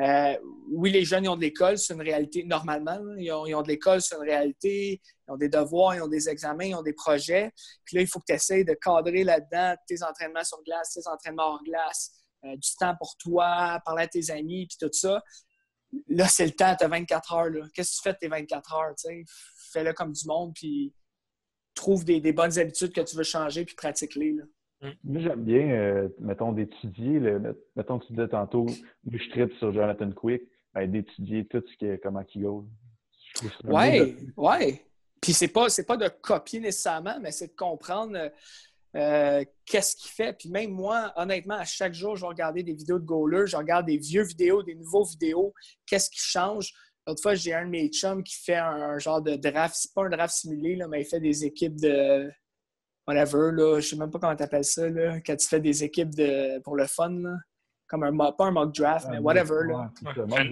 euh, 0.02 0.38
oui, 0.72 0.92
les 0.92 1.06
jeunes, 1.06 1.24
ils 1.24 1.30
ont 1.30 1.38
de 1.38 1.42
l'école, 1.42 1.78
c'est 1.78 1.94
une 1.94 2.02
réalité. 2.02 2.44
Normalement, 2.44 3.00
ils 3.18 3.32
ont, 3.32 3.62
de 3.62 3.68
l'école, 3.68 4.02
c'est 4.02 4.16
une 4.16 4.24
réalité. 4.24 5.02
Ils 5.28 5.32
ont 5.32 5.38
des 5.38 5.48
devoirs, 5.48 5.96
ils 5.96 6.02
ont 6.02 6.08
des 6.08 6.28
examens, 6.28 6.66
ils 6.66 6.76
ont 6.76 6.84
des 6.84 6.94
projets. 6.94 7.52
Puis 7.86 7.96
là, 7.96 8.02
il 8.02 8.08
faut 8.08 8.20
que 8.20 8.26
tu 8.28 8.34
essaies 8.34 8.64
de 8.64 8.74
cadrer 8.74 9.24
là-dedans 9.24 9.76
tes 9.88 10.04
entraînements 10.04 10.44
sur 10.44 10.62
glace, 10.64 10.94
tes 10.94 11.08
entraînements 11.08 11.54
hors 11.54 11.64
glace, 11.64 12.12
euh, 12.44 12.56
du 12.58 12.70
temps 12.78 12.96
pour 12.98 13.16
toi, 13.18 13.80
parler 13.86 14.04
à 14.04 14.08
tes 14.08 14.32
amis, 14.32 14.68
puis 14.68 14.78
tout 14.80 14.92
ça. 14.92 15.24
Là, 16.10 16.28
c'est 16.28 16.46
le 16.46 16.52
temps, 16.52 16.76
tu 16.78 16.84
as 16.84 16.88
24 16.90 17.34
heures. 17.34 17.52
Qu'est-ce 17.74 17.92
que 17.92 17.96
tu 17.96 18.02
fais 18.04 18.14
de 18.14 18.18
tes 18.18 18.28
24 18.28 18.74
heures? 18.74 18.96
Fais-le 19.72 19.94
comme 19.94 20.12
du 20.12 20.28
monde, 20.28 20.54
puis 20.54 20.94
trouve 21.74 22.04
des, 22.04 22.20
des, 22.20 22.34
bonnes 22.34 22.58
habitudes 22.60 22.94
que 22.94 23.02
tu 23.02 23.16
veux 23.16 23.24
changer, 23.24 23.64
puis 23.64 23.76
pratique-les. 23.76 24.36
Moi, 25.04 25.22
j'aime 25.22 25.44
bien, 25.44 25.70
euh, 25.70 26.10
mettons, 26.20 26.52
d'étudier. 26.52 27.20
Mettons 27.76 28.00
que 28.00 28.06
tu 28.06 28.14
disais 28.14 28.28
tantôt, 28.28 28.66
je 29.10 29.30
tripe 29.30 29.54
sur 29.54 29.74
Jonathan 29.74 30.12
Quick, 30.12 30.44
ben, 30.74 30.90
d'étudier 30.90 31.46
tout 31.46 31.64
ce 31.66 31.78
qui 31.78 31.86
est 31.86 32.02
comment 32.02 32.24
il 32.34 32.42
go. 32.42 32.68
Oui, 33.66 34.16
oui. 34.38 34.82
Puis 35.22 35.34
c'est 35.34 35.48
pas, 35.48 35.68
pas 35.88 35.98
de 35.98 36.08
copier 36.08 36.60
nécessairement, 36.60 37.20
mais 37.20 37.32
c'est 37.32 37.48
de 37.48 37.56
comprendre 37.56 38.32
euh, 38.96 39.44
qu'est-ce 39.66 39.96
qu'il 39.96 40.12
fait. 40.12 40.34
Puis 40.34 40.50
même 40.50 40.72
moi, 40.72 41.12
honnêtement, 41.16 41.56
à 41.56 41.66
chaque 41.66 41.94
jour, 41.94 42.16
je 42.16 42.22
vais 42.22 42.28
regarder 42.28 42.64
des 42.64 42.74
vidéos 42.74 43.00
de 43.00 43.06
goalers, 43.06 43.48
je 43.48 43.58
regarde 43.58 43.88
des 43.88 43.98
vieux 43.98 44.24
vidéos, 44.24 44.64
des 44.64 44.76
nouveaux 44.76 45.04
vidéos, 45.04 45.54
qu'est-ce 45.86 46.10
qui 46.10 46.20
change. 46.20 46.74
L'autre 47.06 47.22
fois, 47.22 47.36
j'ai 47.36 47.54
un 47.54 47.66
de 47.66 47.70
mes 47.70 47.90
chums 47.90 48.24
qui 48.24 48.36
fait 48.36 48.56
un, 48.56 48.98
genre 48.98 49.22
de 49.22 49.36
draft, 49.36 49.76
c'est 49.78 49.94
pas 49.94 50.06
un 50.06 50.10
draft 50.10 50.34
simulé, 50.34 50.76
là, 50.76 50.88
mais 50.88 51.02
il 51.02 51.06
fait 51.06 51.20
des 51.20 51.46
équipes 51.46 51.80
de 51.80 52.32
whatever, 53.08 53.52
là, 53.52 53.80
je 53.80 53.88
sais 53.90 53.96
même 53.96 54.12
pas 54.12 54.20
comment 54.20 54.36
tu 54.36 54.44
appelles 54.44 54.66
ça, 54.66 54.90
là, 54.90 55.20
quand 55.26 55.36
tu 55.36 55.48
fais 55.48 55.60
des 55.60 55.84
équipes 55.84 56.14
de, 56.16 56.60
pour 56.60 56.76
le 56.76 56.88
fun, 56.88 57.22
comme 57.88 58.04
un 58.04 58.32
pas 58.32 58.46
un 58.46 58.52
mock 58.52 58.74
draft, 58.74 59.08
mais 59.10 59.20
whatever. 59.20 59.68
Là. 59.68 59.92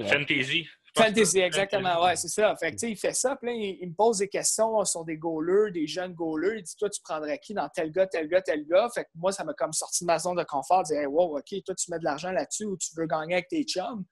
fantasy. 0.08 0.68
Fantasy, 0.96 1.40
exactement, 1.40 2.04
ouais, 2.04 2.16
c'est 2.16 2.28
ça. 2.28 2.56
Fait 2.56 2.72
que, 2.72 2.86
il 2.86 2.96
fait 2.96 3.14
ça, 3.14 3.36
puis 3.36 3.50
là, 3.50 3.56
il, 3.56 3.90
me 3.90 3.96
pose 3.96 4.20
des 4.20 4.28
questions 4.28 4.86
sur 4.86 5.04
des 5.04 5.18
goalers, 5.18 5.72
des 5.72 5.88
jeunes 5.88 6.14
goalers. 6.14 6.58
Il 6.58 6.64
dit, 6.64 6.76
toi, 6.78 6.88
tu 6.88 7.02
prendrais 7.02 7.40
qui 7.40 7.56
dans 7.56 7.68
tel 7.70 7.92
gars, 7.92 8.06
tel 8.06 8.28
gars, 8.28 8.42
tel 8.42 8.64
gars? 8.68 8.88
Fait 8.94 9.06
que 9.06 9.10
moi, 9.16 9.32
ça 9.32 9.44
m'a 9.44 9.54
comme 9.54 9.74
sorti 9.74 10.04
de 10.04 10.08
ma 10.08 10.20
zone 10.20 10.38
de 10.38 10.44
confort. 10.44 10.84
Je 10.88 10.94
hey, 10.94 11.08
wow, 11.08 11.40
OK, 11.40 11.64
toi, 11.66 11.74
tu 11.74 11.90
mets 11.90 11.98
de 11.98 12.04
l'argent 12.04 12.32
là-dessus 12.32 12.66
ou 12.66 12.78
tu 12.78 12.90
veux 12.96 13.08
gagner 13.08 13.34
avec 13.34 13.48
tes 13.48 13.64
chums? 13.64 14.06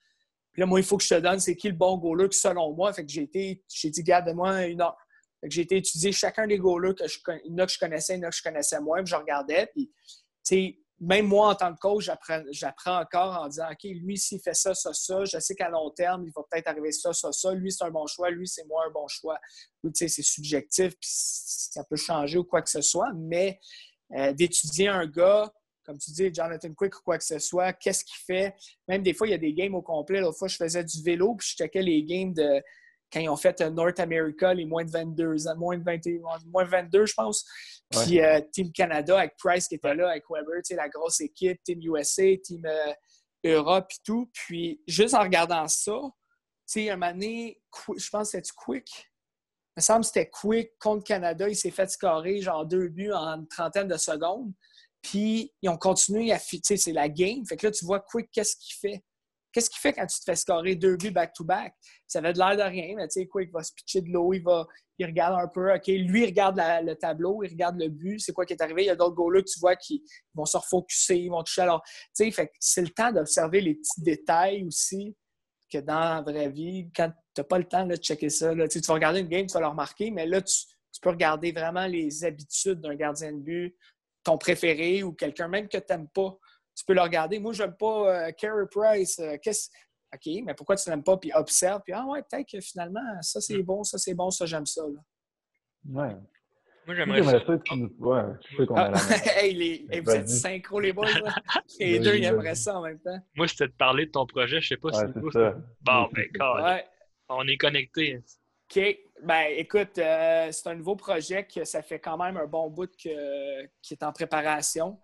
Puis 0.51 0.59
là, 0.59 0.65
moi, 0.65 0.79
il 0.79 0.85
faut 0.85 0.97
que 0.97 1.03
je 1.03 1.09
te 1.09 1.19
donne 1.19 1.39
c'est 1.39 1.55
qui 1.55 1.69
le 1.69 1.75
bon 1.75 1.97
goaler 1.97 2.27
selon 2.31 2.73
moi. 2.73 2.91
Fait 2.93 3.05
que 3.05 3.11
j'ai 3.11 3.23
été, 3.23 3.63
j'ai 3.69 3.91
dit, 3.91 4.01
garde-moi 4.01 4.65
une 4.65 4.81
heure. 4.81 4.97
J'ai 5.43 5.61
été 5.61 5.77
étudier 5.77 6.11
chacun 6.11 6.47
des 6.47 6.57
goalers 6.57 6.95
que 6.95 7.07
je, 7.07 7.19
il 7.45 7.53
y 7.53 7.65
que 7.65 7.71
je 7.71 7.79
connaissais, 7.79 8.15
il 8.15 8.19
y 8.19 8.21
que 8.21 8.35
je 8.35 8.43
connaissais 8.43 8.79
moins, 8.79 9.03
puis 9.03 9.11
je 9.11 9.15
regardais. 9.15 9.71
Puis, 9.73 10.77
même 10.99 11.25
moi, 11.25 11.49
en 11.49 11.55
tant 11.55 11.73
que 11.73 11.79
coach, 11.79 12.09
j'apprends 12.51 12.99
encore 12.99 13.41
en 13.41 13.47
disant 13.47 13.71
OK, 13.71 13.83
lui, 13.83 14.19
s'il 14.19 14.39
fait 14.39 14.53
ça, 14.53 14.75
ça, 14.75 14.93
ça, 14.93 15.25
je 15.25 15.39
sais 15.39 15.55
qu'à 15.55 15.69
long 15.69 15.89
terme, 15.89 16.23
il 16.25 16.31
va 16.31 16.43
peut-être 16.49 16.67
arriver 16.67 16.91
ça, 16.91 17.11
ça, 17.11 17.31
ça. 17.31 17.53
Lui, 17.55 17.71
c'est 17.71 17.83
un 17.83 17.89
bon 17.89 18.05
choix. 18.05 18.29
Lui, 18.29 18.47
c'est 18.47 18.65
moi 18.65 18.83
un 18.87 18.91
bon 18.91 19.07
choix. 19.07 19.39
C'est 19.95 20.07
subjectif, 20.07 20.91
puis 20.91 21.09
ça 21.09 21.83
peut 21.83 21.95
changer 21.95 22.37
ou 22.37 22.43
quoi 22.43 22.61
que 22.61 22.69
ce 22.69 22.81
soit. 22.81 23.11
Mais 23.15 23.59
euh, 24.15 24.31
d'étudier 24.33 24.89
un 24.89 25.07
gars, 25.07 25.51
comme 25.83 25.97
tu 25.97 26.11
dis, 26.11 26.31
Jonathan 26.31 26.71
Quick 26.75 26.95
ou 26.99 27.01
quoi 27.03 27.17
que 27.17 27.23
ce 27.23 27.39
soit, 27.39 27.73
qu'est-ce 27.73 28.05
qu'il 28.05 28.23
fait? 28.23 28.53
Même 28.87 29.01
des 29.01 29.15
fois, 29.15 29.27
il 29.27 29.31
y 29.31 29.33
a 29.33 29.39
des 29.39 29.53
games 29.53 29.73
au 29.73 29.81
complet. 29.81 30.21
L'autre 30.21 30.37
fois, 30.37 30.47
je 30.47 30.57
faisais 30.57 30.83
du 30.83 31.01
vélo, 31.01 31.33
puis 31.33 31.47
je 31.49 31.55
checkais 31.55 31.81
les 31.81 32.03
games 32.03 32.33
de 32.33 32.61
quand 33.11 33.19
ils 33.19 33.29
ont 33.29 33.37
fait 33.37 33.59
euh, 33.61 33.69
North 33.69 33.99
America, 33.99 34.53
les 34.53 34.65
moins 34.65 34.85
de 34.85 34.91
22 34.91 35.47
ans, 35.47 35.57
moins 35.57 35.77
de 35.77 35.83
22, 35.83 37.05
je 37.05 37.13
pense. 37.13 37.45
Puis 37.89 38.21
euh, 38.21 38.39
Team 38.51 38.71
Canada 38.71 39.19
avec 39.19 39.35
Price 39.37 39.67
qui 39.67 39.75
était 39.75 39.93
là, 39.93 40.09
avec 40.11 40.23
Weber, 40.29 40.61
la 40.71 40.89
grosse 40.89 41.19
équipe, 41.19 41.61
Team 41.63 41.79
USA, 41.81 42.37
Team 42.43 42.65
euh, 42.65 42.93
Europe 43.43 43.91
et 43.91 44.01
tout. 44.03 44.29
Puis 44.33 44.81
juste 44.87 45.13
en 45.13 45.21
regardant 45.21 45.67
ça, 45.67 45.99
tu 46.01 46.85
sais, 46.85 46.89
un 46.89 46.95
moment 46.95 47.11
donné, 47.11 47.61
je 47.97 48.09
pense 48.09 48.31
que 48.31 48.37
c'était 48.37 48.53
Quick. 48.55 48.89
Il 49.75 49.79
me 49.79 49.81
semble 49.81 50.01
que 50.01 50.07
c'était 50.07 50.29
Quick 50.29 50.71
contre 50.79 51.03
Canada. 51.03 51.49
Il 51.49 51.55
s'est 51.55 51.71
fait 51.71 51.89
scorer 51.89 52.41
genre 52.41 52.65
deux 52.65 52.87
buts 52.87 53.11
en 53.11 53.39
une 53.39 53.47
trentaine 53.47 53.87
de 53.87 53.97
secondes. 53.97 54.53
Puis 55.01 55.53
ils 55.61 55.69
ont 55.69 55.77
continué 55.77 56.31
à. 56.31 56.39
Tu 56.39 56.59
sais, 56.63 56.77
c'est 56.77 56.91
la 56.91 57.09
game. 57.09 57.45
Fait 57.45 57.57
que 57.57 57.67
là, 57.67 57.71
tu 57.71 57.85
vois 57.85 57.99
Quick, 57.99 58.29
qu'est-ce 58.31 58.55
qu'il 58.55 58.75
fait? 58.75 59.03
Qu'est-ce 59.51 59.69
qu'il 59.69 59.79
fait 59.79 59.93
quand 59.93 60.05
tu 60.05 60.19
te 60.19 60.23
fais 60.23 60.35
scorer 60.35 60.75
deux 60.75 60.95
buts 60.95 61.11
back-to-back? 61.11 61.73
Ça 62.07 62.19
avait 62.19 62.33
de 62.33 62.37
l'air 62.37 62.55
de 62.55 62.61
rien, 62.61 62.95
mais 62.95 63.07
tu 63.07 63.21
sais, 63.21 63.29
il 63.33 63.51
va 63.51 63.63
se 63.63 63.73
pitcher 63.73 64.01
de 64.01 64.09
l'eau, 64.09 64.33
il 64.33 64.41
va, 64.41 64.65
il 64.97 65.05
regarde 65.05 65.39
un 65.39 65.47
peu, 65.47 65.73
OK, 65.73 65.87
lui, 65.87 66.23
il 66.23 66.25
regarde 66.27 66.61
le 66.83 66.93
tableau, 66.95 67.43
il 67.43 67.49
regarde 67.49 67.77
le 67.79 67.89
but, 67.89 68.19
c'est 68.19 68.33
quoi 68.33 68.45
qui 68.45 68.53
est 68.53 68.61
arrivé? 68.61 68.83
Il 68.83 68.87
y 68.87 68.89
a 68.89 68.95
d'autres 68.95 69.15
goals-là 69.15 69.41
que 69.41 69.49
tu 69.49 69.59
vois 69.59 69.75
qui 69.75 70.03
vont 70.33 70.45
se 70.45 70.57
refocuser, 70.57 71.17
ils 71.17 71.29
vont 71.29 71.43
toucher. 71.43 71.61
Alors, 71.61 71.81
tu 72.15 72.31
sais, 72.31 72.51
c'est 72.59 72.81
le 72.81 72.89
temps 72.89 73.11
d'observer 73.11 73.61
les 73.61 73.75
petits 73.75 74.01
détails 74.01 74.63
aussi 74.63 75.15
que 75.71 75.79
dans 75.79 75.99
la 75.99 76.21
vraie 76.21 76.49
vie, 76.49 76.89
quand 76.95 77.09
tu 77.33 77.41
n'as 77.41 77.45
pas 77.45 77.57
le 77.57 77.63
temps 77.65 77.85
de 77.85 77.95
checker 77.95 78.29
ça, 78.29 78.53
tu 78.67 78.79
vas 78.79 78.93
regarder 78.93 79.21
une 79.21 79.29
game, 79.29 79.45
tu 79.47 79.53
vas 79.53 79.61
le 79.61 79.67
remarquer, 79.67 80.11
mais 80.11 80.25
là, 80.25 80.41
tu, 80.41 80.55
tu 80.91 80.99
peux 81.01 81.09
regarder 81.09 81.51
vraiment 81.51 81.87
les 81.87 82.23
habitudes 82.25 82.81
d'un 82.81 82.95
gardien 82.95 83.31
de 83.31 83.39
but, 83.39 83.77
ton 84.23 84.37
préféré 84.37 85.03
ou 85.03 85.13
quelqu'un 85.13 85.47
même 85.47 85.67
que 85.67 85.77
tu 85.77 85.85
n'aimes 85.89 86.09
pas 86.09 86.37
tu 86.75 86.85
peux 86.85 86.93
le 86.93 87.01
regarder. 87.01 87.39
Moi, 87.39 87.53
je 87.53 87.63
n'aime 87.63 87.75
pas 87.75 88.27
euh, 88.27 88.31
Carey 88.31 88.65
Price. 88.69 89.19
Euh, 89.19 89.35
OK, 90.13 90.43
mais 90.43 90.53
pourquoi 90.53 90.75
tu 90.75 90.89
n'aimes 90.89 91.03
pas? 91.03 91.17
Puis 91.17 91.31
observe. 91.33 91.81
Puis, 91.83 91.93
ah 91.93 92.05
ouais, 92.05 92.21
peut-être 92.29 92.49
que 92.49 92.59
finalement, 92.59 92.99
ça 93.21 93.39
c'est 93.39 93.57
mm. 93.57 93.61
bon, 93.61 93.83
ça 93.83 93.97
c'est 93.97 94.13
bon, 94.13 94.29
ça 94.29 94.45
j'aime 94.45 94.65
ça. 94.65 94.81
Là. 94.81 94.99
Ouais. 95.89 96.15
Moi, 96.85 96.95
j'aimerais 96.95 97.23
ça. 97.23 97.39
ça 97.45 97.75
Ouais, 97.99 98.21
je 98.49 98.57
sais 98.57 98.65
qu'on 98.65 98.75
a 98.75 98.89
la 98.89 98.97
hey, 99.41 99.53
les... 99.53 100.01
vous 100.01 100.11
êtes 100.11 100.27
synchro, 100.27 100.79
les 100.79 100.93
boys. 100.93 101.07
Là. 101.19 101.35
Les 101.79 101.99
deux, 101.99 102.15
ils 102.15 102.23
aimeraient 102.23 102.55
ça 102.55 102.79
en 102.79 102.81
même 102.81 102.99
temps. 102.99 103.19
Moi, 103.35 103.47
c'était 103.47 103.67
de 103.67 103.73
parler 103.73 104.07
de 104.07 104.11
ton 104.11 104.25
projet. 104.25 104.59
Je 104.61 104.69
sais 104.69 104.77
pas 104.77 104.91
si 104.91 104.99
c'est 104.99 105.31
ça. 105.31 105.55
Bon, 105.81 106.09
ben, 106.11 106.27
ouais. 106.63 106.85
on 107.29 107.47
est 107.47 107.57
connectés. 107.57 108.19
OK. 108.69 108.97
Ben, 109.23 109.45
écoute, 109.55 109.99
euh, 109.99 110.51
c'est 110.51 110.69
un 110.69 110.75
nouveau 110.75 110.95
projet 110.95 111.45
que 111.45 111.63
ça 111.63 111.83
fait 111.83 111.99
quand 111.99 112.17
même 112.17 112.37
un 112.37 112.47
bon 112.47 112.69
bout 112.69 112.91
que, 112.91 113.65
qui 113.81 113.93
est 113.93 114.03
en 114.03 114.11
préparation. 114.11 114.99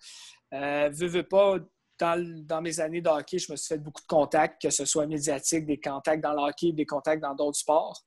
Euh, 0.54 1.24
pas, 1.30 1.58
dans, 2.00 2.62
mes 2.62 2.80
années 2.80 3.02
de 3.02 3.10
hockey, 3.10 3.40
je 3.40 3.52
me 3.52 3.58
suis 3.58 3.68
fait 3.68 3.78
beaucoup 3.78 4.02
de 4.02 4.08
contacts, 4.08 4.62
que 4.62 4.70
ce 4.70 4.86
soit 4.86 5.08
médiatique, 5.08 5.66
des 5.66 5.80
contacts 5.80 6.22
dans 6.22 6.34
le 6.34 6.50
hockey, 6.50 6.72
des 6.72 6.86
contacts 6.86 7.22
dans 7.22 7.34
d'autres 7.34 7.58
sports. 7.58 8.04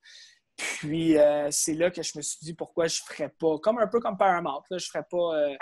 Puis 0.57 1.17
euh, 1.17 1.49
c'est 1.51 1.75
là 1.75 1.91
que 1.91 2.03
je 2.03 2.13
me 2.17 2.23
suis 2.23 2.39
dit 2.43 2.55
pourquoi 2.55 2.87
je 2.87 3.01
ne 3.01 3.15
ferais 3.15 3.29
pas, 3.31 3.59
comme 3.59 3.79
un 3.79 3.87
peu 3.87 3.99
comme 4.01 4.17
Paramount, 4.17 4.63
je 4.71 4.75
ne 4.75 4.81
ferais 4.81 5.05
pas 5.11 5.35
euh, 5.35 5.57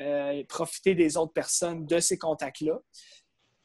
euh, 0.00 0.44
profiter 0.48 0.94
des 0.94 1.16
autres 1.16 1.32
personnes 1.32 1.84
de 1.84 1.98
ces 1.98 2.16
contacts-là. 2.16 2.78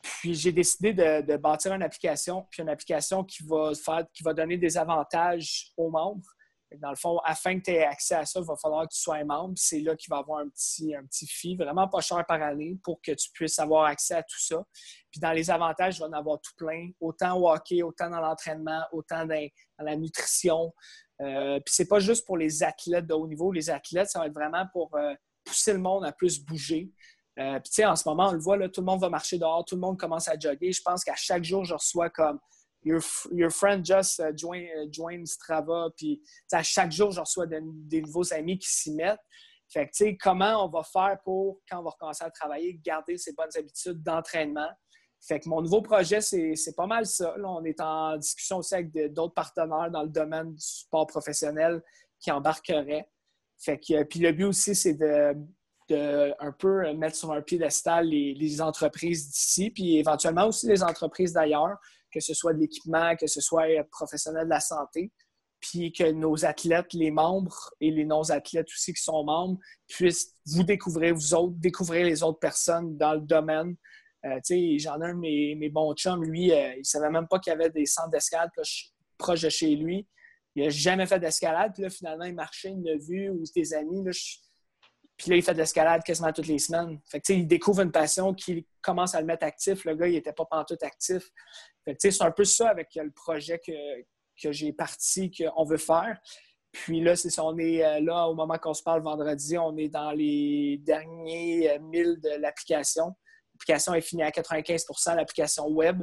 Puis 0.01 0.33
j'ai 0.33 0.51
décidé 0.51 0.93
de, 0.93 1.21
de, 1.21 1.37
bâtir 1.37 1.73
une 1.73 1.83
application, 1.83 2.47
puis 2.49 2.63
une 2.63 2.69
application 2.69 3.23
qui 3.23 3.43
va, 3.43 3.73
faire, 3.75 4.05
qui 4.11 4.23
va 4.23 4.33
donner 4.33 4.57
des 4.57 4.75
avantages 4.75 5.71
aux 5.77 5.91
membres 5.91 6.27
dans 6.77 6.89
le 6.89 6.95
fond, 6.95 7.19
afin 7.25 7.59
que 7.59 7.65
tu 7.65 7.71
aies 7.71 7.83
accès 7.83 8.15
à 8.15 8.25
ça, 8.25 8.39
il 8.39 8.45
va 8.45 8.55
falloir 8.55 8.87
que 8.87 8.93
tu 8.93 8.99
sois 8.99 9.17
un 9.17 9.25
membre. 9.25 9.53
C'est 9.57 9.79
là 9.79 9.95
qu'il 9.95 10.09
va 10.09 10.17
y 10.17 10.19
avoir 10.19 10.39
un 10.39 10.49
petit, 10.49 10.95
un 10.95 11.05
petit 11.05 11.27
fee, 11.27 11.55
vraiment 11.55 11.87
pas 11.87 12.01
cher 12.01 12.25
par 12.25 12.41
année, 12.41 12.77
pour 12.83 13.01
que 13.01 13.11
tu 13.11 13.29
puisses 13.33 13.59
avoir 13.59 13.85
accès 13.85 14.15
à 14.15 14.23
tout 14.23 14.39
ça. 14.39 14.63
Puis 15.11 15.19
dans 15.19 15.31
les 15.31 15.49
avantages, 15.49 15.97
il 15.97 15.99
va 15.99 16.07
en 16.07 16.13
avoir 16.13 16.39
tout 16.39 16.53
plein, 16.57 16.89
autant 16.99 17.37
au 17.37 17.49
hockey, 17.49 17.83
autant 17.83 18.09
dans 18.09 18.21
l'entraînement, 18.21 18.83
autant 18.91 19.25
dans, 19.25 19.49
la 19.79 19.95
nutrition. 19.95 20.73
Euh, 21.21 21.59
puis 21.59 21.73
c'est 21.73 21.87
pas 21.87 21.99
juste 21.99 22.25
pour 22.25 22.37
les 22.37 22.63
athlètes 22.63 23.07
de 23.07 23.13
haut 23.13 23.27
niveau. 23.27 23.51
Les 23.51 23.69
athlètes, 23.69 24.09
ça 24.09 24.19
va 24.19 24.27
être 24.27 24.33
vraiment 24.33 24.65
pour 24.71 24.95
euh, 24.95 25.13
pousser 25.43 25.73
le 25.73 25.79
monde 25.79 26.05
à 26.05 26.11
plus 26.11 26.43
bouger. 26.43 26.91
Euh, 27.39 27.59
puis 27.59 27.69
tu 27.69 27.75
sais, 27.75 27.85
en 27.85 27.95
ce 27.95 28.07
moment, 28.07 28.29
on 28.29 28.33
le 28.33 28.39
voit, 28.39 28.57
là, 28.57 28.69
tout 28.69 28.81
le 28.81 28.85
monde 28.85 29.01
va 29.01 29.09
marcher 29.09 29.37
dehors, 29.37 29.65
tout 29.65 29.75
le 29.75 29.81
monde 29.81 29.97
commence 29.97 30.27
à 30.27 30.37
jogger. 30.37 30.71
Je 30.71 30.81
pense 30.81 31.03
qu'à 31.03 31.15
chaque 31.15 31.43
jour, 31.43 31.63
je 31.65 31.73
reçois 31.73 32.09
comme 32.09 32.39
your, 32.83 33.01
your 33.31 33.51
friend 33.51 33.85
just 33.85 34.19
uh, 34.19 34.31
Strava. 35.25 35.89
Puis 35.95 36.21
à 36.51 36.63
chaque 36.63 36.91
jour, 36.91 37.11
je 37.11 37.19
reçois 37.19 37.45
des 37.47 38.01
nouveaux 38.01 38.33
amis 38.33 38.57
qui 38.57 38.69
s'y 38.69 38.93
mettent. 38.93 39.19
Fait 39.69 39.85
que, 39.85 39.91
tu 39.91 40.03
sais, 40.03 40.17
comment 40.17 40.65
on 40.65 40.69
va 40.69 40.83
faire 40.83 41.17
pour, 41.23 41.61
quand 41.69 41.79
on 41.79 41.83
va 41.83 41.91
recommencer 41.91 42.25
à 42.25 42.29
travailler, 42.29 42.79
garder 42.83 43.17
ces 43.17 43.33
bonnes 43.33 43.55
habitudes 43.55 44.03
d'entraînement? 44.03 44.69
Fait 45.21 45.39
que 45.39 45.47
mon 45.47 45.61
nouveau 45.61 45.81
projet, 45.81 46.19
c'est 46.19 46.75
pas 46.75 46.87
mal 46.87 47.05
ça. 47.05 47.37
Là, 47.37 47.47
on 47.47 47.63
est 47.63 47.79
en 47.79 48.17
discussion 48.17 48.57
aussi 48.57 48.73
avec 48.73 48.91
d'autres 49.13 49.33
partenaires 49.33 49.89
dans 49.91 50.01
le 50.01 50.09
domaine 50.09 50.55
du 50.55 50.65
sport 50.65 51.05
professionnel 51.05 51.81
qui 52.19 52.31
embarqueraient. 52.31 53.07
Fait 53.59 53.79
que, 53.79 54.03
puis 54.03 54.19
le 54.19 54.31
but 54.31 54.45
aussi, 54.45 54.73
c'est 54.75 54.95
de, 54.95 55.35
de, 55.89 56.33
un 56.39 56.51
peu 56.51 56.91
mettre 56.93 57.15
sur 57.15 57.31
un 57.31 57.41
piédestal 57.41 58.07
les, 58.07 58.33
les 58.33 58.61
entreprises 58.61 59.29
d'ici, 59.29 59.69
puis 59.69 59.97
éventuellement 59.97 60.47
aussi 60.47 60.67
les 60.67 60.83
entreprises 60.83 61.33
d'ailleurs, 61.33 61.77
que 62.11 62.19
ce 62.19 62.33
soit 62.33 62.53
de 62.53 62.59
l'équipement, 62.59 63.15
que 63.15 63.27
ce 63.27 63.41
soit 63.41 63.67
professionnel 63.91 64.45
de 64.45 64.49
la 64.49 64.59
santé, 64.59 65.11
puis 65.59 65.91
que 65.91 66.11
nos 66.11 66.43
athlètes, 66.43 66.93
les 66.93 67.11
membres 67.11 67.71
et 67.79 67.91
les 67.91 68.03
non-athlètes 68.03 68.67
aussi 68.67 68.93
qui 68.93 69.01
sont 69.01 69.23
membres, 69.23 69.59
puissent 69.87 70.35
vous 70.47 70.63
découvrir, 70.63 71.13
vous 71.13 71.33
autres, 71.33 71.53
découvrir 71.57 72.05
les 72.05 72.23
autres 72.23 72.39
personnes 72.39 72.97
dans 72.97 73.13
le 73.13 73.21
domaine. 73.21 73.75
Euh, 74.25 74.39
J'en 74.77 75.01
ai 75.01 75.05
un 75.05 75.13
de 75.13 75.19
mes, 75.19 75.69
bons 75.69 75.93
chums, 75.93 76.23
lui, 76.23 76.51
euh, 76.51 76.73
il 76.75 76.79
ne 76.79 76.83
savait 76.83 77.09
même 77.09 77.27
pas 77.27 77.39
qu'il 77.39 77.51
y 77.51 77.55
avait 77.55 77.69
des 77.69 77.85
centres 77.85 78.09
d'escalade 78.09 78.49
proches 79.17 79.41
de 79.41 79.49
chez 79.49 79.75
lui. 79.75 80.07
Il 80.55 80.63
n'a 80.63 80.69
jamais 80.69 81.05
fait 81.05 81.19
d'escalade, 81.19 81.71
puis 81.73 81.83
là, 81.83 81.89
finalement, 81.89 82.25
il 82.25 82.35
marchait, 82.35 82.71
il 82.71 82.83
l'a 82.83 82.97
vu, 82.97 83.29
ou 83.29 83.43
des 83.55 83.73
amis. 83.73 84.03
Là, 84.03 84.11
Puis 85.21 85.29
là, 85.29 85.35
il 85.35 85.43
fait 85.43 85.53
de 85.53 85.59
l'escalade 85.59 86.01
quasiment 86.03 86.33
toutes 86.33 86.47
les 86.47 86.57
semaines. 86.57 86.99
Fait 87.05 87.21
que, 87.21 87.31
il 87.31 87.47
découvre 87.47 87.81
une 87.81 87.91
passion 87.91 88.33
qui 88.33 88.65
commence 88.81 89.13
à 89.13 89.19
le 89.19 89.27
mettre 89.27 89.45
actif. 89.45 89.85
Le 89.85 89.93
gars, 89.93 90.07
il 90.07 90.13
n'était 90.13 90.33
pas 90.33 90.45
pantoute 90.45 90.81
actif. 90.81 91.29
c'est 91.99 92.21
un 92.23 92.31
peu 92.31 92.43
ça 92.43 92.69
avec 92.69 92.87
le 92.95 93.11
projet 93.11 93.59
que, 93.59 93.71
que 94.41 94.51
j'ai 94.51 94.73
parti, 94.73 95.29
qu'on 95.31 95.63
veut 95.63 95.77
faire. 95.77 96.19
Puis 96.71 97.01
là, 97.01 97.15
c'est 97.15 97.37
on 97.39 97.55
est 97.59 97.85
euh, 97.85 97.99
là 97.99 98.27
au 98.27 98.33
moment 98.33 98.57
qu'on 98.57 98.73
se 98.73 98.81
parle 98.81 99.03
vendredi, 99.03 99.59
on 99.59 99.77
est 99.77 99.89
dans 99.89 100.11
les 100.11 100.79
derniers 100.81 101.77
1000 101.79 102.07
euh, 102.07 102.15
de 102.15 102.41
l'application. 102.41 103.15
L'application 103.53 103.93
est 103.93 104.01
finie 104.01 104.23
à 104.23 104.31
95% 104.31 105.15
l'application 105.15 105.67
web. 105.67 106.01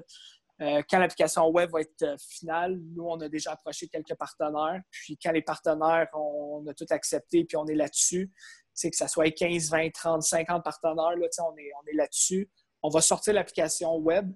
Euh, 0.60 0.82
quand 0.90 0.98
l'application 0.98 1.48
web 1.48 1.70
va 1.70 1.82
être 1.82 2.16
finale, 2.18 2.80
nous, 2.94 3.04
on 3.04 3.20
a 3.20 3.28
déjà 3.28 3.52
approché 3.52 3.88
quelques 3.88 4.14
partenaires. 4.16 4.80
Puis 4.90 5.16
quand 5.16 5.30
les 5.30 5.42
partenaires, 5.42 6.08
on, 6.14 6.66
a 6.66 6.74
tout 6.74 6.86
accepté, 6.90 7.44
puis 7.44 7.56
on 7.56 7.66
est 7.66 7.76
là-dessus, 7.76 8.32
c'est 8.74 8.90
que 8.90 8.96
ça 8.96 9.08
soit 9.08 9.30
15, 9.30 9.70
20, 9.70 9.90
30, 9.92 10.22
50 10.22 10.64
partenaires, 10.64 11.16
là, 11.16 11.26
on 11.44 11.56
est, 11.56 11.70
on 11.80 11.86
est 11.86 11.94
là-dessus. 11.94 12.50
On 12.82 12.88
va 12.88 13.00
sortir 13.00 13.34
l'application 13.34 13.96
web. 13.96 14.32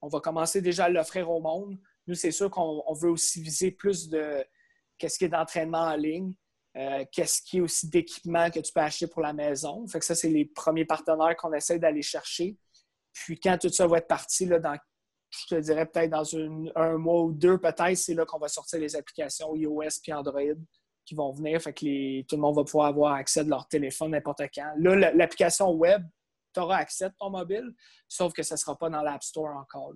On 0.00 0.08
va 0.08 0.20
commencer 0.20 0.60
déjà 0.60 0.84
à 0.84 0.88
l'offrir 0.88 1.30
au 1.30 1.40
monde. 1.40 1.78
Nous, 2.06 2.14
c'est 2.14 2.30
sûr 2.30 2.50
qu'on 2.50 2.92
veut 2.94 3.10
aussi 3.10 3.40
viser 3.40 3.70
plus 3.70 4.08
de 4.08 4.44
qu'est-ce 4.98 5.18
qui 5.18 5.24
est 5.24 5.28
d'entraînement 5.28 5.78
en 5.78 5.96
ligne, 5.96 6.34
euh, 6.76 7.04
qu'est-ce 7.10 7.42
qui 7.42 7.58
est 7.58 7.60
aussi 7.60 7.88
d'équipement 7.88 8.50
que 8.50 8.60
tu 8.60 8.72
peux 8.72 8.80
acheter 8.80 9.06
pour 9.06 9.22
la 9.22 9.32
maison. 9.32 9.86
Fait 9.86 9.98
que 9.98 10.04
ça, 10.04 10.14
c'est 10.14 10.28
les 10.28 10.44
premiers 10.44 10.84
partenaires 10.84 11.36
qu'on 11.36 11.52
essaie 11.52 11.78
d'aller 11.78 12.02
chercher. 12.02 12.56
Puis 13.12 13.38
quand 13.40 13.56
tout 13.58 13.70
ça 13.70 13.86
va 13.86 13.98
être 13.98 14.08
parti, 14.08 14.44
là, 14.44 14.58
dans, 14.58 14.76
je 15.40 15.54
te 15.54 15.60
dirais 15.60 15.86
peut-être 15.86 16.10
dans 16.10 16.24
un 16.76 16.96
mois 16.96 17.22
ou 17.22 17.32
deux, 17.32 17.58
peut-être, 17.58 17.96
c'est 17.96 18.14
là 18.14 18.24
qu'on 18.24 18.38
va 18.38 18.48
sortir 18.48 18.80
les 18.80 18.96
applications 18.96 19.54
iOS 19.54 19.82
et 20.06 20.12
Android 20.12 20.40
qui 21.04 21.14
vont 21.14 21.32
venir. 21.32 21.60
Fait 21.60 21.72
que 21.72 22.22
tout 22.22 22.36
le 22.36 22.40
monde 22.40 22.56
va 22.56 22.64
pouvoir 22.64 22.86
avoir 22.86 23.14
accès 23.14 23.44
de 23.44 23.50
leur 23.50 23.68
téléphone 23.68 24.12
n'importe 24.12 24.42
quand. 24.54 24.72
Là, 24.78 25.12
l'application 25.12 25.70
web, 25.72 26.02
tu 26.54 26.60
auras 26.60 26.78
accès 26.78 27.08
de 27.08 27.14
ton 27.18 27.30
mobile, 27.30 27.74
sauf 28.08 28.32
que 28.32 28.42
ça 28.42 28.54
ne 28.54 28.58
sera 28.58 28.76
pas 28.78 28.88
dans 28.88 29.02
l'App 29.02 29.22
Store 29.22 29.56
encore 29.56 29.92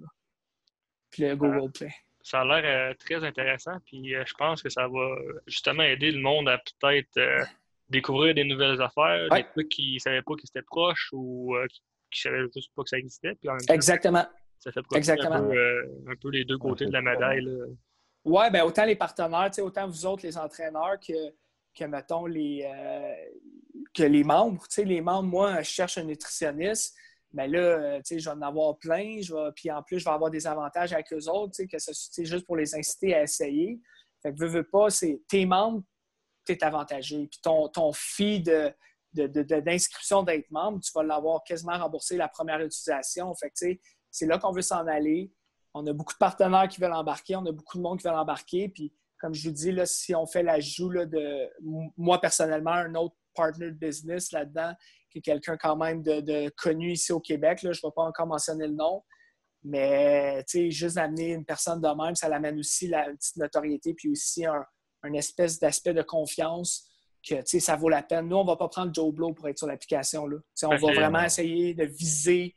puis 1.11 1.23
le 1.23 1.37
Google 1.37 1.71
Play. 1.73 1.93
Ça 2.23 2.41
a 2.41 2.45
l'air 2.45 2.91
euh, 2.91 2.95
très 2.95 3.25
intéressant, 3.25 3.79
puis 3.87 4.15
euh, 4.15 4.23
je 4.27 4.35
pense 4.35 4.63
que 4.63 4.69
ça 4.69 4.87
va 4.87 5.17
justement 5.47 5.83
aider 5.83 6.11
le 6.11 6.21
monde 6.21 6.49
à 6.49 6.59
peut-être 6.59 7.17
euh, 7.17 7.45
découvrir 7.89 8.35
des 8.35 8.45
nouvelles 8.45 8.83
affaires, 8.83 9.29
des 9.31 9.45
trucs 9.45 9.69
qu'ils 9.71 9.95
ne 9.95 9.99
savaient 9.99 10.23
pas 10.23 10.35
qu'ils 10.35 10.51
étaient 10.51 10.67
proches 10.67 11.09
ou 11.13 11.57
qui 12.11 12.29
ne 12.29 12.31
savaient 12.31 12.47
juste 12.55 12.71
pas 12.75 12.83
que 12.83 12.89
ça 12.91 12.99
existait. 12.99 13.35
Puis 13.37 13.49
Exactement. 13.71 14.27
Ça 14.59 14.73
fait 14.73 14.81
Exactement. 14.95 15.37
Un, 15.37 15.49
peu, 15.49 15.95
un 16.09 16.17
peu 16.21 16.31
les 16.31 16.45
deux 16.45 16.59
côtés 16.59 16.87
de 16.87 16.93
la 16.93 17.03
médaille. 17.03 17.47
Oui, 18.25 18.51
bien 18.51 18.65
autant 18.65 18.85
les 18.85 18.97
partenaires, 18.97 19.51
autant 19.63 19.87
vous 19.87 20.05
autres, 20.05 20.25
les 20.25 20.37
entraîneurs, 20.37 20.99
que, 21.01 21.33
que 21.75 21.85
mettons, 21.85 22.27
les, 22.27 22.69
que 23.95 24.03
les 24.03 24.25
membres. 24.25 24.63
les 24.77 25.01
membres, 25.01 25.29
moi, 25.29 25.63
je 25.63 25.71
cherche 25.71 25.99
un 25.99 26.05
nutritionniste 26.05 26.97
mais 27.33 27.47
ben 27.47 27.53
là, 27.53 27.61
euh, 27.61 27.97
tu 27.99 28.03
sais, 28.05 28.19
je 28.19 28.31
vais 28.31 28.37
en 28.37 28.43
avoir 28.43 28.79
plein. 28.79 29.21
Je 29.21 29.35
vais, 29.35 29.53
puis 29.55 29.71
en 29.71 29.83
plus, 29.83 29.99
je 29.99 30.05
vais 30.05 30.11
avoir 30.11 30.31
des 30.31 30.47
avantages 30.47 30.93
avec 30.93 31.13
eux 31.13 31.29
autres, 31.29 31.53
tu 31.57 31.63
sais, 31.63 31.69
que 31.69 31.77
c'est 31.79 32.25
juste 32.25 32.47
pour 32.47 32.57
les 32.57 32.75
inciter 32.75 33.15
à 33.15 33.23
essayer. 33.23 33.81
Fait 34.23 34.33
que 34.33 34.39
veux, 34.39 34.49
veux 34.49 34.69
pas, 34.69 34.89
c'est 34.91 35.21
tes 35.29 35.45
membres, 35.45 35.83
tu 36.47 36.53
es 36.53 36.65
avantagé. 36.65 37.29
Puis 37.31 37.41
ton, 37.43 37.69
ton 37.69 37.93
fee 37.93 38.41
de, 38.41 38.73
d'inscription 39.13 40.23
d'être 40.23 40.51
membre, 40.51 40.81
tu 40.81 40.91
vas 40.95 41.03
l'avoir 41.03 41.43
quasiment 41.45 41.79
remboursé 41.79 42.17
la 42.17 42.29
première 42.29 42.61
utilisation. 42.61 43.35
Fait 43.35 43.51
que, 43.51 43.55
tu 43.59 43.73
sais, 43.73 43.81
c'est 44.11 44.27
là 44.27 44.39
qu'on 44.39 44.53
veut 44.53 44.63
s'en 44.63 44.87
aller. 44.87 45.33
On 45.75 45.87
a 45.87 45.93
beaucoup 45.93 46.13
de 46.13 46.19
partenaires 46.19 46.69
qui 46.69 46.81
veulent 46.81 46.93
embarquer, 46.93 47.37
on 47.37 47.47
a 47.47 47.53
beaucoup 47.53 47.79
de 47.79 47.83
monde 47.83 47.99
qui 47.99 48.07
veulent 48.07 48.17
embarquer. 48.17 48.69
Puis, 48.69 48.93
comme 49.21 49.35
je 49.35 49.49
vous 49.49 49.55
dis, 49.55 49.73
là, 49.73 49.87
si 49.87 50.15
on 50.15 50.27
fait 50.27 50.43
l'ajout 50.43 50.91
de 50.91 51.51
moi 51.97 52.21
personnellement, 52.21 52.73
un 52.73 52.95
autre 52.95 53.17
partner 53.35 53.67
de 53.67 53.77
business 53.77 54.33
là-dedans, 54.33 54.73
qui 55.11 55.19
est 55.19 55.23
quelqu'un 55.23 55.57
quand 55.57 55.77
même 55.77 56.03
de, 56.03 56.49
connu 56.57 56.93
ici 56.93 57.13
au 57.13 57.21
Québec. 57.21 57.59
Je 57.63 57.69
ne 57.69 57.73
vais 57.73 57.93
pas 57.95 58.03
encore 58.03 58.27
mentionner 58.27 58.67
le 58.67 58.75
nom. 58.75 59.03
Mais 59.65 60.45
juste 60.71 60.97
amener 60.97 61.33
une 61.33 61.45
personne 61.45 61.81
de 61.81 61.89
même, 61.89 62.15
ça 62.15 62.29
l'amène 62.29 62.59
aussi 62.59 62.89
la, 62.89 63.09
une 63.09 63.17
petite 63.17 63.37
notoriété, 63.37 63.93
puis 63.93 64.09
aussi 64.09 64.47
un, 64.47 64.65
espèce 65.15 65.59
d'aspect 65.59 65.95
de 65.95 66.03
confiance 66.03 66.89
que 67.29 67.43
ça 67.45 67.77
vaut 67.77 67.89
la 67.89 68.03
peine. 68.03 68.29
Nous, 68.29 68.37
on 68.37 68.45
ne 68.45 68.49
va 68.49 68.57
pas 68.57 68.69
prendre 68.69 68.95
Joe 68.95 69.13
Blow 69.13 69.33
pour 69.33 69.49
être 69.49 69.59
sur 69.59 69.67
l'application. 69.67 70.29
On 70.63 70.69
va 70.69 70.93
vraiment 70.93 71.23
essayer 71.23 71.75
de 71.75 71.85
viser. 71.85 72.55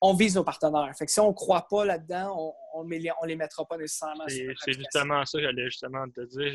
On 0.00 0.14
vise 0.14 0.36
nos 0.36 0.44
partenaires. 0.44 0.90
Fait 0.96 1.06
que 1.06 1.12
si 1.12 1.20
on 1.20 1.28
ne 1.28 1.34
croit 1.34 1.66
pas 1.68 1.84
là-dedans, 1.84 2.54
on 2.74 2.84
ne 2.84 2.96
les, 3.26 3.36
mettra 3.36 3.64
pas 3.66 3.76
nécessairement 3.76 4.24
C'est 4.26 4.72
justement 4.72 5.24
ça 5.24 5.38
que 5.38 5.44
j'allais 5.44 5.64
justement 5.64 6.08
te 6.08 6.22
dire. 6.22 6.54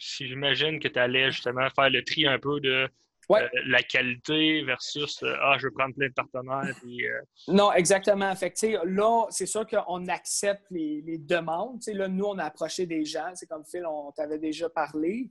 Si 0.00 0.28
j'imagine 0.28 0.78
que 0.78 0.88
tu 0.88 0.98
allais 0.98 1.30
justement 1.30 1.68
faire 1.70 1.90
le 1.90 2.04
tri 2.04 2.26
un 2.26 2.38
peu 2.38 2.60
de 2.60 2.88
euh, 3.30 3.48
la 3.66 3.82
qualité 3.82 4.62
versus 4.62 5.22
euh, 5.22 5.34
Ah, 5.40 5.56
je 5.58 5.66
veux 5.66 5.72
prendre 5.72 5.94
plein 5.94 6.08
de 6.08 6.14
partenaires. 6.14 6.74
Euh, 6.84 7.20
non, 7.48 7.72
exactement. 7.72 8.34
Fait 8.34 8.54
là, 8.84 9.26
c'est 9.30 9.46
sûr 9.46 9.66
qu'on 9.66 10.08
accepte 10.08 10.64
les, 10.70 11.18
demandes. 11.18 11.80
là, 11.88 12.08
nous, 12.08 12.24
on 12.24 12.38
a 12.38 12.44
approché 12.44 12.86
des 12.86 13.04
gens. 13.04 13.30
C'est 13.34 13.46
comme 13.46 13.64
Phil, 13.64 13.84
on 13.86 14.12
t'avait 14.12 14.38
déjà 14.38 14.68
parlé, 14.70 15.30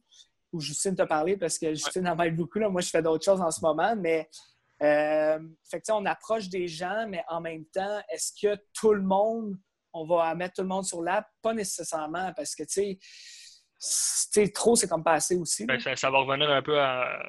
ou 0.54 0.60
Justine 0.60 0.96
t'a 0.96 1.08
parlé 1.08 1.38
parce 1.38 1.58
que 1.58 1.74
Justine 1.74 2.08
en 2.08 2.16
m'aide 2.16 2.36
beaucoup. 2.36 2.60
Là. 2.60 2.70
Moi, 2.70 2.82
je 2.82 2.90
fais 2.90 3.02
d'autres 3.02 3.26
choses 3.26 3.42
en 3.42 3.52
ce 3.52 3.62
moment, 3.62 3.96
mais 3.96 4.30
fait 4.80 5.84
on 5.90 6.06
approche 6.06 6.50
des 6.50 6.68
gens, 6.68 7.08
mais 7.08 7.24
en 7.30 7.42
même 7.42 7.66
temps, 7.66 8.02
est-ce 8.10 8.32
que 8.40 8.60
tout 8.74 8.94
le 8.94 9.02
monde, 9.02 9.58
on 9.94 10.06
va 10.06 10.34
mettre 10.36 10.56
tout 10.56 10.62
le 10.62 10.68
monde 10.68 10.86
sur 10.86 11.02
l'app? 11.02 11.28
Pas 11.42 11.54
nécessairement, 11.54 12.34
parce 12.34 12.56
que, 12.56 12.64
tu 12.64 13.00
sais, 13.80 14.52
trop, 14.52 14.76
c'est 14.76 14.88
comme 14.88 15.04
passer 15.04 15.36
aussi. 15.36 15.66
Ben, 15.66 15.80
ça, 15.80 16.10
va 16.10 16.20
revenir 16.20 16.50
un 16.50 16.62
peu 16.62 16.80
à, 16.80 17.28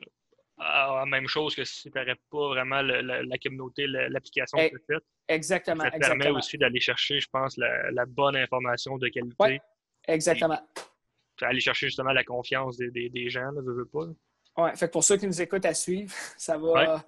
la 0.59 1.05
même 1.07 1.29
chose 1.29 1.55
que 1.55 1.65
si 1.65 1.91
tu 1.91 1.99
n'aurais 1.99 2.17
pas 2.31 2.49
vraiment 2.49 2.83
la 2.83 3.39
communauté, 3.39 3.87
l'application 3.87 4.59
que 4.59 4.77
tu. 4.89 4.99
Exactement. 5.29 5.85
Ça 5.85 5.91
permet 5.91 6.31
aussi 6.31 6.57
d'aller 6.57 6.81
chercher, 6.81 7.21
je 7.21 7.29
pense, 7.31 7.57
la, 7.59 8.07
bonne 8.07 8.37
information 8.37 8.97
de 8.97 9.09
qualité. 9.09 9.37
Oui, 9.39 9.59
exactement. 10.07 10.61
aller 11.43 11.61
chercher 11.61 11.87
justement 11.87 12.13
la 12.13 12.25
confiance 12.25 12.79
des, 12.79 13.29
gens, 13.29 13.53
ne 13.53 13.61
veux, 13.61 13.87
pas. 13.87 14.07
Oui, 14.57 14.71
fait 14.75 14.91
pour 14.91 15.05
ceux 15.05 15.17
qui 15.17 15.27
nous 15.27 15.41
écoutent 15.41 15.67
à 15.67 15.75
suivre, 15.75 16.13
ça 16.37 16.57
va. 16.59 17.05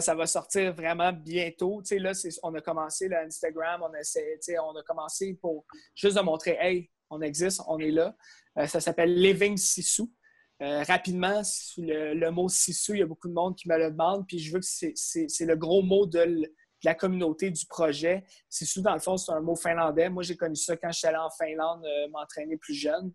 Ça 0.00 0.14
va 0.14 0.26
sortir 0.26 0.74
vraiment 0.74 1.12
bientôt. 1.12 1.82
là, 1.90 2.12
on 2.42 2.54
a 2.54 2.60
commencé 2.60 3.08
l'Instagram, 3.08 3.82
on, 3.82 3.94
a, 3.94 4.62
on 4.62 4.76
a 4.76 4.82
commencé 4.82 5.34
pour 5.40 5.64
juste 5.94 6.16
de 6.16 6.22
montrer, 6.22 6.56
hey, 6.60 6.90
on 7.10 7.20
existe, 7.22 7.62
on 7.66 7.78
est 7.78 7.90
là. 7.90 8.14
Euh, 8.58 8.66
ça 8.66 8.80
s'appelle 8.80 9.14
Living 9.14 9.56
Sissou. 9.56 10.12
Euh, 10.60 10.82
rapidement, 10.82 11.40
le, 11.76 12.30
mot 12.30 12.48
Sisu, 12.48 12.92
il 12.94 12.98
y 12.98 13.02
a 13.02 13.06
beaucoup 13.06 13.28
de 13.28 13.32
monde 13.32 13.56
qui 13.56 13.68
me 13.68 13.78
le 13.78 13.90
demande, 13.90 14.26
puis 14.26 14.40
je 14.40 14.52
veux 14.52 14.58
que 14.58 14.66
c'est 14.66 15.44
le 15.46 15.56
gros 15.56 15.82
mot 15.82 16.04
de, 16.04 16.52
la 16.84 16.94
communauté 16.94 17.50
du 17.50 17.66
projet. 17.66 18.24
Sisu, 18.48 18.82
dans 18.82 18.94
le 18.94 19.00
fond, 19.00 19.16
c'est 19.16 19.32
un 19.32 19.40
mot 19.40 19.56
finlandais. 19.56 20.08
Moi, 20.08 20.22
j'ai 20.22 20.36
connu 20.36 20.56
ça 20.56 20.76
quand 20.76 20.92
je 20.92 20.98
suis 20.98 21.06
allé 21.08 21.16
en 21.16 21.30
Finlande 21.30 21.84
euh, 21.84 22.08
m'entraîner 22.10 22.56
plus 22.56 22.74
jeune. 22.74 23.12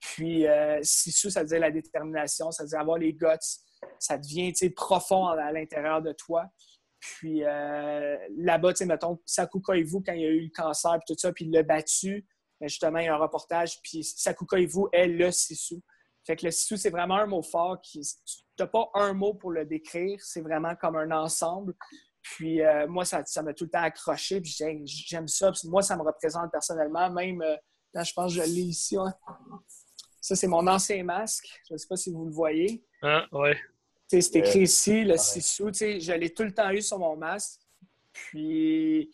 Puis 0.00 0.46
Sisu, 0.82 1.30
ça 1.30 1.40
veut 1.40 1.48
dire 1.48 1.60
la 1.60 1.70
détermination, 1.70 2.50
ça 2.50 2.62
veut 2.62 2.70
dire 2.70 2.80
avoir 2.80 2.96
les 2.96 3.12
guts. 3.12 3.26
Ça 3.98 4.18
devient 4.18 4.52
profond 4.74 5.26
à 5.26 5.52
l'intérieur 5.52 6.02
de 6.02 6.12
toi. 6.12 6.46
Puis 7.00 7.44
euh, 7.44 8.18
là-bas, 8.36 8.72
mettons, 8.86 9.18
Sakuka 9.24 9.74
et 9.76 9.82
vous, 9.82 10.02
quand 10.02 10.12
il 10.12 10.24
a 10.24 10.28
eu 10.28 10.44
le 10.44 10.50
cancer, 10.54 10.98
puis 10.98 11.14
tout 11.14 11.18
ça, 11.18 11.32
puis 11.32 11.46
il 11.46 11.50
l'a 11.50 11.62
battu, 11.62 12.26
ben, 12.60 12.68
justement, 12.68 12.98
il 12.98 13.06
y 13.06 13.08
a 13.08 13.14
un 13.14 13.18
reportage, 13.18 13.80
puis 13.82 14.04
Sakuka 14.04 14.58
et 14.58 14.66
vous 14.66 14.88
est 14.92 15.06
le 15.06 15.30
Sisu. 15.30 15.80
Fait 16.26 16.36
que 16.36 16.44
le 16.44 16.50
sissou, 16.50 16.76
c'est 16.76 16.90
vraiment 16.90 17.16
un 17.16 17.26
mot 17.26 17.42
fort. 17.42 17.80
Qui, 17.80 18.00
tu 18.00 18.42
n'as 18.58 18.66
pas 18.66 18.90
un 18.94 19.14
mot 19.14 19.34
pour 19.34 19.50
le 19.52 19.64
décrire, 19.64 20.18
c'est 20.22 20.42
vraiment 20.42 20.74
comme 20.76 20.96
un 20.96 21.10
ensemble. 21.10 21.74
Puis 22.22 22.62
euh, 22.62 22.86
moi, 22.86 23.04
ça 23.04 23.22
m'a 23.42 23.54
tout 23.54 23.64
le 23.64 23.70
temps 23.70 23.82
accroché. 23.82 24.40
Puis 24.40 24.54
j'aime 24.84 25.28
ça. 25.28 25.50
moi, 25.64 25.82
ça 25.82 25.96
me 25.96 26.02
représente 26.02 26.50
personnellement. 26.52 27.10
Même, 27.10 27.40
euh, 27.40 27.56
je 27.94 28.12
pense 28.12 28.34
que 28.34 28.42
je 28.42 28.46
l'ai 28.46 28.62
ici. 28.62 28.96
Ça, 30.20 30.36
c'est 30.36 30.46
mon 30.46 30.66
ancien 30.66 31.02
masque. 31.02 31.48
Je 31.68 31.74
ne 31.74 31.78
sais 31.78 31.86
pas 31.88 31.96
si 31.96 32.10
vous 32.10 32.26
le 32.26 32.32
voyez. 32.32 32.84
Ah, 33.02 33.26
ouais. 33.32 33.56
C'est 34.08 34.36
écrit 34.36 34.62
ici, 34.62 35.04
le 35.04 35.16
sissou. 35.16 35.70
Je 35.72 36.12
l'ai 36.12 36.34
tout 36.34 36.42
le 36.42 36.52
temps 36.52 36.70
eu 36.70 36.82
sur 36.82 36.98
mon 36.98 37.16
masque. 37.16 37.60
Puis 38.12 39.10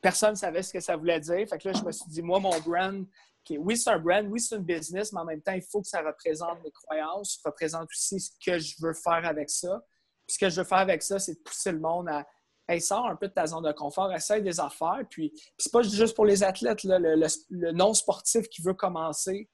personne 0.00 0.32
ne 0.32 0.36
savait 0.36 0.62
ce 0.62 0.72
que 0.72 0.80
ça 0.80 0.96
voulait 0.96 1.20
dire. 1.20 1.48
Fait 1.48 1.58
que 1.58 1.68
là, 1.68 1.74
je 1.74 1.84
me 1.84 1.92
suis 1.92 2.08
dit, 2.10 2.22
moi, 2.22 2.38
mon 2.38 2.58
brand, 2.60 3.06
oui, 3.50 3.76
c'est 3.76 3.90
un 3.90 3.98
brand, 3.98 4.26
oui, 4.28 4.40
c'est 4.40 4.56
un 4.56 4.60
business, 4.60 5.12
mais 5.12 5.20
en 5.20 5.24
même 5.24 5.42
temps, 5.42 5.52
il 5.52 5.62
faut 5.62 5.80
que 5.80 5.88
ça 5.88 6.02
représente 6.02 6.62
mes 6.62 6.70
croyances, 6.70 7.40
représente 7.44 7.88
aussi 7.90 8.20
ce 8.20 8.30
que 8.44 8.58
je 8.58 8.74
veux 8.80 8.94
faire 8.94 9.24
avec 9.24 9.50
ça. 9.50 9.82
Puis 10.26 10.34
ce 10.34 10.38
que 10.38 10.50
je 10.50 10.60
veux 10.60 10.66
faire 10.66 10.78
avec 10.78 11.02
ça, 11.02 11.18
c'est 11.18 11.34
de 11.34 11.40
pousser 11.40 11.72
le 11.72 11.80
monde 11.80 12.08
à 12.08 12.26
hey, 12.68 12.80
sors 12.80 13.06
un 13.06 13.16
peu 13.16 13.28
de 13.28 13.32
ta 13.32 13.46
zone 13.46 13.64
de 13.64 13.72
confort, 13.72 14.12
essaye 14.12 14.42
des 14.42 14.60
affaires. 14.60 15.02
Puis, 15.10 15.30
puis 15.30 15.54
c'est 15.58 15.72
pas 15.72 15.82
juste 15.82 16.14
pour 16.14 16.24
les 16.24 16.42
athlètes, 16.42 16.84
le, 16.84 17.72
non 17.72 17.94
sportif 17.94 18.48
qui 18.48 18.62
veut 18.62 18.74
commencer. 18.74 19.48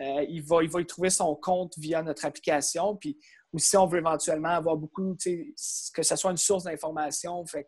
Euh, 0.00 0.24
il, 0.28 0.42
va, 0.42 0.62
il 0.62 0.70
va 0.70 0.80
y 0.80 0.86
trouver 0.86 1.10
son 1.10 1.34
compte 1.34 1.74
via 1.78 2.02
notre 2.02 2.24
application. 2.24 2.96
Puis 2.96 3.18
ou 3.52 3.58
si 3.58 3.76
on 3.76 3.86
veut 3.86 3.98
éventuellement 3.98 4.50
avoir 4.50 4.76
beaucoup, 4.76 5.16
que 5.16 6.02
ce 6.02 6.16
soit 6.16 6.30
une 6.30 6.36
source 6.36 6.64
d'information. 6.64 7.44
C'est 7.46 7.66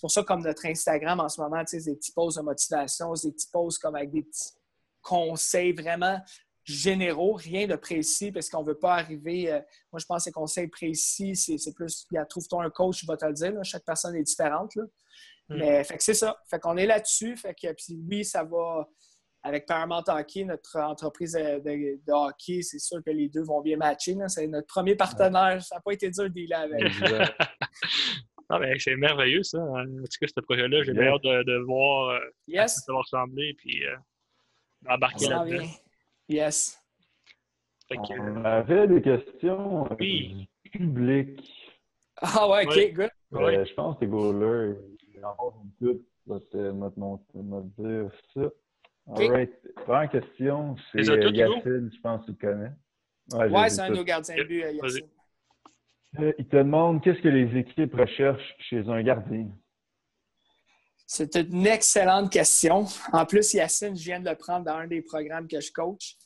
pour 0.00 0.10
ça, 0.10 0.22
comme 0.22 0.42
notre 0.42 0.64
Instagram 0.66 1.20
en 1.20 1.28
ce 1.28 1.40
moment, 1.40 1.62
des 1.64 1.96
petits 1.96 2.12
posts 2.12 2.38
de 2.38 2.42
motivation, 2.42 3.12
des 3.14 3.32
petits 3.32 3.50
posts 3.52 3.80
comme 3.80 3.96
avec 3.96 4.10
des 4.10 4.22
petits 4.22 4.52
conseils 5.02 5.72
vraiment 5.72 6.20
généraux, 6.62 7.34
rien 7.34 7.66
de 7.66 7.76
précis, 7.76 8.32
parce 8.32 8.48
qu'on 8.48 8.62
ne 8.62 8.68
veut 8.68 8.78
pas 8.78 8.94
arriver. 8.94 9.52
Euh, 9.52 9.60
moi, 9.92 9.98
je 9.98 10.06
pense 10.06 10.18
que 10.18 10.24
ces 10.24 10.32
conseils 10.32 10.68
précis, 10.68 11.36
c'est 11.36 11.74
plus, 11.74 12.06
trouve-toi 12.28 12.64
un 12.64 12.70
coach 12.70 13.00
qui 13.00 13.06
va 13.06 13.16
te 13.16 13.26
le 13.26 13.34
dire. 13.34 13.52
chaque 13.64 13.84
personne 13.84 14.16
est 14.16 14.22
différente. 14.22 14.74
Là. 14.76 14.84
Mm. 15.48 15.58
Mais 15.58 15.84
fait 15.84 15.98
que 15.98 16.02
c'est 16.02 16.14
ça. 16.14 16.38
Fait 16.48 16.58
qu'on 16.58 16.76
est 16.76 16.86
là-dessus. 16.86 17.36
Fait 17.36 17.54
que 17.54 17.70
puis 17.72 18.00
oui, 18.08 18.24
ça 18.24 18.44
va 18.44 18.88
avec 19.44 19.66
Paramount 19.66 20.02
Hockey, 20.08 20.44
notre 20.44 20.80
entreprise 20.80 21.32
de, 21.34 22.12
hockey, 22.12 22.62
c'est 22.62 22.78
sûr 22.78 23.04
que 23.04 23.10
les 23.10 23.28
deux 23.28 23.42
vont 23.42 23.60
bien 23.60 23.76
matcher. 23.76 24.16
C'est 24.28 24.46
notre 24.46 24.66
premier 24.66 24.96
partenaire. 24.96 25.62
Ça 25.62 25.76
n'a 25.76 25.80
pas 25.82 25.92
été 25.92 26.10
dur 26.10 26.24
de 26.24 26.28
dealer 26.28 26.54
avec. 26.54 26.92
Ah, 28.50 28.58
ben, 28.58 28.78
c'est 28.78 28.94
merveilleux, 28.94 29.42
ça. 29.42 29.58
En 29.58 29.84
tout 29.84 30.18
cas, 30.20 30.26
ce 30.26 30.40
projet-là, 30.42 30.82
j'ai 30.82 30.92
bien 30.92 31.06
hâte 31.06 31.22
de, 31.22 31.64
voir 31.64 32.10
euh, 32.10 32.18
yes. 32.46 32.82
ça 32.84 32.92
va 32.92 32.98
ressembler 32.98 33.54
puis 33.54 33.84
euh, 33.86 33.96
embarquer 34.86 35.28
là-dedans. 35.28 35.64
Yes. 36.28 36.78
On 37.90 38.44
avait 38.44 38.86
des 38.86 39.02
questions 39.02 39.86
euh, 39.90 39.94
du 39.96 40.46
public. 40.70 41.40
Ah 42.20 42.48
ouais, 42.48 42.66
ok, 42.66 42.94
good. 42.94 43.10
Euh, 43.34 43.64
je 43.64 43.74
pense 43.74 43.96
que 43.96 44.04
les 44.04 44.10
goalers, 44.10 44.76
ils 45.14 45.24
en 45.24 45.34
font 45.36 45.52
tout. 45.80 46.00
Je 46.26 46.32
vais 46.32 46.40
te 46.40 47.82
dire 47.82 48.10
ça. 48.34 48.50
All 49.06 49.30
right. 49.30 49.52
Première 49.84 50.10
question, 50.10 50.76
c'est 50.92 51.02
Yacine, 51.02 51.90
je 51.94 52.00
pense 52.00 52.24
que 52.26 52.32
tu 52.32 52.46
le 52.46 52.52
connais. 52.52 52.72
Ouais, 53.32 53.50
ouais 53.50 53.70
c'est 53.70 53.80
un 53.82 53.90
de 53.90 53.96
nos 53.96 54.04
gardiens 54.04 54.36
de 54.36 54.44
but, 54.44 54.60
Yacine. 54.60 55.08
Euh, 56.20 56.32
il 56.38 56.46
te 56.46 56.56
demande 56.56 57.02
qu'est-ce 57.02 57.20
que 57.20 57.28
les 57.28 57.58
équipes 57.58 57.94
recherchent 57.94 58.54
chez 58.58 58.88
un 58.88 59.02
gardien? 59.02 59.48
C'est 61.06 61.34
une 61.36 61.66
excellente 61.66 62.32
question. 62.32 62.86
En 63.12 63.26
plus, 63.26 63.52
Yacine, 63.52 63.96
je 63.96 64.04
viens 64.04 64.20
de 64.20 64.30
le 64.30 64.36
prendre 64.36 64.64
dans 64.64 64.76
un 64.76 64.86
des 64.86 65.02
programmes 65.02 65.48
que 65.48 65.60
je 65.60 65.70
coach. 65.72 66.16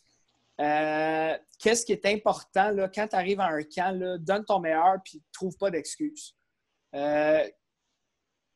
Euh, 0.60 1.36
qu'est-ce 1.60 1.84
qui 1.86 1.92
est 1.92 2.06
important 2.06 2.70
là, 2.70 2.88
quand 2.88 3.08
tu 3.08 3.16
arrives 3.16 3.40
à 3.40 3.46
un 3.46 3.62
camp? 3.62 4.18
donne 4.20 4.44
ton 4.44 4.60
meilleur 4.60 4.96
et 5.14 5.18
trouve 5.32 5.56
pas 5.56 5.70
d'excuses. 5.70 6.36
Euh, 6.94 7.44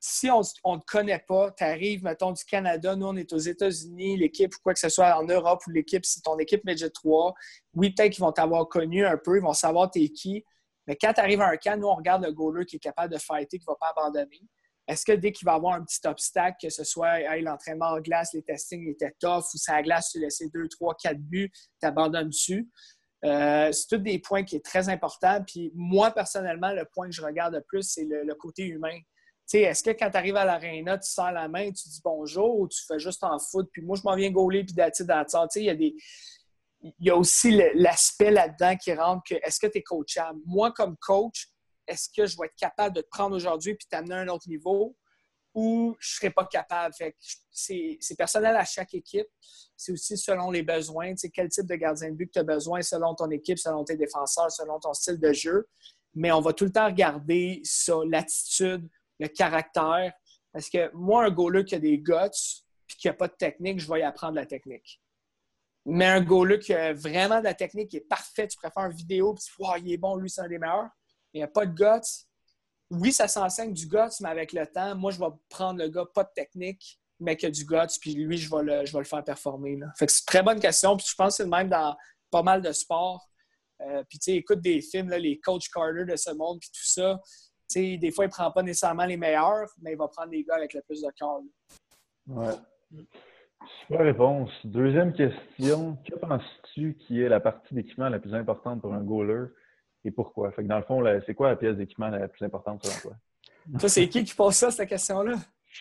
si 0.05 0.28
on 0.30 0.40
ne 0.40 0.80
te 0.80 0.84
connaît 0.84 1.24
pas, 1.26 1.53
tu 1.53 1.62
arrives, 1.62 2.03
mettons, 2.03 2.32
du 2.32 2.44
Canada, 2.44 2.96
nous, 2.96 3.07
on 3.07 3.16
est 3.16 3.32
aux 3.32 3.38
États-Unis, 3.38 4.16
l'équipe 4.16 4.53
ou 4.53 4.59
quoi 4.61 4.74
que 4.74 4.80
ce 4.80 4.88
soit 4.88 5.16
en 5.16 5.24
Europe 5.24 5.62
ou 5.68 5.70
l'équipe, 5.70 6.05
c'est 6.05 6.22
ton 6.22 6.36
équipe 6.38 6.64
Midget 6.64 6.90
3, 6.90 7.32
oui, 7.74 7.94
peut-être 7.94 8.12
qu'ils 8.12 8.24
vont 8.24 8.32
t'avoir 8.32 8.68
connu 8.68 9.07
un 9.07 9.16
peu, 9.16 9.36
ils 9.36 9.42
vont 9.42 9.53
savoir 9.53 9.90
t'es 9.92 10.09
qui, 10.09 10.44
mais 10.88 10.96
quand 10.96 11.12
tu 11.12 11.20
arrives 11.20 11.40
à 11.40 11.50
un 11.50 11.57
camp, 11.57 11.78
nous, 11.78 11.86
on 11.86 11.94
regarde 11.94 12.24
le 12.24 12.32
goaler 12.32 12.66
qui 12.66 12.76
est 12.76 12.80
capable 12.80 13.14
de 13.14 13.18
fighter, 13.18 13.59
qui 13.59 13.64
ne 13.68 13.72
va 13.72 13.76
pas 13.78 13.92
abandonner. 13.96 14.40
Est-ce 14.88 15.05
que 15.05 15.12
dès 15.12 15.30
qu'il 15.30 15.46
va 15.46 15.55
avoir 15.55 15.74
un 15.74 15.84
petit 15.84 16.05
obstacle, 16.05 16.57
que 16.61 16.68
ce 16.68 16.82
soit 16.82 17.20
l'entraînement 17.40 17.90
en 17.90 18.00
glace, 18.00 18.32
les 18.34 18.42
testings 18.42 18.88
étaient 18.88 19.14
tough, 19.20 19.44
ou 19.55 19.57
ça 19.57 19.80
glace, 19.82 20.11
tu 20.11 20.18
laisses 20.18 20.42
2, 20.53 20.68
3, 20.68 20.96
4 21.00 21.16
buts, 21.18 21.53
tu 21.80 21.86
abandonnes 21.86 22.30
dessus? 22.30 22.68
C'est 23.22 23.86
tous 23.88 23.98
des 23.98 24.18
points 24.18 24.42
qui 24.42 24.57
sont 24.57 24.62
très 24.64 24.88
importants. 24.88 25.44
Puis 25.46 25.70
moi, 25.76 26.11
personnellement, 26.11 26.72
le 26.72 26.84
point 26.92 27.07
que 27.07 27.14
je 27.14 27.22
regarde 27.22 27.55
le 27.55 27.61
plus, 27.61 27.84
c'est 27.88 28.05
le, 28.05 28.34
côté 28.34 28.64
humain. 28.64 28.98
Est-ce 29.61 29.82
que 29.82 29.90
quand 29.90 30.11
tu 30.11 30.16
arrives 30.16 30.36
à 30.36 30.44
l'aréna, 30.44 30.98
tu 30.98 31.11
sers 31.11 31.32
la 31.32 31.48
main, 31.48 31.70
tu 31.70 31.88
dis 31.88 32.00
bonjour 32.03 32.61
ou 32.61 32.68
tu 32.68 32.78
fais 32.86 32.98
juste 32.98 33.22
en 33.24 33.38
foot, 33.38 33.68
puis 33.72 33.82
moi, 33.82 33.96
je 33.96 34.03
m'en 34.03 34.16
viens 34.16 34.30
gauler, 34.30 34.64
puis 34.64 34.74
d'attitude 34.74 35.11
Il 35.57 35.64
y 35.64 35.70
a 35.70 35.74
des 35.74 35.94
il 36.82 37.07
y 37.07 37.11
a 37.11 37.16
aussi 37.16 37.61
l'aspect 37.74 38.30
là-dedans 38.30 38.76
qui 38.76 38.92
rentre 38.92 39.22
que 39.28 39.34
est-ce 39.34 39.61
que 39.61 39.66
tu 39.66 39.78
es 39.78 39.82
coachable? 39.82 40.40
Moi, 40.46 40.72
comme 40.72 40.96
coach, 40.96 41.48
est-ce 41.86 42.09
que 42.14 42.26
je 42.26 42.36
vais 42.36 42.46
être 42.46 42.57
capable 42.57 42.96
de 42.96 43.00
te 43.03 43.09
prendre 43.09 43.36
aujourd'hui 43.36 43.74
puis 43.74 43.86
t'amener 43.88 44.14
à 44.14 44.18
un 44.18 44.28
autre 44.28 44.48
niveau 44.48 44.96
ou 45.55 45.94
je 46.00 46.14
ne 46.14 46.16
serai 46.16 46.30
pas 46.30 46.46
capable? 46.46 46.94
c'est 47.50 48.16
personnel 48.16 48.57
à 48.57 48.64
chaque 48.64 48.94
équipe. 48.94 49.26
C'est 49.76 49.92
aussi 49.92 50.16
selon 50.16 50.50
les 50.50 50.62
besoins. 50.62 51.14
Quel 51.32 51.48
type 51.48 51.66
de 51.66 51.74
gardien 51.74 52.11
de 52.11 52.16
but 52.16 52.26
que 52.26 52.32
tu 52.32 52.38
as 52.38 52.44
besoin 52.44 52.82
selon 52.82 53.14
ton 53.14 53.30
équipe, 53.30 53.59
selon 53.59 53.84
tes 53.84 53.96
défenseurs, 53.96 54.50
selon 54.50 54.80
ton 54.80 54.94
style 54.94 55.20
de 55.20 55.32
jeu. 55.32 55.68
Mais 56.14 56.32
on 56.32 56.40
va 56.40 56.53
tout 56.53 56.64
le 56.64 56.72
temps 56.72 56.86
regarder 56.86 57.61
ça, 57.64 57.94
l'attitude, 58.09 58.88
le 59.22 59.28
caractère. 59.28 60.12
Parce 60.52 60.68
que 60.68 60.90
moi, 60.94 61.24
un 61.24 61.30
goaler 61.30 61.64
qui 61.64 61.74
a 61.74 61.78
des 61.78 61.98
guts 61.98 62.12
puis 62.86 62.96
qui 62.98 63.06
n'a 63.06 63.14
pas 63.14 63.28
de 63.28 63.34
technique, 63.34 63.80
je 63.80 63.90
vais 63.90 64.00
y 64.00 64.02
apprendre 64.02 64.34
la 64.34 64.46
technique. 64.46 65.00
Mais 65.86 66.06
un 66.06 66.20
goaler 66.20 66.58
qui 66.58 66.74
a 66.74 66.92
vraiment 66.92 67.38
de 67.38 67.44
la 67.44 67.54
technique, 67.54 67.90
qui 67.90 67.96
est 67.96 68.08
parfait, 68.08 68.46
tu 68.46 68.56
préfères 68.56 68.84
une 68.84 68.96
vidéo, 68.96 69.34
puis 69.34 69.44
tu 69.44 69.80
il 69.84 69.92
est 69.92 69.96
bon, 69.96 70.16
lui, 70.16 70.30
c'est 70.30 70.42
un 70.42 70.48
des 70.48 70.58
meilleurs. 70.58 70.90
Il 71.32 71.38
n'y 71.38 71.42
a 71.42 71.48
pas 71.48 71.66
de 71.66 71.72
guts. 71.72 72.26
Oui, 72.90 73.12
ça 73.12 73.26
s'enseigne 73.26 73.72
du 73.72 73.86
guts, 73.86 74.20
mais 74.20 74.28
avec 74.28 74.52
le 74.52 74.66
temps, 74.66 74.94
moi, 74.94 75.10
je 75.10 75.18
vais 75.18 75.30
prendre 75.48 75.80
le 75.80 75.88
gars 75.88 76.04
pas 76.14 76.24
de 76.24 76.30
technique, 76.34 77.00
mais 77.18 77.36
qui 77.36 77.46
a 77.46 77.50
du 77.50 77.64
guts, 77.64 77.98
puis 78.00 78.14
lui, 78.14 78.36
je 78.36 78.54
vais 78.54 78.62
le, 78.62 78.84
je 78.84 78.92
vais 78.92 78.98
le 78.98 79.04
faire 79.04 79.24
performer. 79.24 79.78
Fait 79.96 80.06
que 80.06 80.12
c'est 80.12 80.20
une 80.20 80.26
très 80.26 80.42
bonne 80.42 80.60
question, 80.60 80.96
puis 80.96 81.06
je 81.08 81.14
pense 81.14 81.28
que 81.28 81.36
c'est 81.38 81.44
le 81.44 81.48
même 81.50 81.68
dans 81.68 81.96
pas 82.30 82.42
mal 82.42 82.60
de 82.60 82.72
sports. 82.72 83.26
Euh, 83.80 84.04
puis, 84.08 84.18
tu 84.18 84.32
sais, 84.32 84.36
écoute 84.36 84.60
des 84.60 84.80
films, 84.80 85.10
les 85.10 85.40
Coach 85.40 85.68
Carter 85.70 86.04
de 86.04 86.16
ce 86.16 86.30
monde, 86.30 86.60
puis 86.60 86.70
tout 86.70 86.84
ça. 86.84 87.20
Sais, 87.72 87.96
des 87.96 88.10
fois, 88.10 88.24
il 88.24 88.28
ne 88.28 88.32
prend 88.32 88.50
pas 88.50 88.62
nécessairement 88.62 89.06
les 89.06 89.16
meilleurs, 89.16 89.68
mais 89.80 89.92
il 89.92 89.98
va 89.98 90.08
prendre 90.08 90.30
les 90.30 90.44
gars 90.44 90.56
avec 90.56 90.74
le 90.74 90.82
plus 90.82 91.00
de 91.02 91.10
cœur. 91.10 91.40
Ouais. 92.26 92.54
Super 93.80 94.00
réponse. 94.00 94.50
Deuxième 94.64 95.12
question. 95.12 95.96
Que 96.04 96.14
penses-tu 96.16 96.94
qui 96.94 97.22
est 97.22 97.28
la 97.28 97.40
partie 97.40 97.74
d'équipement 97.74 98.08
la 98.08 98.18
plus 98.18 98.34
importante 98.34 98.80
pour 98.80 98.92
un 98.92 99.02
goaler 99.02 99.46
et 100.04 100.10
pourquoi? 100.10 100.50
Fait 100.52 100.62
que 100.62 100.68
dans 100.68 100.78
le 100.78 100.84
fond, 100.84 101.02
c'est 101.26 101.34
quoi 101.34 101.48
la 101.48 101.56
pièce 101.56 101.76
d'équipement 101.76 102.08
la 102.08 102.28
plus 102.28 102.44
importante 102.44 102.84
selon 102.84 103.00
toi? 103.00 103.12
Ça, 103.78 103.88
c'est 103.88 104.08
qui 104.08 104.24
qui 104.24 104.34
pose 104.34 104.54
ça, 104.54 104.70
cette 104.70 104.88
question-là? 104.88 105.36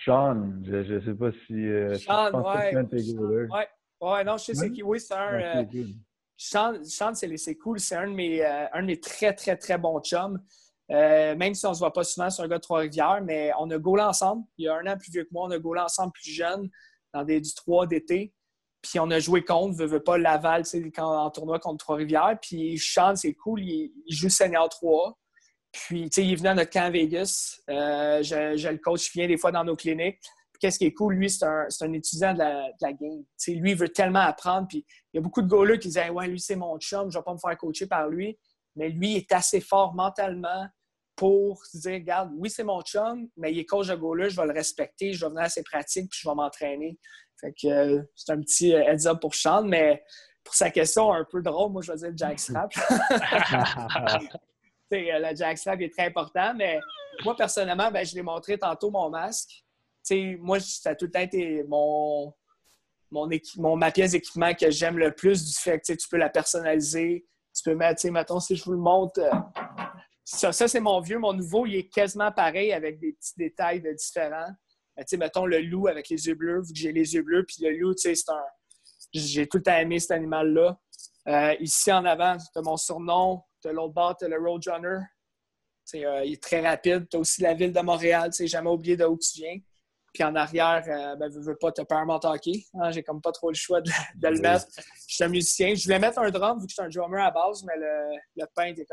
Sean. 0.05 0.53
Je 0.63 0.93
ne 0.93 1.01
sais 1.01 1.13
pas 1.13 1.31
si. 1.45 1.53
Euh, 1.53 1.95
Sean, 1.95 2.31
ouais. 2.41 2.75
ouais. 2.75 3.67
Ouais, 3.99 4.23
non, 4.23 4.37
je 4.37 4.43
sais 4.45 4.53
c'est 4.55 4.71
qui. 4.71 4.83
Oui, 4.83 4.99
c'est 4.99 5.13
un. 5.13 5.33
Euh, 5.33 5.65
Sean, 6.37 6.83
Sean 6.83 7.13
c'est 7.13 7.55
cool. 7.55 7.79
C'est 7.79 7.95
un, 7.95 8.07
de 8.07 8.13
mes, 8.13 8.43
euh, 8.43 8.65
un 8.73 8.81
de 8.81 8.87
mes 8.87 8.99
très, 8.99 9.33
très, 9.33 9.55
très 9.57 9.77
bons 9.77 9.99
chums. 10.01 10.39
Même 10.91 11.53
si 11.53 11.65
on 11.65 11.69
ne 11.69 11.73
se 11.75 11.79
voit 11.79 11.93
pas 11.93 12.03
souvent, 12.03 12.29
c'est 12.29 12.41
un 12.41 12.47
gars 12.47 12.57
de 12.57 12.63
Trois-Rivières, 12.63 13.21
mais 13.23 13.51
on 13.59 13.69
a 13.69 13.77
goalé 13.77 14.03
ensemble. 14.03 14.43
Il 14.57 14.65
y 14.65 14.67
a 14.67 14.75
un 14.75 14.85
an 14.87 14.97
plus 14.97 15.11
vieux 15.11 15.23
que 15.23 15.29
moi, 15.31 15.47
on 15.47 15.51
a 15.51 15.59
goalé 15.59 15.81
ensemble 15.81 16.11
plus 16.11 16.31
jeune 16.31 16.69
dans 17.13 17.23
des, 17.23 17.39
du 17.39 17.53
3 17.53 17.87
d'été. 17.87 18.33
Puis 18.81 18.99
on 18.99 19.11
a 19.11 19.19
joué 19.19 19.43
contre, 19.43 19.77
veut, 19.77 19.85
veut 19.85 20.03
pas 20.03 20.17
Laval, 20.17 20.63
quand, 20.95 21.25
en 21.25 21.29
tournoi 21.29 21.59
contre 21.59 21.85
Trois-Rivières. 21.85 22.37
Puis 22.41 22.77
Sean, 22.79 23.15
c'est 23.15 23.33
cool, 23.33 23.61
il, 23.61 23.91
joue 24.09 24.29
Senior 24.29 24.69
3. 24.69 25.17
Puis, 25.71 26.09
tu 26.09 26.15
sais, 26.15 26.25
il 26.25 26.33
est 26.33 26.35
venu 26.35 26.49
à 26.49 26.55
notre 26.55 26.71
camp 26.71 26.85
à 26.85 26.89
Vegas. 26.89 27.61
Euh, 27.69 28.21
je, 28.23 28.67
le 28.67 28.77
coach, 28.77 29.13
il 29.13 29.19
vient 29.19 29.27
des 29.27 29.37
fois 29.37 29.51
dans 29.51 29.63
nos 29.63 29.75
cliniques. 29.75 30.19
Qu'est-ce 30.59 30.77
qui 30.77 30.85
est 30.85 30.93
cool, 30.93 31.15
lui, 31.15 31.29
c'est 31.29 31.45
un, 31.45 31.67
un, 31.81 31.93
étudiant 31.93 32.33
de 32.33 32.39
la, 32.39 32.67
de 32.71 32.97
game. 32.97 33.23
lui, 33.61 33.71
il 33.71 33.77
veut 33.77 33.89
tellement 33.89 34.19
apprendre. 34.19 34.67
Puis, 34.67 34.85
il 35.13 35.17
y 35.17 35.19
a 35.19 35.21
beaucoup 35.21 35.41
de 35.41 35.47
gars 35.47 35.77
qui 35.77 35.87
disent 35.87 36.01
Ouais, 36.11 36.27
lui, 36.27 36.39
c'est 36.39 36.55
mon 36.55 36.77
chum, 36.77 37.09
je 37.09 37.17
ne 37.17 37.21
vais 37.21 37.23
pas 37.23 37.33
me 37.33 37.39
faire 37.39 37.57
coacher 37.57 37.87
par 37.87 38.09
lui. 38.09 38.37
Mais 38.75 38.89
lui, 38.89 39.13
il 39.13 39.17
est 39.17 39.31
assez 39.31 39.61
fort 39.61 39.93
mentalement 39.93 40.67
pour 41.21 41.63
se 41.67 41.77
dire 41.77 41.91
Regarde, 41.91 42.31
oui, 42.35 42.49
c'est 42.49 42.63
mon 42.63 42.81
chum, 42.81 43.27
mais 43.37 43.51
il 43.51 43.59
est 43.59 43.65
coach 43.65 43.89
de 43.89 43.93
goaler, 43.93 44.31
je 44.31 44.41
vais 44.41 44.47
le 44.47 44.53
respecter, 44.53 45.13
je 45.13 45.23
vais 45.23 45.29
venir 45.29 45.43
à 45.43 45.49
ses 45.49 45.61
pratiques, 45.61 46.09
puis 46.09 46.19
je 46.23 46.27
vais 46.27 46.33
m'entraîner. 46.33 46.97
Fait 47.39 47.53
que 47.53 47.67
euh, 47.67 48.01
c'est 48.15 48.31
un 48.31 48.41
petit 48.41 48.73
euh, 48.73 48.81
heads 48.81 49.05
up 49.05 49.19
pour 49.21 49.35
Sean, 49.35 49.61
mais 49.61 50.03
pour 50.43 50.55
sa 50.55 50.71
question 50.71 51.13
un 51.13 51.23
peu 51.23 51.43
drôle, 51.43 51.73
moi 51.73 51.83
je 51.83 51.91
vais 51.91 52.11
dire. 52.11 52.31
Euh, 54.93 55.19
le 55.19 55.33
Jack 55.37 55.57
Strap 55.57 55.79
est 55.79 55.89
très 55.89 56.07
important, 56.07 56.53
mais 56.53 56.77
moi 57.23 57.33
personnellement, 57.33 57.89
ben, 57.89 58.05
je 58.05 58.13
l'ai 58.13 58.21
montré 58.21 58.57
tantôt 58.57 58.91
mon 58.91 59.09
masque. 59.09 59.63
moi, 60.41 60.59
ça 60.59 60.89
a 60.89 60.95
tout 60.95 61.05
le 61.05 61.11
temps 61.11 61.21
été 61.21 61.63
mon, 61.63 62.33
mon, 63.09 63.29
mon 63.55 63.77
ma 63.77 63.89
pièce 63.91 64.11
d'équipement 64.11 64.53
que 64.53 64.69
j'aime 64.69 64.97
le 64.97 65.13
plus 65.13 65.45
du 65.45 65.53
fait 65.53 65.79
que 65.79 65.93
tu 65.93 66.09
peux 66.09 66.17
la 66.17 66.27
personnaliser. 66.27 67.25
Tu 67.55 67.63
peux 67.63 67.73
mettre, 67.73 68.05
mettons, 68.09 68.41
si 68.41 68.57
je 68.57 68.65
vous 68.65 68.73
le 68.73 68.79
montre, 68.79 69.21
ça, 70.23 70.51
ça 70.51 70.67
c'est 70.67 70.79
mon 70.79 70.99
vieux. 71.01 71.19
Mon 71.19 71.33
nouveau, 71.33 71.65
il 71.65 71.75
est 71.75 71.89
quasiment 71.89 72.31
pareil 72.31 72.73
avec 72.73 72.99
des 72.99 73.13
petits 73.13 73.33
détails 73.37 73.81
différents. 73.95 74.51
Ben, 74.95 75.03
tu 75.03 75.09
sais, 75.09 75.17
mettons 75.17 75.45
le 75.45 75.61
loup 75.61 75.87
avec 75.87 76.09
les 76.09 76.27
yeux 76.27 76.35
bleus, 76.35 76.61
vu 76.61 76.73
que 76.73 76.79
j'ai 76.79 76.91
les 76.91 77.13
yeux 77.13 77.23
bleus, 77.23 77.45
puis 77.45 77.57
le 77.61 77.71
loup, 77.77 77.93
tu 77.93 78.01
sais, 78.01 78.15
c'est 78.15 78.31
un. 78.31 78.43
J'ai 79.13 79.47
tout 79.47 79.57
le 79.57 79.63
temps 79.63 79.77
aimé 79.77 79.99
cet 79.99 80.11
animal-là. 80.11 80.79
Euh, 81.27 81.55
ici 81.59 81.91
en 81.91 82.05
avant, 82.05 82.37
tu 82.37 82.59
as 82.59 82.61
mon 82.61 82.77
surnom, 82.77 83.43
tu 83.61 83.67
as 83.67 83.73
l'autre 83.73 83.93
bord, 83.93 84.15
tu 84.17 84.25
as 84.25 84.27
le 84.27 84.37
Roadrunner. 84.37 84.99
Euh, 85.95 86.23
il 86.25 86.33
est 86.33 86.43
très 86.43 86.65
rapide. 86.65 87.07
Tu 87.09 87.17
as 87.17 87.19
aussi 87.19 87.41
la 87.41 87.53
ville 87.53 87.73
de 87.73 87.79
Montréal, 87.81 88.29
tu 88.31 88.37
sais, 88.37 88.47
jamais 88.47 88.69
oublié 88.69 88.95
d'où 88.95 89.17
tu 89.17 89.41
viens. 89.41 89.57
Puis 90.13 90.23
en 90.23 90.35
arrière, 90.35 90.83
euh, 90.87 91.15
ben, 91.15 91.29
veux, 91.29 91.41
veux 91.41 91.55
pas, 91.55 91.69
as 91.77 91.85
Paramount 91.85 92.19
Hockey. 92.23 92.65
Hein, 92.73 92.91
j'ai 92.91 93.03
comme 93.03 93.21
pas 93.21 93.31
trop 93.31 93.49
le 93.49 93.55
choix 93.55 93.81
de, 93.81 93.89
le 94.21 94.39
mettre. 94.39 94.65
Je 95.07 95.15
suis 95.15 95.23
un 95.23 95.29
musicien. 95.29 95.73
Je 95.73 95.83
voulais 95.83 95.99
mettre 95.99 96.19
un 96.19 96.29
drum 96.29 96.59
vu 96.59 96.65
que 96.65 96.71
je 96.71 96.75
suis 96.75 96.83
un 96.83 96.89
drummer 96.89 97.23
à 97.23 97.31
base, 97.31 97.63
mais 97.63 97.77
le, 97.77 98.17
le 98.35 98.45
pain 98.53 98.65
était 98.65 98.85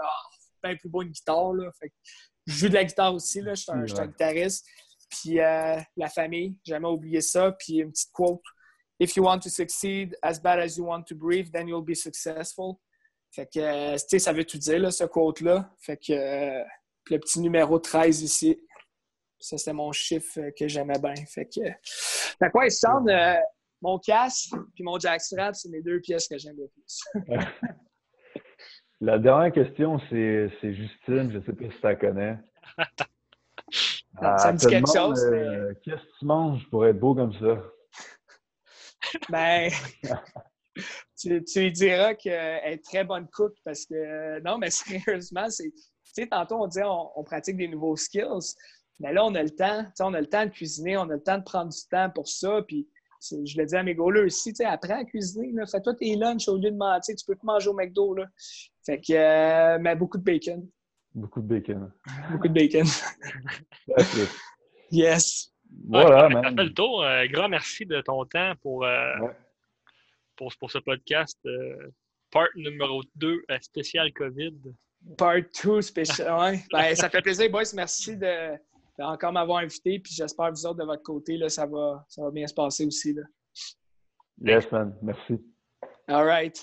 bien 0.63 0.77
plus 0.77 0.89
beau 0.89 1.03
une 1.03 1.11
guitare. 1.11 1.53
Là. 1.53 1.71
Fait 1.79 1.93
je 2.47 2.55
joue 2.55 2.69
de 2.69 2.75
la 2.75 2.85
guitare 2.85 3.15
aussi. 3.15 3.41
Là. 3.41 3.55
Je, 3.55 3.63
suis 3.63 3.73
un, 3.73 4.07
guitariste. 4.07 4.67
Puis 5.11 5.41
euh, 5.41 5.77
la 5.97 6.09
famille, 6.09 6.57
jamais 6.65 6.89
oublié 6.89 7.21
ça. 7.21 7.53
Puis 7.53 7.79
une 7.79 7.91
petite 7.91 8.13
quote 8.13 8.43
if 8.99 9.17
you 9.17 9.23
want 9.23 9.43
to 9.43 9.51
succeed 9.51 10.17
as 10.23 10.39
bad 10.39 10.59
as 10.59 10.77
you 10.77 10.85
want 10.85 11.07
to 11.07 11.15
breathe, 11.15 11.53
then 11.53 11.69
you'll 11.69 11.83
be 11.83 11.95
successful. 11.95 12.81
Fait 13.31 13.47
que, 13.47 13.61
euh, 13.61 13.97
ça 13.97 14.33
veut 14.33 14.45
tout 14.45 14.59
dire, 14.59 14.79
là, 14.79 14.91
ce 14.91 15.05
quote-là. 15.05 15.71
Fait 15.81 15.97
que, 15.97 16.13
euh, 16.13 16.65
le 17.11 17.19
petit 17.19 17.41
numéro 17.41 17.79
13 17.79 18.23
ici, 18.23 18.59
ça, 19.39 19.57
c'était 19.57 19.73
mon 19.73 19.93
chiffre 19.93 20.51
que 20.59 20.67
j'aimais 20.67 20.99
bien. 20.99 21.15
Fait 21.27 21.45
que, 21.45 21.61
fait 21.63 22.51
quoi, 22.51 22.67
il 22.67 23.11
euh, 23.11 23.37
mon 23.81 23.99
casque 23.99 24.55
puis 24.75 24.83
mon 24.83 24.99
jackstrap, 24.99 25.55
c'est 25.55 25.69
mes 25.69 25.83
deux 25.83 26.01
pièces 26.01 26.27
que 26.27 26.39
j'aime 26.39 26.57
le 26.57 26.69
plus. 26.69 27.03
la 29.01 29.19
dernière 29.19 29.53
question, 29.53 30.01
c'est 30.11 30.51
Justine. 30.63 31.31
Je 31.31 31.39
ne 31.39 31.43
sais 31.43 31.53
pas 31.53 31.65
si 31.65 31.81
tu 31.81 31.83
la 31.83 31.97
connais. 31.97 32.39
ça 34.21 34.53
me 34.53 34.59
dit 34.59 34.67
quelque 34.67 34.93
chose. 34.93 35.25
Qu'est-ce 35.83 36.03
que 36.03 36.19
tu 36.19 36.25
manges 36.25 36.69
pour 36.71 36.87
être 36.87 36.99
beau 36.99 37.15
comme 37.15 37.33
ça? 37.35 37.63
Ben, 39.31 39.71
tu, 41.19 41.43
tu, 41.45 41.61
lui 41.61 41.73
diras 41.73 42.15
qu'elle 42.15 42.73
est 42.73 42.85
très 42.85 43.05
bonne 43.05 43.27
cook 43.29 43.55
parce 43.65 43.87
que, 43.87 44.39
non, 44.41 44.59
mais 44.59 44.69
sérieusement, 44.71 45.49
c'est, 45.49 45.71
tu 45.71 45.83
sais, 46.13 46.27
tantôt 46.27 46.57
on 46.63 46.67
disait 46.67 46.85
on, 46.85 47.25
pratique 47.25 47.57
des 47.57 47.69
nouveaux 47.69 47.97
skills, 47.97 48.55
mais 49.01 49.15
là, 49.15 49.25
on 49.25 49.35
a 49.35 49.43
le 49.43 49.51
temps, 49.51 49.85
tu 49.85 49.91
sais, 49.95 50.03
on 50.03 50.13
a 50.13 50.21
le 50.21 50.27
temps 50.27 50.45
de 50.45 50.51
cuisiner, 50.51 50.99
on 50.99 51.09
a 51.09 51.15
le 51.15 51.23
temps 51.23 51.39
de 51.39 51.45
prendre 51.45 51.73
du 51.73 51.81
temps 51.91 52.11
pour 52.11 52.29
ça, 52.29 52.61
puis 52.67 52.87
je 53.21 53.59
le 53.59 53.67
dis 53.67 53.77
à 53.77 53.83
mes 53.83 53.95
goalers 53.95 54.25
aussi, 54.25 54.53
tu 54.53 54.57
sais, 54.57 54.65
apprends 54.65 55.01
à 55.01 55.05
cuisiner, 55.05 55.53
fais-toi 55.71 55.95
tes 55.95 56.17
lunchs 56.17 56.49
au 56.49 56.57
lieu 56.57 56.71
de 56.71 56.77
mentir, 56.77 57.15
tu 57.17 57.25
peux 57.27 57.37
te 57.37 57.45
manger 57.45 57.69
au 57.69 57.75
McDo, 57.75 58.15
là. 58.15 58.27
Fait 58.85 59.01
que, 59.01 59.13
euh, 59.13 59.79
mais 59.81 59.97
beaucoup 59.97 60.19
de 60.19 60.23
bacon. 60.23 60.69
Beaucoup 61.15 61.41
de 61.41 61.47
bacon. 61.47 61.93
beaucoup 62.31 62.49
de 62.49 62.55
bacon. 62.55 62.87
yes. 64.91 65.53
Voilà, 65.87 66.29
ouais, 66.29 66.43
fait 66.43 66.63
le 66.63 66.73
tour. 66.73 67.03
Euh, 67.03 67.27
grand 67.27 67.49
merci 67.49 67.85
de 67.87 68.01
ton 68.01 68.25
temps 68.25 68.55
pour, 68.63 68.85
euh, 68.85 69.15
pour, 70.37 70.53
pour, 70.59 70.71
ce 70.71 70.79
podcast. 70.79 71.39
Euh, 71.47 71.91
part 72.31 72.49
numéro 72.57 73.03
2 73.17 73.43
spécial 73.61 74.13
COVID. 74.13 74.55
Part 75.17 75.43
2 75.65 75.83
spécial, 75.83 76.35
oui. 76.41 76.61
Ben, 76.73 76.95
ça 76.95 77.09
fait 77.11 77.23
plaisir, 77.23 77.51
boys. 77.51 77.65
Merci 77.75 78.17
de 78.17 78.57
encore 79.05 79.33
m'avoir 79.33 79.59
invité. 79.59 79.99
Puis 79.99 80.13
j'espère 80.15 80.49
que 80.49 80.55
vous 80.55 80.67
autres, 80.67 80.79
de 80.79 80.85
votre 80.85 81.03
côté, 81.03 81.37
là, 81.37 81.49
ça, 81.49 81.67
va, 81.67 82.05
ça 82.09 82.23
va 82.23 82.31
bien 82.31 82.47
se 82.47 82.55
passer 82.55 82.87
aussi. 82.87 83.13
Là. 83.13 83.23
Yes, 84.41 84.71
man. 84.71 84.95
Merci. 85.03 85.41
All 86.09 86.25
right. 86.25 86.59